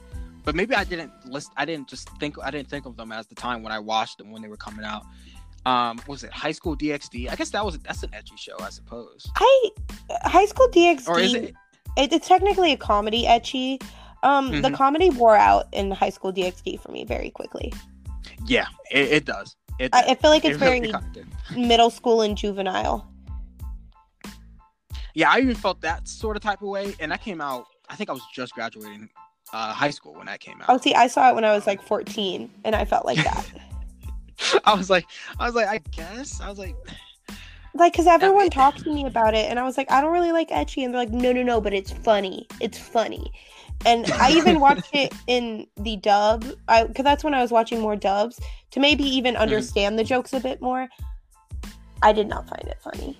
[0.49, 1.53] but maybe I didn't list.
[1.59, 2.37] I didn't just think.
[2.43, 4.57] I didn't think of them as the time when I watched them when they were
[4.57, 5.05] coming out.
[5.67, 7.31] Um, was it High School DxD?
[7.31, 9.27] I guess that was that's an ecchi show, I suppose.
[9.37, 9.69] I
[10.23, 11.55] High School DxD Or is it?
[11.99, 13.83] it- it's technically a comedy ecchi.
[14.23, 14.75] Um the Mhm.
[14.75, 17.71] comedy wore out in High School DxD for me very quickly.
[18.47, 19.55] Yeah, it, it does.
[19.79, 23.07] It, I, I feel like it's it very kinda middle school and juvenile.
[25.15, 27.67] Yeah, I even felt that sort of type of way, and that came out.
[27.91, 29.11] I think I was just graduating
[29.53, 30.67] uh, high school when that came out.
[30.69, 33.51] Oh see, I saw it when I was like 14 and I felt like that.
[34.65, 35.07] I was like,
[35.39, 36.41] I was like, I guess.
[36.41, 36.77] I was like,
[37.75, 40.33] like because everyone talked to me about it and i was like i don't really
[40.33, 43.33] like ecchi and they're like no no no but it's funny it's funny
[43.87, 47.81] and i even watched it in the dub i because that's when i was watching
[47.81, 50.89] more dubs to maybe even understand the jokes a bit more
[52.03, 53.19] i did not find it funny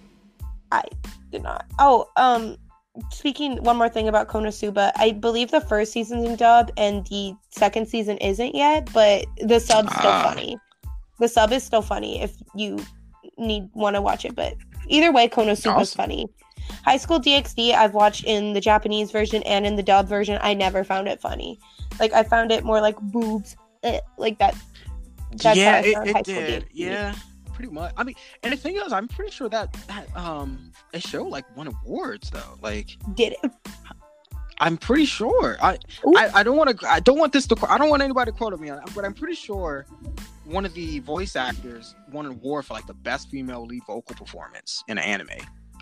[0.73, 0.83] i
[1.31, 2.57] did not oh um
[3.11, 7.35] speaking one more thing about konosuba i believe the first season's in dub and the
[7.51, 10.23] second season isn't yet but the sub's still Ah.
[10.29, 10.57] funny
[11.19, 12.79] the sub is still funny if you
[13.37, 14.55] need want to watch it but
[14.89, 15.97] either way konosuba's Awesome.
[15.97, 16.27] funny
[16.85, 20.53] high school dxd i've watched in the japanese version and in the dub version i
[20.55, 21.59] never found it funny
[22.01, 24.55] like i found it more like boobs eh, like that
[25.43, 26.63] that's yeah, how I it, found it High School did.
[26.65, 26.69] DxD.
[26.73, 27.15] Yeah,
[27.59, 27.93] pretty much.
[27.97, 28.15] I mean,
[28.45, 32.31] and the thing is, I'm pretty sure that that um a show like won awards
[32.31, 32.57] though.
[32.63, 33.51] Like, did it
[34.61, 35.57] I'm pretty sure.
[35.61, 36.15] I Ooh.
[36.17, 36.89] I, I don't want to.
[36.89, 37.57] I don't want this to.
[37.69, 39.87] I don't want anybody to quote me on it, but I'm pretty sure
[40.45, 44.15] one of the voice actors won an award for like the best female lead vocal
[44.15, 45.29] performance in an anime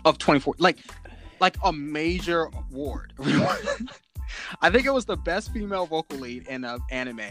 [0.03, 0.55] of 24.
[0.57, 0.79] Like,
[1.39, 3.13] like a major award.
[4.61, 7.21] I think it was the best female vocal lead in an anime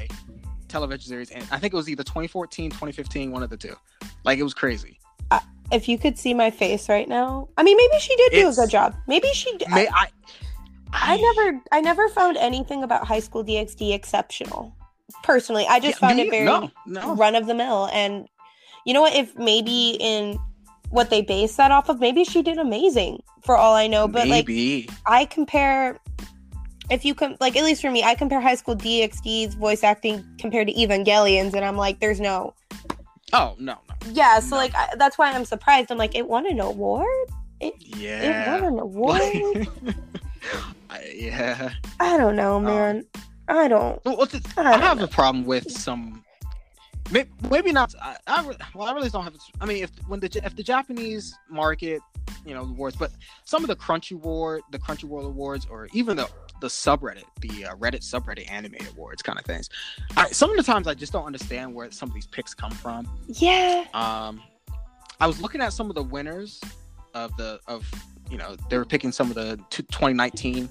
[0.68, 3.77] television series, and I think it was either 2014, 2015, one of the two.
[4.27, 4.98] Like, it was crazy.
[5.31, 5.40] Uh,
[5.73, 8.59] if you could see my face right now i mean maybe she did do It's-
[8.59, 10.07] a good job maybe she d- May I,
[10.93, 11.15] I?
[11.15, 14.73] I never i never found anything about high school dxd exceptional
[15.24, 17.15] personally i just Yeah, found me- it very no, no.
[17.16, 18.28] run of the mill and
[18.85, 20.39] you know what if maybe in
[20.90, 24.28] what they base that off of maybe she did amazing for all i know but
[24.28, 24.89] like Maybe.
[25.07, 25.98] i compare
[26.90, 30.24] if you can like at least for me i compare high school dxd's voice acting
[30.39, 32.55] compared to evangelions and i'm like there's no
[33.32, 33.78] oh no.
[34.12, 34.57] Yeah so No.
[34.57, 37.07] like I, that's why i'm surprised i'm like it won an award
[37.61, 38.61] it Yeah.
[38.61, 39.20] won an award
[40.91, 41.70] I- yeah.
[42.01, 43.05] i don't know um, man
[43.49, 45.05] i don't Well, it- I I don't have know.
[45.05, 46.23] a problem with some.
[47.11, 47.95] may- Maybe not.
[48.03, 48.43] I, I
[48.74, 49.35] well, I really don't have.
[49.61, 52.01] I mean, if when the if the Japanese market,
[52.45, 53.12] you know, awards, but
[53.45, 56.28] some of the Crunchy Award, the Crunchyroll Awards, or even the
[56.61, 59.69] the subreddit, the uh, Reddit subreddit anime awards, kind of things.
[60.16, 62.70] I, some of the times I just don't understand where some of these picks come
[62.70, 63.09] from.
[63.27, 64.43] yeah Um,
[65.20, 66.61] I was looking at some of the winners
[67.15, 67.91] of the of
[68.31, 70.69] you know they were picking some of the t- 2019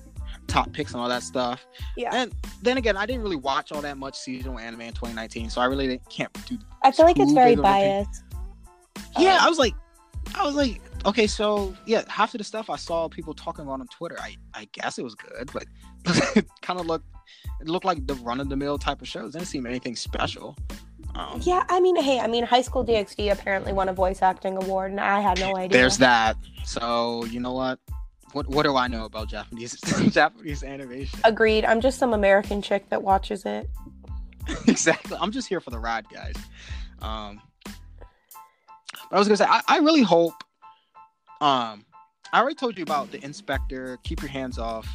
[0.48, 1.66] top picks and all that stuff.
[1.98, 5.50] yeah And then again, I didn't really watch all that much seasonal anime in 2019,
[5.50, 6.58] so I really didn't, can't do.
[6.84, 8.08] i feel like it's very big of a pick.
[8.08, 8.24] biased
[9.18, 9.74] Yeah, Um, I was like,
[10.36, 13.80] I was like, okay, so yeah, half of the stuff I saw people talking about
[13.80, 15.66] on Twitter, I I guess it was good, but
[16.36, 17.06] it kind of looked
[17.62, 19.36] it looked like the run of the mill type of shows.
[19.36, 20.58] It didn't seem anything special.
[21.16, 24.58] Um, Yeah, I mean, hey, I mean, High School DxD apparently won a voice acting
[24.58, 25.78] award, and I had no idea.
[25.78, 26.36] There's that.
[26.66, 27.80] So you know what?
[28.34, 29.80] What what do I know about Japanese
[30.12, 31.20] Japanese animation?
[31.24, 31.64] Agreed.
[31.66, 33.70] I'm just some American chick that watches it.
[34.68, 35.18] exactly.
[35.20, 36.36] I'm just here for the ride, guys.
[37.02, 40.34] Um, but I was gonna say, I, I really hope.
[41.42, 41.86] Um,
[42.34, 43.98] I already told you about the In/Spectre.
[44.04, 44.88] Keep your hands off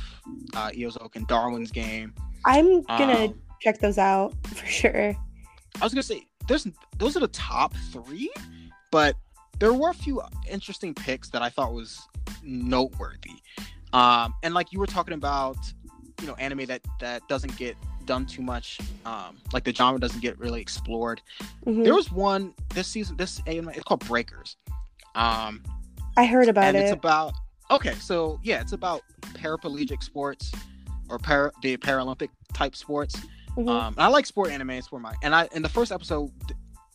[0.55, 2.15] uh, Eizouken and Darwin's game.
[2.45, 5.15] I'm gonna Um, check those out for sure.
[5.81, 6.67] I was gonna say, there's
[6.99, 8.31] those are the top three,
[8.91, 9.17] but
[9.59, 12.01] there were a few interesting picks that I thought was
[12.43, 13.33] noteworthy.
[13.93, 15.57] Um, and like you were talking about,
[16.21, 17.77] you know, anime that that doesn't get
[18.07, 18.79] done too much.
[19.05, 21.21] Um, like the genre doesn't get really explored.
[21.67, 21.85] Mhm.
[21.85, 23.17] There was one this season.
[23.17, 24.57] This anime it's called Breakers.
[25.15, 25.63] Um,
[26.17, 26.81] I heard about and it.
[26.81, 27.33] it's about
[27.71, 27.95] okay.
[27.95, 29.03] So yeah, it's about
[29.35, 30.53] paraplegic sports
[31.09, 33.17] or para, the Paralympic type sports.
[33.57, 33.69] Mhm.
[33.69, 34.71] Um, I like sport anime.
[34.71, 36.31] It's where my and I and the first episode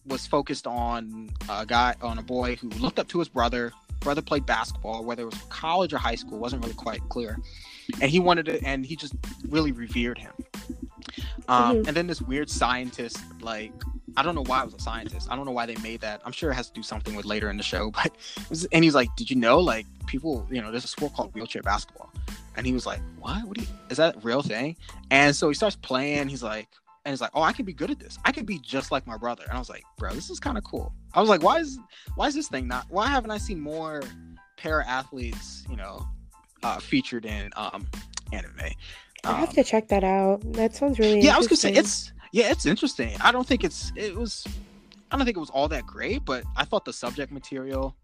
[0.06, 3.72] was focused on a guy on a boy who looked up to his brother.
[4.02, 7.40] Brother played basketball, whether it was college or high school, wasn't really quite clear.
[8.02, 9.16] And he wanted it, and he just
[9.50, 10.32] really revered him.
[11.48, 11.88] Um, Mhm.
[11.88, 13.72] And then this weird scientist, like
[14.18, 15.28] I don't know why it was a scientist.
[15.30, 16.22] I don't know why they made that.
[16.26, 17.92] I'm sure it has to do something with later in the show.
[18.04, 18.12] But
[18.50, 20.48] was- and he's like, "Did you know like people?
[20.52, 22.12] You know, there's a sport called wheelchair basketball."
[22.58, 23.44] And he was like, "What?
[23.48, 23.68] What you?
[23.90, 24.78] Is that a real thing?"
[25.12, 26.30] And so he starts playing.
[26.30, 26.68] He's like,
[27.04, 28.18] and he's like, "Oh, I can be good at this.
[28.24, 30.58] I could be just like my brother." And I was like, "Bro, this is kind
[30.58, 31.78] of cool." I was like, "Why is
[32.16, 32.86] why is this thing not?
[32.90, 34.02] Why haven't I seen more
[34.58, 35.66] para athletes?
[35.70, 36.06] You know,
[36.64, 37.86] uh, featured in um
[38.32, 38.72] anime?"
[39.26, 40.42] I have Um, to check that out.
[40.54, 43.16] That sounds really yeah, I was gonna say it's yeah, it's interesting.
[43.22, 44.46] I don't think it's it was
[45.10, 47.96] I don't think it was all that great, but I thought the subject material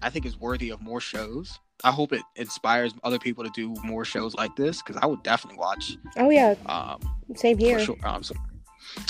[0.00, 1.58] I think is worthy of more shows.
[1.82, 5.24] I hope it inspires other people to do more shows like this because I would
[5.24, 5.96] definitely watch.
[6.16, 7.00] Oh yeah, Um,
[7.34, 7.80] same here.
[7.80, 7.96] for sure.
[8.04, 8.36] Um, so,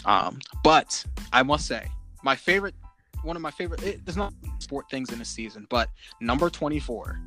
[0.07, 1.05] um, but
[1.35, 1.87] I must say,
[2.23, 2.75] my favorite,
[3.25, 3.83] one of my favorite.
[3.83, 5.91] It, there's not sport things in this season, but
[6.23, 7.21] number 24.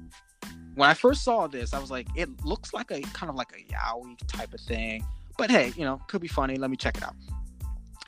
[0.73, 3.51] When I first saw this, I was like, it looks like a kind of like
[3.51, 5.05] a yaoi type of thing.
[5.37, 6.57] But hey, you know, could be funny.
[6.57, 7.15] Let me check it out.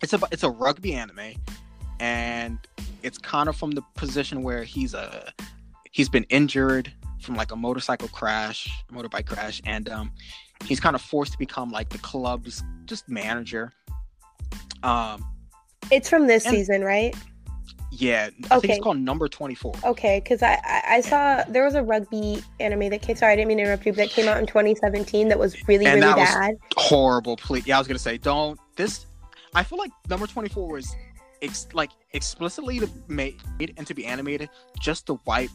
[0.02, 1.34] It's a it's a rugby anime,
[2.00, 2.60] and
[3.04, 5.34] it's kind of from the position where he's a
[5.92, 6.92] he's been injured
[7.22, 10.12] from like a motorcycle crash, motorbike crash, and um,
[10.66, 13.74] he's kind of forced to become like the club's just manager.
[14.84, 15.26] Um,
[15.92, 17.16] It's from this season, right?
[17.92, 18.74] Yeah, I think Okay.
[18.74, 19.74] it's called Number Twenty Four.
[19.84, 23.16] Okay, because I, I I saw there was a rugby anime that came.
[23.16, 23.94] Sorry, I didn't mean to interrupt you.
[23.94, 25.30] But that came out in 2017.
[25.30, 26.58] That was really And really bad.
[26.76, 27.38] Horrible.
[27.38, 29.06] Please, yeah, I was gonna say, don't this.
[29.56, 30.94] I feel like Number Twenty Four was
[31.42, 33.40] ex- like explicitly to made
[33.78, 34.50] and to be animated
[34.80, 35.50] just to wipe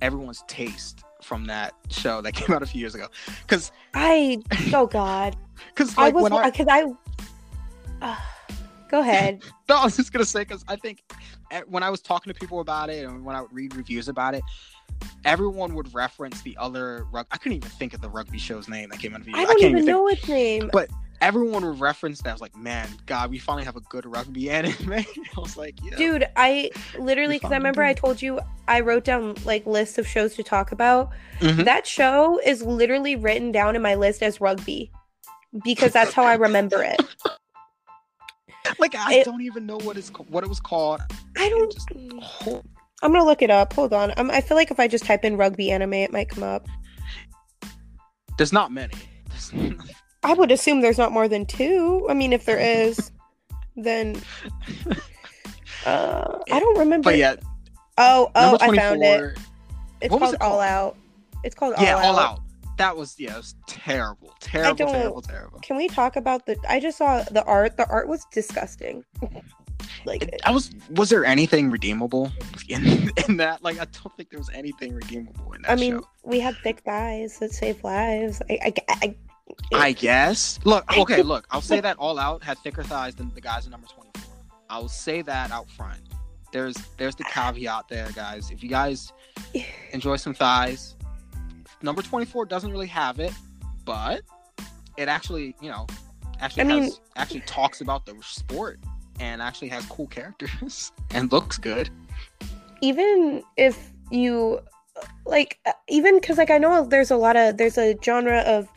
[0.00, 3.08] everyone's taste from that show that came out a few years ago.
[3.42, 4.42] Because I
[4.72, 5.36] oh god,
[5.74, 6.84] because I was when I because I.
[8.02, 8.16] Uh,
[8.88, 9.42] go ahead.
[9.66, 11.02] No, I was just gonna say because I think
[11.50, 14.08] eh, when I was talking to people about it and when I would read reviews
[14.08, 14.42] about it,
[15.24, 17.26] everyone would reference the other rug.
[17.30, 19.34] I couldn't even think of the rugby show's name that came out of you.
[19.34, 19.88] I don't can't even think.
[19.88, 20.68] know its name.
[20.70, 20.90] But
[21.22, 22.28] everyone would reference that.
[22.28, 24.92] I was like, man, God, we finally have a good rugby anime.
[24.92, 25.04] I
[25.38, 27.82] was like, yeah, Dude, I literally because I remember.
[27.82, 31.10] I told you I wrote down like lists of shows to talk about.
[31.40, 31.64] Mhm.
[31.64, 34.90] That show is literally written down in my list as rugby
[35.64, 37.00] because that's how I remember it.
[38.78, 41.00] like I it- don't even know what it's what it was called.
[41.36, 41.72] I don't.
[41.72, 41.88] Just-
[42.20, 42.62] Ho-
[43.02, 43.72] I'm gonna look it up.
[43.74, 44.12] Hold on.
[44.16, 46.66] Um, I feel like if I just type in rugby anime, it might come up.
[48.38, 48.94] There's not many.
[49.28, 49.52] There's-
[50.24, 52.06] I would assume there's not more than two.
[52.08, 53.10] I mean, if there is,
[53.76, 54.16] then
[55.86, 57.10] uh, I don't remember.
[57.10, 57.36] but yeah,
[57.98, 59.38] Oh, oh, I found it.
[60.00, 60.60] It's What was called it All?
[60.60, 60.96] Out.
[61.44, 62.40] It's called Yeah, All, all Out.
[62.76, 65.60] That was yeah, it was terrible, terrible, terrible, terrible.
[65.60, 66.56] Can we talk about the?
[66.68, 67.76] I just saw the art.
[67.76, 69.04] The art was disgusting.
[70.04, 70.70] like I was.
[70.90, 72.32] Was there anything redeemable
[72.68, 73.62] in in that?
[73.62, 76.08] Like, I don't think there was anything redeemable in that I mean, show.
[76.24, 78.42] we had thick thighs that save lives.
[78.50, 79.14] I, I, I,
[79.72, 80.58] I guess.
[80.64, 81.46] Look, okay, look.
[81.50, 84.34] I'll say that all out had thicker thighs than the guys in number twenty four.
[84.68, 86.00] I'll say that out front.
[86.52, 88.50] There's there's the caveat there, guys.
[88.50, 89.12] If you guys
[89.92, 90.93] enjoy some thighs,
[91.84, 93.32] number twenty four doesn't really have it,
[93.84, 94.22] but
[94.96, 95.86] it actually, you know,
[96.40, 98.80] actually I mean- has actually talks about the sport
[99.20, 101.88] and actually has cool characters and looks good.
[102.80, 104.58] even if you
[105.26, 108.68] like uh, even because like i know there's a lot of there's a genre of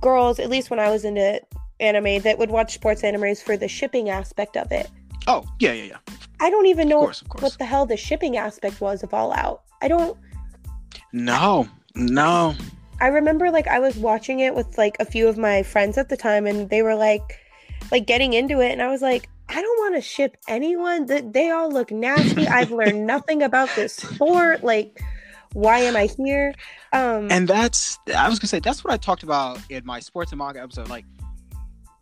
[0.00, 1.40] girls at least when i was into
[1.80, 4.88] anime that would watch sports animes for the shipping aspect of it
[5.28, 6.14] Oh, yeah, yeah, yeah.
[6.40, 7.42] i don't even know Of course, of course.
[7.42, 10.16] what the hell the shipping aspect was of all out i don't
[11.12, 12.54] No, no.
[13.00, 16.08] I remember like I was watching it with like a few of my friends at
[16.08, 17.40] the time, and they were like,
[17.90, 21.06] like getting into it, and I was like, I don't want to ship anyone.
[21.06, 22.46] That they all look nasty.
[22.46, 24.64] I've learned nothing about this sport.
[24.64, 25.00] Like,
[25.52, 26.54] why am I here?
[26.92, 30.32] Um, and that's I was gonna say that's what I talked about in my sports
[30.32, 30.88] and manga episode.
[30.88, 31.04] Like,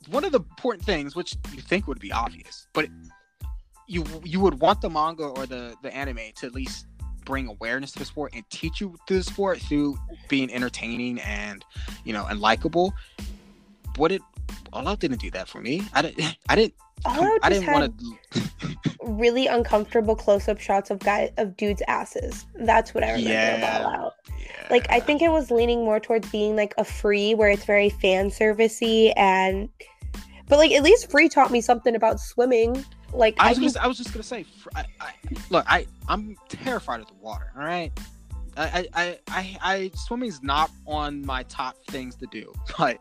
[0.09, 2.89] one of the important things, which you think would be obvious, but
[3.87, 6.87] you you would want the manga or the the anime to at least
[7.25, 9.99] bring awareness to the sport and teach you through the sport through
[10.29, 11.65] being entertaining and
[12.05, 12.93] you know and likable.
[13.97, 14.23] What it
[14.73, 15.83] All Out didn't do that for me.
[15.93, 16.37] I didn't.
[16.49, 16.75] I didn't.
[17.05, 17.93] All I didn't want
[18.33, 18.77] to.
[19.03, 22.47] really uncomfortable close-up shots of guy of dudes' asses.
[22.55, 23.79] That's what I remember Yeah.
[23.81, 24.13] of All Out.
[24.71, 27.91] Like I think it was leaning more towards being like a free where it's very
[27.91, 29.69] fan servicey and
[30.49, 32.85] but like at least free taught me something about swimming.
[33.15, 35.12] Like I I, was think just, I was just gonna say, fr- I, I,
[35.51, 37.51] look, I, I'm terrified of the water.
[37.57, 37.93] All right,
[38.57, 42.99] I, I, I, I, I swimming's not on my top things to do, but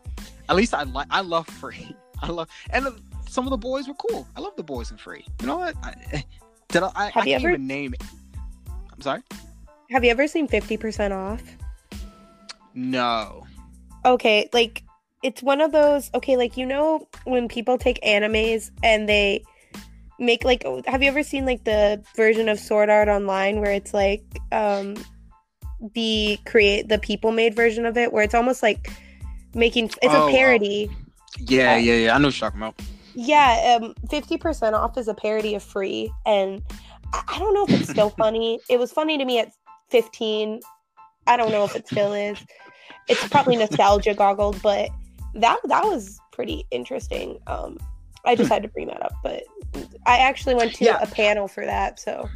[0.49, 1.95] at least I like, I love free.
[2.21, 2.87] I love, and
[3.27, 4.27] some of the boys were cool.
[4.37, 5.25] I love the boys in free.
[5.41, 5.75] You know what?
[5.83, 6.23] I,
[6.69, 6.87] did I?
[6.95, 8.03] I, I Have you can't ever- even name it.
[8.93, 9.21] I'm sorry.
[9.89, 11.41] have you ever seen 50% off?
[12.75, 13.45] No.
[14.05, 14.83] Okay, like
[15.23, 19.43] it's one of those okay, like you know when people take animes and they
[20.23, 23.93] make like have you ever seen like the version of Sword Art Online where it's
[23.93, 24.95] like um
[25.93, 28.89] the create the people made version of it where it's almost like
[29.53, 30.89] making it's Oh, a parody.
[31.37, 32.15] Yeah, Uh, yeah, yeah.
[32.15, 32.81] I know what you're talking about.
[33.15, 36.61] Yeah, um 50% off is a parody of free and
[37.13, 38.59] I, I don't know if it's still funny.
[38.69, 39.51] It was funny to me at
[39.89, 40.61] 15.
[41.27, 42.37] I don't know if it still is.
[43.07, 44.89] It's probably nostalgia goggled, but
[45.35, 47.39] that that was pretty interesting.
[47.47, 47.77] Um
[48.25, 49.43] I just had to bring that up, but
[50.05, 50.99] I actually went to Yeah.
[51.01, 52.29] a panel for that, so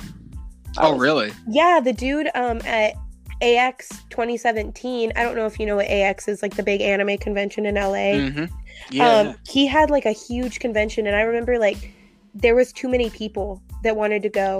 [0.77, 1.31] Oh, was- really?
[1.47, 2.93] yeah, the dude um at
[3.41, 5.11] AX 2017.
[5.15, 7.75] I don't know if you know what AX is, like the big anime convention in
[7.75, 8.45] LA Mm-hmm.
[8.91, 9.09] Yeah.
[9.09, 11.91] um he had like a huge convention and i remember like
[12.35, 14.59] there was too many people that wanted to go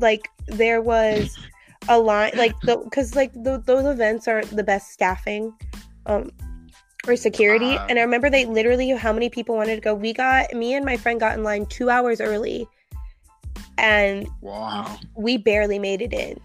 [0.00, 1.34] like there was
[1.88, 5.50] a line like the because like th- those events aren't the best staffing
[6.06, 6.30] um
[7.06, 7.76] or security.
[7.76, 7.86] Wow.
[7.88, 9.94] and i remember they literally how many people wanted to go?
[9.94, 12.66] We got me and my friend got in line two hours early.
[13.78, 14.98] And Wow.
[15.16, 16.38] we barely made it in.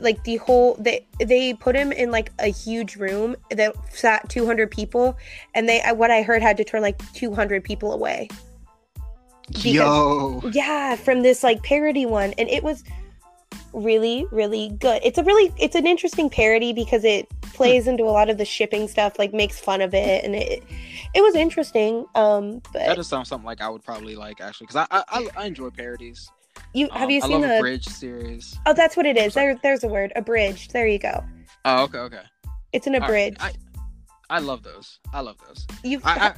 [0.00, 4.70] Like the whole they they put him in like a huge room that sat 200
[4.70, 5.16] people.
[5.54, 8.28] And they what i heard had to turn like 200 people away.
[9.48, 10.42] Because- Yo.
[10.52, 12.32] yeah from this like parody one.
[12.38, 12.82] And it was
[13.72, 15.00] really really good.
[15.04, 18.44] It's a really it's an interesting parody because it plays into a lot of the
[18.44, 20.62] shipping stuff like makes fun of it and it
[21.14, 24.66] it was interesting um That but does sound something like I would probably like actually,
[24.66, 26.30] because I, I I enjoy parodies.
[26.72, 28.58] you have Um, you seen the bridge series.
[28.66, 31.22] oh that's what it is there there's a word abridged there you go
[31.64, 32.20] Oh, okay, okay.
[32.72, 33.52] it's an All right, abridged I
[34.30, 34.98] I love those.
[35.12, 35.66] I love those.
[35.82, 36.32] you I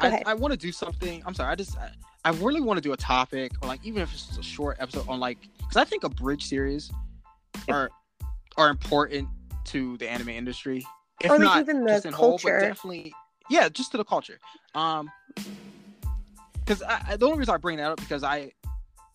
[0.00, 0.22] I, I.
[0.26, 1.22] I want to do something.
[1.26, 1.50] I'm sorry.
[1.52, 1.90] I just I,
[2.24, 4.76] I really want to do a topic or like even if it's just a short
[4.80, 6.90] episode on like because I think abridged series
[7.68, 7.90] are
[8.56, 9.28] are important
[9.66, 10.86] to the anime industry.
[11.22, 12.58] If Or, not even the just in whole, culture.
[12.60, 13.14] but definitely
[13.48, 14.38] yeah, just to the culture.
[14.74, 15.10] Um,
[16.54, 18.52] because the only reason I bring that up because I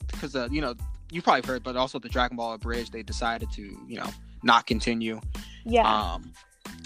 [0.08, 0.74] because uh, you know
[1.12, 4.10] you probably heard, but also the Dragon Ball Abridged they decided to you know
[4.44, 5.20] not continue.
[5.66, 6.32] yeah Um,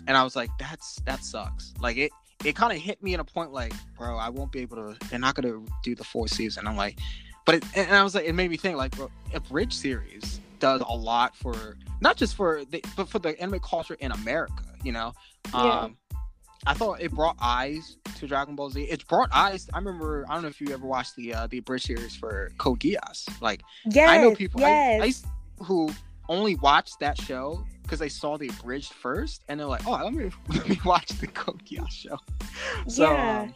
[0.07, 1.73] and I was like, that's that sucks.
[1.79, 2.11] Like it,
[2.43, 5.07] it kind of hit me in a point like, bro, I won't be able to.
[5.09, 6.67] They're not gonna do the fourth season.
[6.67, 6.99] I'm like,
[7.45, 10.81] but it, and I was like, it made me think like, bro, abridged series does
[10.81, 14.63] a lot for not just for the, but for the anime culture in America.
[14.83, 15.13] You know,
[15.53, 15.81] Yeah.
[15.81, 15.97] um,
[16.67, 18.81] I thought it brought eyes to Dragon Ball Z.
[18.83, 19.69] It brought eyes.
[19.73, 20.25] I remember.
[20.29, 23.27] I don't know if you ever watched the uh, the bridge series for Code Geass.
[23.41, 25.25] Like yes I know people yes I used,
[25.63, 25.89] who
[26.27, 30.13] only watched that show because they saw the abridged first, and they're like, "Oh, let
[30.13, 32.17] me let me watch the Code Geass show."
[32.87, 33.41] So, Yeah.
[33.41, 33.53] um,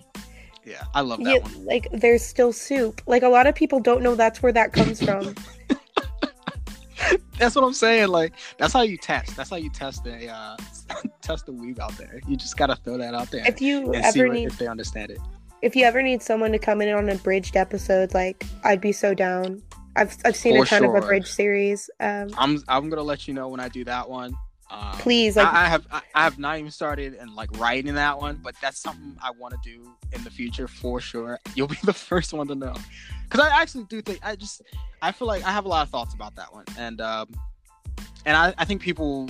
[0.65, 1.65] yeah, I love that yeah, one.
[1.65, 3.01] like there's still soup.
[3.07, 5.34] Like a lot of people don't know that's where that comes from.
[7.38, 8.09] That's what I'm saying.
[8.09, 9.38] Like, that's how you test.
[9.38, 10.57] That's how you test a uh,
[11.21, 12.19] test the weeb out there.
[12.27, 15.11] You just gotta throw that out there if you ever what, need if they understand
[15.11, 15.19] it.
[15.61, 18.91] if you ever need someone to come in on a bridged episode, like I'd be
[18.91, 19.61] so down.
[19.95, 21.89] I've I've seen For a ton of abridged series.
[22.01, 24.35] Um, I'm I'm gonna let you know when I do that one.
[24.72, 27.96] Um, please, like I, I have I, I have not even started and like writing
[27.96, 31.40] that one, but that's something I want to do in the future for sure.
[31.56, 32.76] You'll be the first one to know,
[33.24, 34.62] because I actually do think I just
[35.02, 37.30] I feel like I have a lot of thoughts about that one, and um,
[38.26, 39.30] and I, I think people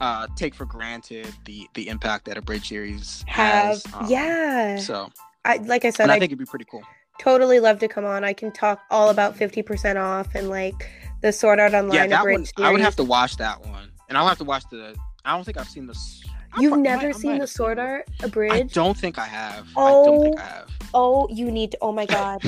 [0.00, 3.86] uh take for granted the the impact that abridged series have has.
[3.94, 4.76] um, yeah.
[4.76, 5.10] So
[5.44, 6.82] I like I said, I I think it'd be pretty cool.
[7.20, 8.24] totally love to come on.
[8.24, 10.90] I can talk all about fifty percent off and like
[11.22, 13.90] the Sword Art Online yeah, that one abridged I would have to watch that one,
[14.14, 16.22] and I'll have to watch the I don't think I've seen this.
[16.60, 17.80] You've I never might- I seen the Sword.
[17.80, 18.72] Art I abridged?
[18.74, 19.66] don't think I have.
[19.76, 20.46] I don't think I Oh.
[20.46, 20.68] have.
[20.94, 21.78] Oh, you need to.
[21.82, 22.40] Oh my god.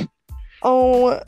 [0.62, 1.20] oh,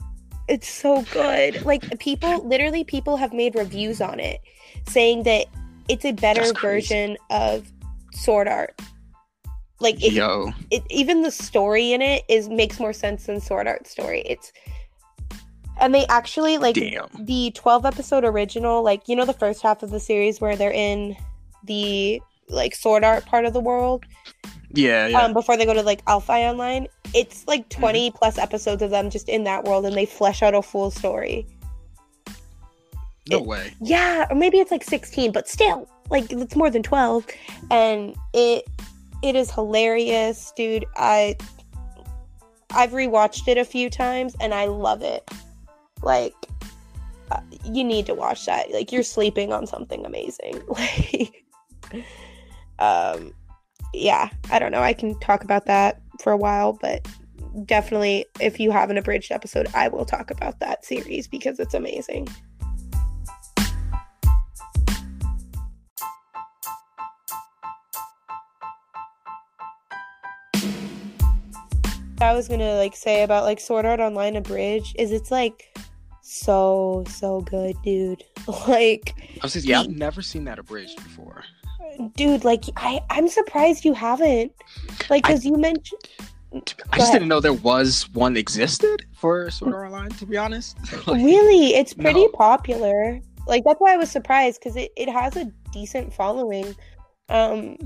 [0.46, 1.64] it's so good.
[1.64, 4.40] Like people, literally, people have made reviews on it,
[4.86, 5.46] saying that
[5.88, 7.66] it's a better version of
[8.12, 8.80] Sword Art.
[9.80, 13.66] Like it, Yo, it, even the story in it is makes more sense than Sword
[13.66, 14.20] Art story.
[14.22, 14.52] It's
[15.80, 17.08] and they actually like damn.
[17.18, 20.72] the 12 episode original like you know the first half of the series where they're
[20.72, 21.16] in
[21.64, 24.04] the like sword art part of the world
[24.72, 25.20] Yeah, yeah.
[25.22, 27.80] um before they go to like ALfheim Online it's like Mm-hmm.
[27.80, 30.90] 20 plus episodes of them just in that world and they flesh out a full
[30.90, 31.46] story
[33.30, 33.72] no it- way.
[33.80, 37.26] yeah or maybe it's like 16 but still like it's more than 12
[37.70, 38.64] and it
[39.22, 41.36] it is hilarious dude i
[42.70, 45.28] i've rewatched it a few times and i love it
[46.02, 46.34] like
[47.30, 48.70] uh, you need to watch that.
[48.72, 50.62] Like you're sleeping on something amazing.
[50.68, 51.44] Like
[52.80, 53.32] um
[53.92, 54.82] yeah i don't know.
[54.82, 57.06] I can talk about that for a while but
[57.64, 61.74] definitely if you have an abridged episode i will talk about that series because it's
[61.74, 62.28] amazing.
[72.20, 75.72] I was gonna like say about like Sword Art Online Abridged is it's like
[76.28, 78.24] so so good, dude.
[78.66, 81.44] Like, I was just, yeah, I've never seen that abridged before.
[82.16, 84.52] dude, like I I'm surprised you haven't.
[85.10, 86.00] Like, cause you mentioned
[86.52, 86.58] I
[86.96, 87.12] just ahead.
[87.12, 90.10] didn't know there was one existed for Sword Art Online.
[90.10, 92.28] To be honest, Like, really, it's pretty no.
[92.28, 93.20] popular.
[93.46, 96.74] Like that's why I was surprised because it it has a decent following.
[97.28, 97.76] Um,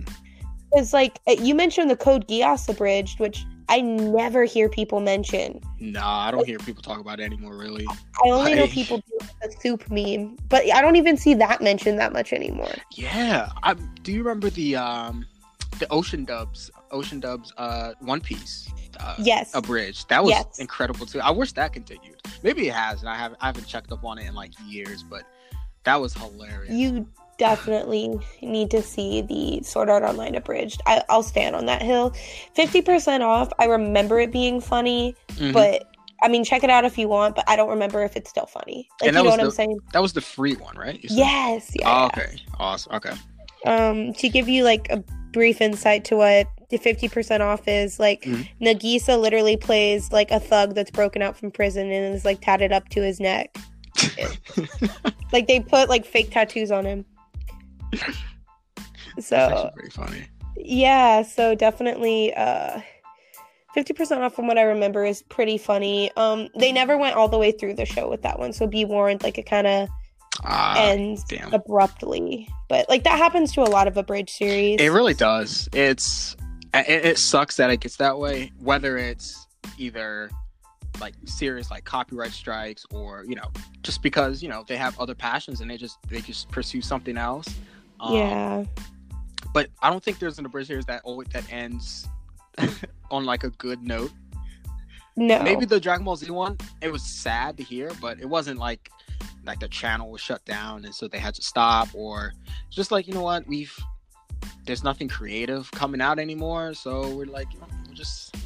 [0.73, 5.59] it's like uh, you mentioned the Code Geass Abridged, which I never hear people mention.
[5.81, 7.57] Nah, I don't hear people talk about it anymore.
[7.57, 7.87] Really.
[7.89, 11.99] I only know people do the soup meme, but I don't even see that mentioned
[11.99, 12.75] that much anymore.
[12.91, 13.49] Yeah.
[13.63, 13.73] I,
[14.03, 15.25] do you remember the um
[15.79, 18.69] the Ocean Dubs Ocean Dubs uh One Piece
[19.01, 19.55] uh, Yes.
[19.55, 20.07] abridged?
[20.11, 20.59] That was Yes.
[20.59, 21.21] incredible too.
[21.21, 22.21] I wish that continued.
[22.43, 25.03] Maybe it has, and I haven't I haven't checked up on it in like years,
[25.03, 25.23] but
[25.85, 26.75] that was hilarious.
[26.75, 27.09] You
[27.39, 30.81] definitely need to see the Sword Art Online abridged.
[30.87, 32.13] I, I'll stand on that hill.
[32.57, 33.53] 50% off.
[33.59, 35.53] I remember it being funny, Mhm.
[35.53, 35.89] but
[36.25, 38.47] I mean, check it out if you want, but I don't remember if it's still
[38.47, 38.89] funny.
[39.01, 39.81] Like, you know what I'm saying?
[39.93, 41.01] that was the free one, right?
[41.03, 41.73] Yes.
[41.75, 41.89] Yeah.
[41.91, 42.37] Oh, okay.
[42.61, 42.95] Awesome.
[42.95, 43.13] Okay.
[43.67, 44.99] Um, to give you like a
[45.33, 48.49] brief insight to what the 50% off is, like, Mhm.
[48.61, 52.71] Nagisa literally plays like a thug that's broken out from prison and is like tatted
[52.73, 53.57] up to his neck.
[55.33, 57.05] Like, they put like fake tattoos on him.
[59.21, 60.27] So, pretty funny.
[60.57, 62.81] yeah, so definitely uh
[63.77, 66.11] 50% off from what I remember is pretty funny.
[66.17, 68.85] Um they never went all the way through the show with that one, so be
[68.87, 69.89] warned like it kind of
[70.45, 71.53] Ah, ends damn.
[71.53, 72.49] abruptly.
[72.71, 74.81] But like that happens to a lot of abridged series.
[74.81, 75.69] It really does.
[75.75, 76.35] It's
[76.73, 78.51] it, it sucks that it gets that way.
[78.61, 79.47] Whether it's
[79.77, 80.31] either
[81.01, 83.51] like serious like copyright strikes or you know
[83.83, 87.19] just because you know they have other passions and they just they just pursue something
[87.19, 87.47] else.
[88.03, 88.65] Um, yeah.
[89.55, 92.09] But I don't think there's an abridged series that always that ends
[93.11, 94.11] on like a good note.
[95.17, 95.43] No.
[95.43, 96.59] Maybe the Dragon Ball Z one.
[96.81, 98.91] It was sad to hear, but it wasn't like
[99.45, 102.33] like the channel was shut down and so they had to stop or
[102.71, 103.77] just like you know what we've
[104.67, 108.37] there's nothing creative coming out anymore so we're like you know, we'll just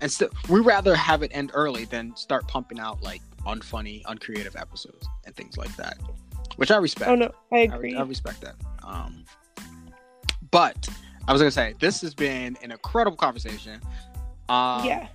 [0.00, 4.54] and still we rather have it end early than start pumping out like unfunny uncreative
[4.56, 5.96] episodes and things like that
[6.56, 7.96] which i respect Oh no, I I, agree.
[7.96, 8.54] I respect that
[8.84, 9.24] um
[10.50, 10.88] but
[11.28, 13.80] i was gonna say this has been an incredible conversation
[14.48, 15.08] um yeah.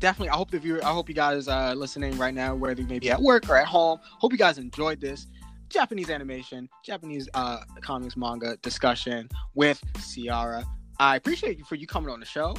[0.00, 2.88] definitely i hope the viewer i hope you guys uh listening right now whether you
[2.88, 5.26] may be at work or at home hope you guys enjoyed this
[5.68, 10.64] japanese animation japanese uh comics manga discussion with Siara
[10.98, 12.54] i appreciate you for you coming on the show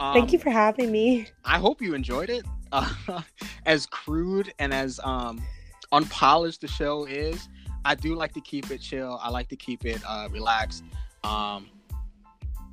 [0.00, 1.26] um, Thank you for having me.
[1.44, 2.92] i hope you enjoyed it uh,
[3.66, 5.40] as crude and as um
[5.92, 7.48] unpolished the show is
[7.84, 9.18] i do like to keep it chill.
[9.22, 10.84] I like to keep it uh relaxed
[11.24, 11.68] um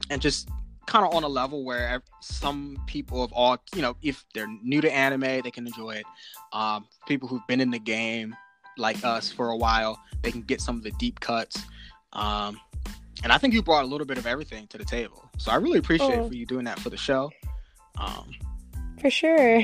[0.10, 0.50] and just
[0.86, 4.82] kind of on a level where some people of all you know if they're new
[4.82, 6.06] to anime they can enjoy it.
[6.54, 8.36] Um people who've been in the game
[8.78, 11.58] like us for a while they can get some of the deep cuts
[12.14, 12.60] um
[13.24, 15.30] and i think you brought a little bit of everything to the table.
[15.38, 16.28] So i really appreciate Oh.
[16.28, 17.32] for you doing that for the show.
[17.98, 18.32] Um
[19.02, 19.62] For sure.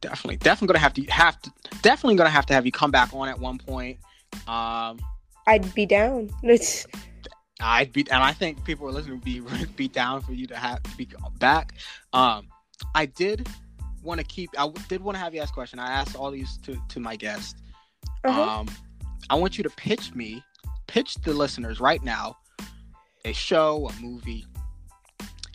[0.00, 1.50] definitely definitely gonna have to have to
[1.82, 3.98] definitely gonna have to have you come back on at one point
[4.46, 4.98] um
[5.46, 6.30] I'd be down.
[6.42, 6.86] It's
[7.60, 9.42] i'd be and i think people are listening would be
[9.76, 11.08] be down for you to have to be
[11.40, 11.74] back
[12.12, 12.46] um
[12.94, 13.48] i did
[14.04, 16.30] want to keep I did want to have you ask a question i asked all
[16.30, 17.56] these to to my guest
[18.22, 18.60] uh-huh.
[18.60, 18.68] um
[19.28, 20.40] i want you to pitch me
[20.86, 22.36] pitch the listeners right now
[23.24, 24.46] a show, a movie,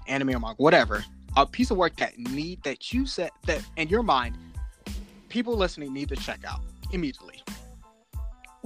[0.08, 1.04] anime or manga, whatever,
[1.36, 4.38] a piece of work that need that you said that in your mind,
[5.30, 6.62] people listening need to check out
[6.92, 7.42] immediately.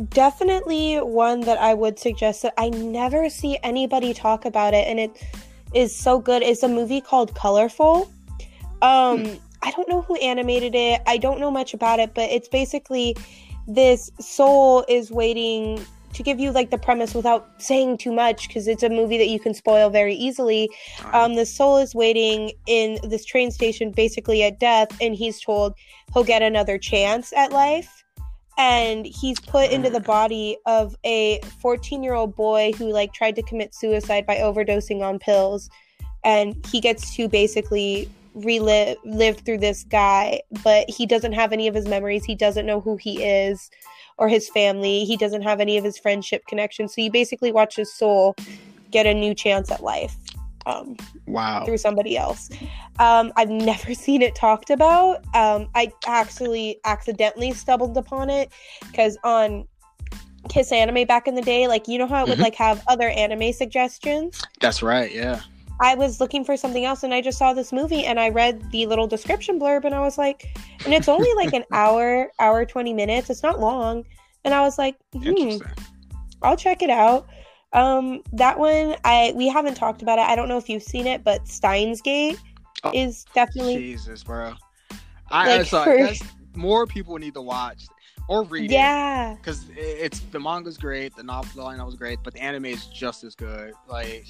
[0.09, 4.99] Definitely one that I would suggest that I never see anybody talk about it, and
[4.99, 5.11] it
[5.73, 6.43] is so good.
[6.43, 8.11] It's a movie called Colorful.
[8.81, 9.35] Um, hmm.
[9.63, 11.01] I don't know who animated it.
[11.07, 13.15] I don't know much about it, but it's basically
[13.67, 18.67] this soul is waiting to give you like the premise without saying too much because
[18.67, 20.69] it's a movie that you can spoil very easily.
[21.13, 25.73] Um, the soul is waiting in this train station, basically at death, and he's told
[26.13, 28.03] he'll get another chance at life.
[28.57, 33.35] And he's put into the body of a 14 year old boy who like tried
[33.35, 35.69] to commit suicide by overdosing on pills.
[36.23, 41.67] And he gets to basically relive live through this guy, but he doesn't have any
[41.67, 42.25] of his memories.
[42.25, 43.69] He doesn't know who he is
[44.17, 45.05] or his family.
[45.05, 46.93] He doesn't have any of his friendship connections.
[46.93, 48.35] So you basically watch his soul
[48.91, 50.15] get a new chance at life.
[50.67, 50.97] Um,
[51.27, 51.63] wow.
[51.63, 52.49] Through somebody else.
[52.99, 55.17] Um, I've never seen it talked about.
[55.33, 59.65] Um, I actually accidentally stumbled upon it because on
[60.49, 62.43] Kiss Anime back in the day, like you know how it would mm-hmm.
[62.43, 64.41] like have other anime suggestions.
[64.59, 65.13] That's right.
[65.13, 65.41] Yeah.
[65.79, 68.71] I was looking for something else and I just saw this movie and I read
[68.71, 70.47] the little description blurb and I was like,
[70.85, 73.29] and it's only like an hour, hour 20 minutes.
[73.29, 74.03] It's not long.
[74.43, 75.57] And I was like, hmm,
[76.41, 77.27] I'll check it out.
[77.77, 80.23] Um, that one, I we haven't talked about it.
[80.23, 82.39] I don't know if you've seen it, but Steins Gate
[82.83, 84.53] oh, is definitely Jesus, bro.
[85.29, 86.25] I, like, for...
[86.55, 87.83] more people need to watch
[88.29, 89.33] or read yeah.
[89.33, 89.37] it.
[89.37, 93.23] because it's the manga's great, the novel line was great, but the anime is just
[93.23, 93.73] as good.
[93.87, 94.25] Like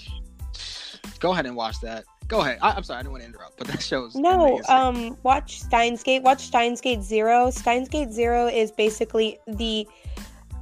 [1.20, 2.06] Go ahead and watch that.
[2.28, 2.60] Go ahead.
[2.62, 4.16] I, am sorry, I didn't want to interrupt, but that shows.
[4.16, 4.66] No, amazing.
[4.70, 6.24] um, watch Steins Gate.
[6.24, 7.50] Watch Steins Gate Zero.
[7.50, 9.88] Steins Gate Zero is basically the,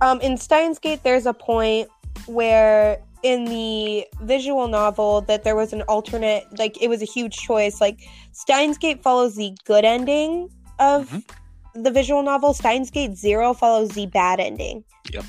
[0.02, 1.90] um, in Steins Gate, there's a point
[2.28, 7.38] where in the visual novel that there was an alternate, like it was a huge
[7.38, 7.82] choice.
[7.82, 8.02] Like
[8.34, 11.82] Steins Gate follows the good ending of mm-hmm.
[11.82, 12.54] the visual novel.
[12.54, 14.84] Steins Gate Zero follows the bad ending.
[15.12, 15.26] Yep.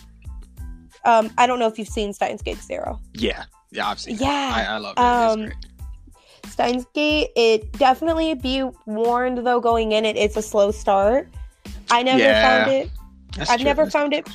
[1.07, 3.01] Um, I don't know if you've seen Steins Gate Zero.
[3.15, 4.17] Yeah, yeah, I've seen.
[4.19, 5.01] Yeah, I, I, love it.
[5.01, 5.53] Um,
[6.51, 7.31] Steins Gate.
[7.35, 9.61] It definitely be warned though.
[9.61, 11.29] Going in, it it's a slow start.
[11.91, 12.91] I never yeah, found it.
[13.39, 13.65] I've true.
[13.65, 14.29] never that's found it.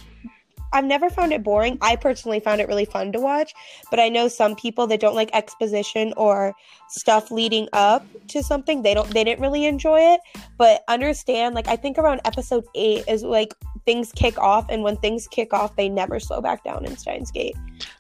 [0.74, 1.77] I've never found it boring.
[1.82, 3.53] I personally found it really fun to watch,
[3.90, 6.53] but I know some people that don't like exposition or
[6.90, 8.82] stuff leading up to something.
[8.82, 10.22] They don't they didn't really enjoy it.
[10.58, 13.53] But understand, like I think around episode eight is like
[13.85, 17.32] things kick off, and when things kick off, they never slow back down in Steins
[17.32, 17.56] Gate.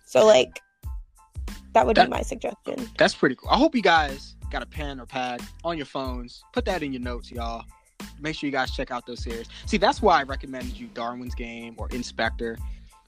[0.05, 0.61] So like
[1.73, 2.89] that would that, be my suggestion.
[2.97, 3.49] That's pretty cool.
[3.49, 6.43] I hope you guys got a pen or pad on your phones.
[6.51, 7.63] Put that in your notes, y'all.
[8.19, 9.47] Make sure you guys check out those series.
[9.65, 12.57] See, that's why I recommended you Darwin's Game or In/Spectre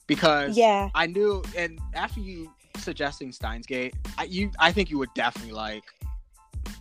[0.08, 1.44] because yeah, I knew.
[1.58, 5.84] And after you suggesting Steins Gate, I, you I think you would definitely like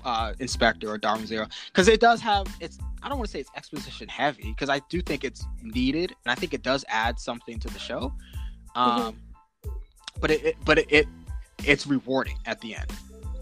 [0.05, 2.79] uh, In/Spectre or Darwin Zero because it does have it's.
[3.03, 6.31] I don't want to say it's exposition heavy because I do think it's needed and
[6.31, 8.13] I think it does add something to the show.
[8.77, 8.81] Mm-hmm.
[8.81, 9.17] Um,
[9.65, 9.71] mm-hmm.
[10.21, 11.09] but it, it but it, it
[11.65, 12.93] it's rewarding at the end.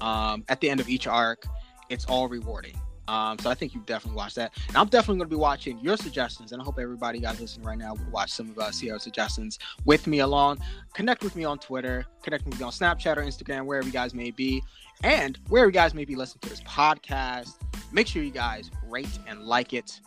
[0.01, 1.45] Um, at the end of each arc,
[1.91, 2.75] it's all rewarding.
[3.11, 4.53] Um, so I think you definitely watch that.
[4.69, 6.53] And I'm definitely going to be watching your suggestions.
[6.53, 9.59] And I hope everybody guys listening right now would watch some of uh, Siara's suggestions
[9.85, 10.61] with me along.
[10.95, 14.15] Connect with me on Twitter, connect with me on Snapchat or Instagram, wherever you guys
[14.15, 14.63] may be.
[15.03, 17.55] And wherever you guys may be listening to this podcast,
[17.91, 20.01] make sure you guys rate and like it.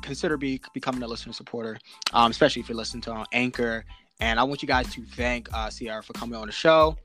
[0.00, 1.76] Consider be, becoming a listener supporter,
[2.12, 3.84] um, especially if you're listening to on Anchor.
[4.20, 6.96] And I want you guys to thank uh, Sierra for coming on the show.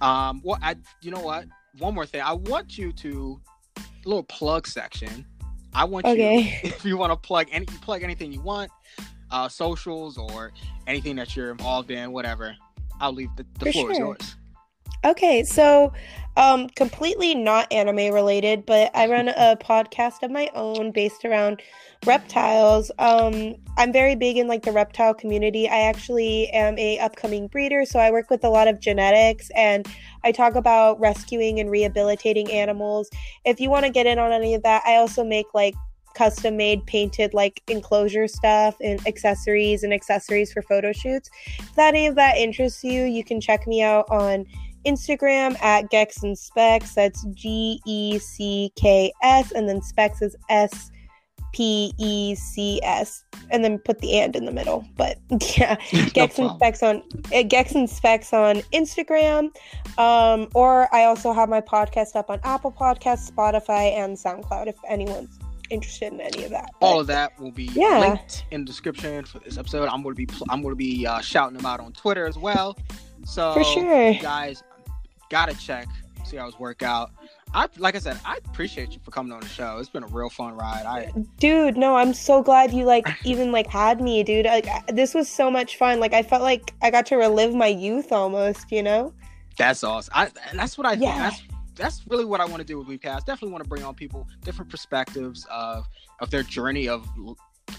[0.00, 1.46] Um, well, I, you know what?
[1.78, 2.20] One more thing.
[2.20, 3.40] I want you to
[4.08, 5.24] little plug section.
[5.74, 6.40] I want okay.
[6.40, 8.70] you if you want to plug any plug anything you want,
[9.30, 10.52] uh, socials or
[10.86, 12.56] anything that you're involved in, whatever.
[13.00, 13.92] I'll leave the, the floor sure.
[13.92, 14.36] is yours.
[15.04, 15.92] Okay, so
[16.36, 21.62] um completely not anime related, but I run a podcast of my own based around
[22.06, 22.90] reptiles.
[22.98, 25.68] Um I'm very big in like the reptile community.
[25.68, 29.86] I actually am a upcoming breeder, so I work with a lot of genetics and
[30.24, 33.08] I talk about rescuing and rehabilitating animals.
[33.44, 35.74] If you want to get in on any of that, I also make like
[36.14, 41.30] custom made painted like enclosure stuff and accessories and accessories for photo shoots.
[41.58, 44.44] If any of that interests you, you can check me out on
[44.84, 46.94] Instagram at Gecks and Specs.
[46.94, 50.90] That's G E C K S, and then Specs is S
[51.58, 54.86] P E C S, and then put the and in the middle.
[54.96, 55.18] But
[55.58, 55.74] yeah,
[56.14, 57.02] Gecks no and Specs on
[57.34, 59.50] uh, Gecks and Specs on Instagram,
[59.98, 64.68] um, or I also have my podcast up on Apple Podcasts, Spotify, and SoundCloud.
[64.68, 65.36] If anyone's
[65.70, 66.70] interested in any of that.
[66.80, 67.98] All of that will be Yeah.
[67.98, 69.88] linked in the description for this episode.
[69.88, 72.24] I'm going to be pl- I'm going to be uh, shouting them out on Twitter
[72.24, 72.78] as well.
[73.24, 74.10] So For sure.
[74.10, 74.62] you guys
[75.28, 75.88] gotta check
[76.24, 77.10] see how his work out.
[77.54, 79.78] I like I said, I appreciate you for coming on the show.
[79.78, 80.84] It's been a real fun ride.
[80.86, 85.14] I dude no i'm so glad you like even like had me dude like this
[85.14, 88.70] was so much fun like i felt like i got to relive my youth almost
[88.70, 89.12] you know
[89.58, 90.12] that's awesome.
[90.14, 90.92] I and that's what I.
[90.92, 91.18] Yeah.
[91.18, 91.42] That's
[91.74, 93.26] that's really what I want to do with WeebCast.
[93.26, 95.86] Definitely want to bring on people different perspectives of
[96.20, 97.06] of their journey of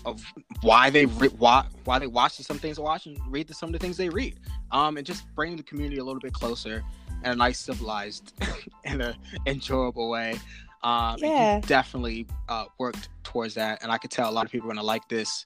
[0.05, 0.21] of
[0.61, 3.69] why they re- why why they watch some things they watch and read the, some
[3.69, 4.35] of the things they read.
[4.71, 6.83] Um, and just bring the community a little bit closer
[7.23, 8.33] in a nice civilized
[8.85, 10.39] in a enjoyable way.
[10.83, 11.59] Um, Yeah.
[11.65, 14.85] definitely uh, worked towards that, and I could tell a lot of people are gonna
[14.85, 15.45] like this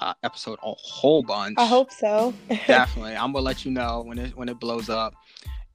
[0.00, 1.54] uh, episode a whole bunch.
[1.58, 2.34] i hope so
[2.66, 3.14] definitely.
[3.14, 5.14] I'm gonna let you know when it when it blows up.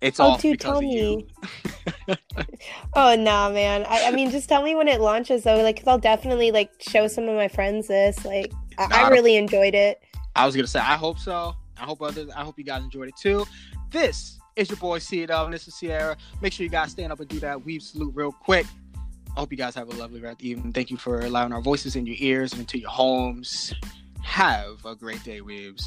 [0.02, 1.28] It's Oh, all dude, tell me.
[2.94, 5.88] oh nah man I, I mean just tell me when it launches though like because
[5.88, 9.74] i'll definitely like show some of my friends this like i, I Nah, really enjoyed
[9.74, 10.02] it
[10.36, 11.56] I was gonna say I hope so.
[11.80, 12.30] I hope others.
[12.36, 13.46] I hope you guys enjoyed it too.
[13.90, 16.16] This is your boy C and this is Siara.
[16.42, 18.68] Make sure you guys stand up and do that weeb salute real quick.
[19.36, 20.74] I hope you guys have a lovely rest of the evening.
[20.74, 23.74] Thank you for allowing our voices in your ears and into your homes.
[24.24, 25.86] Have a great day, weebs.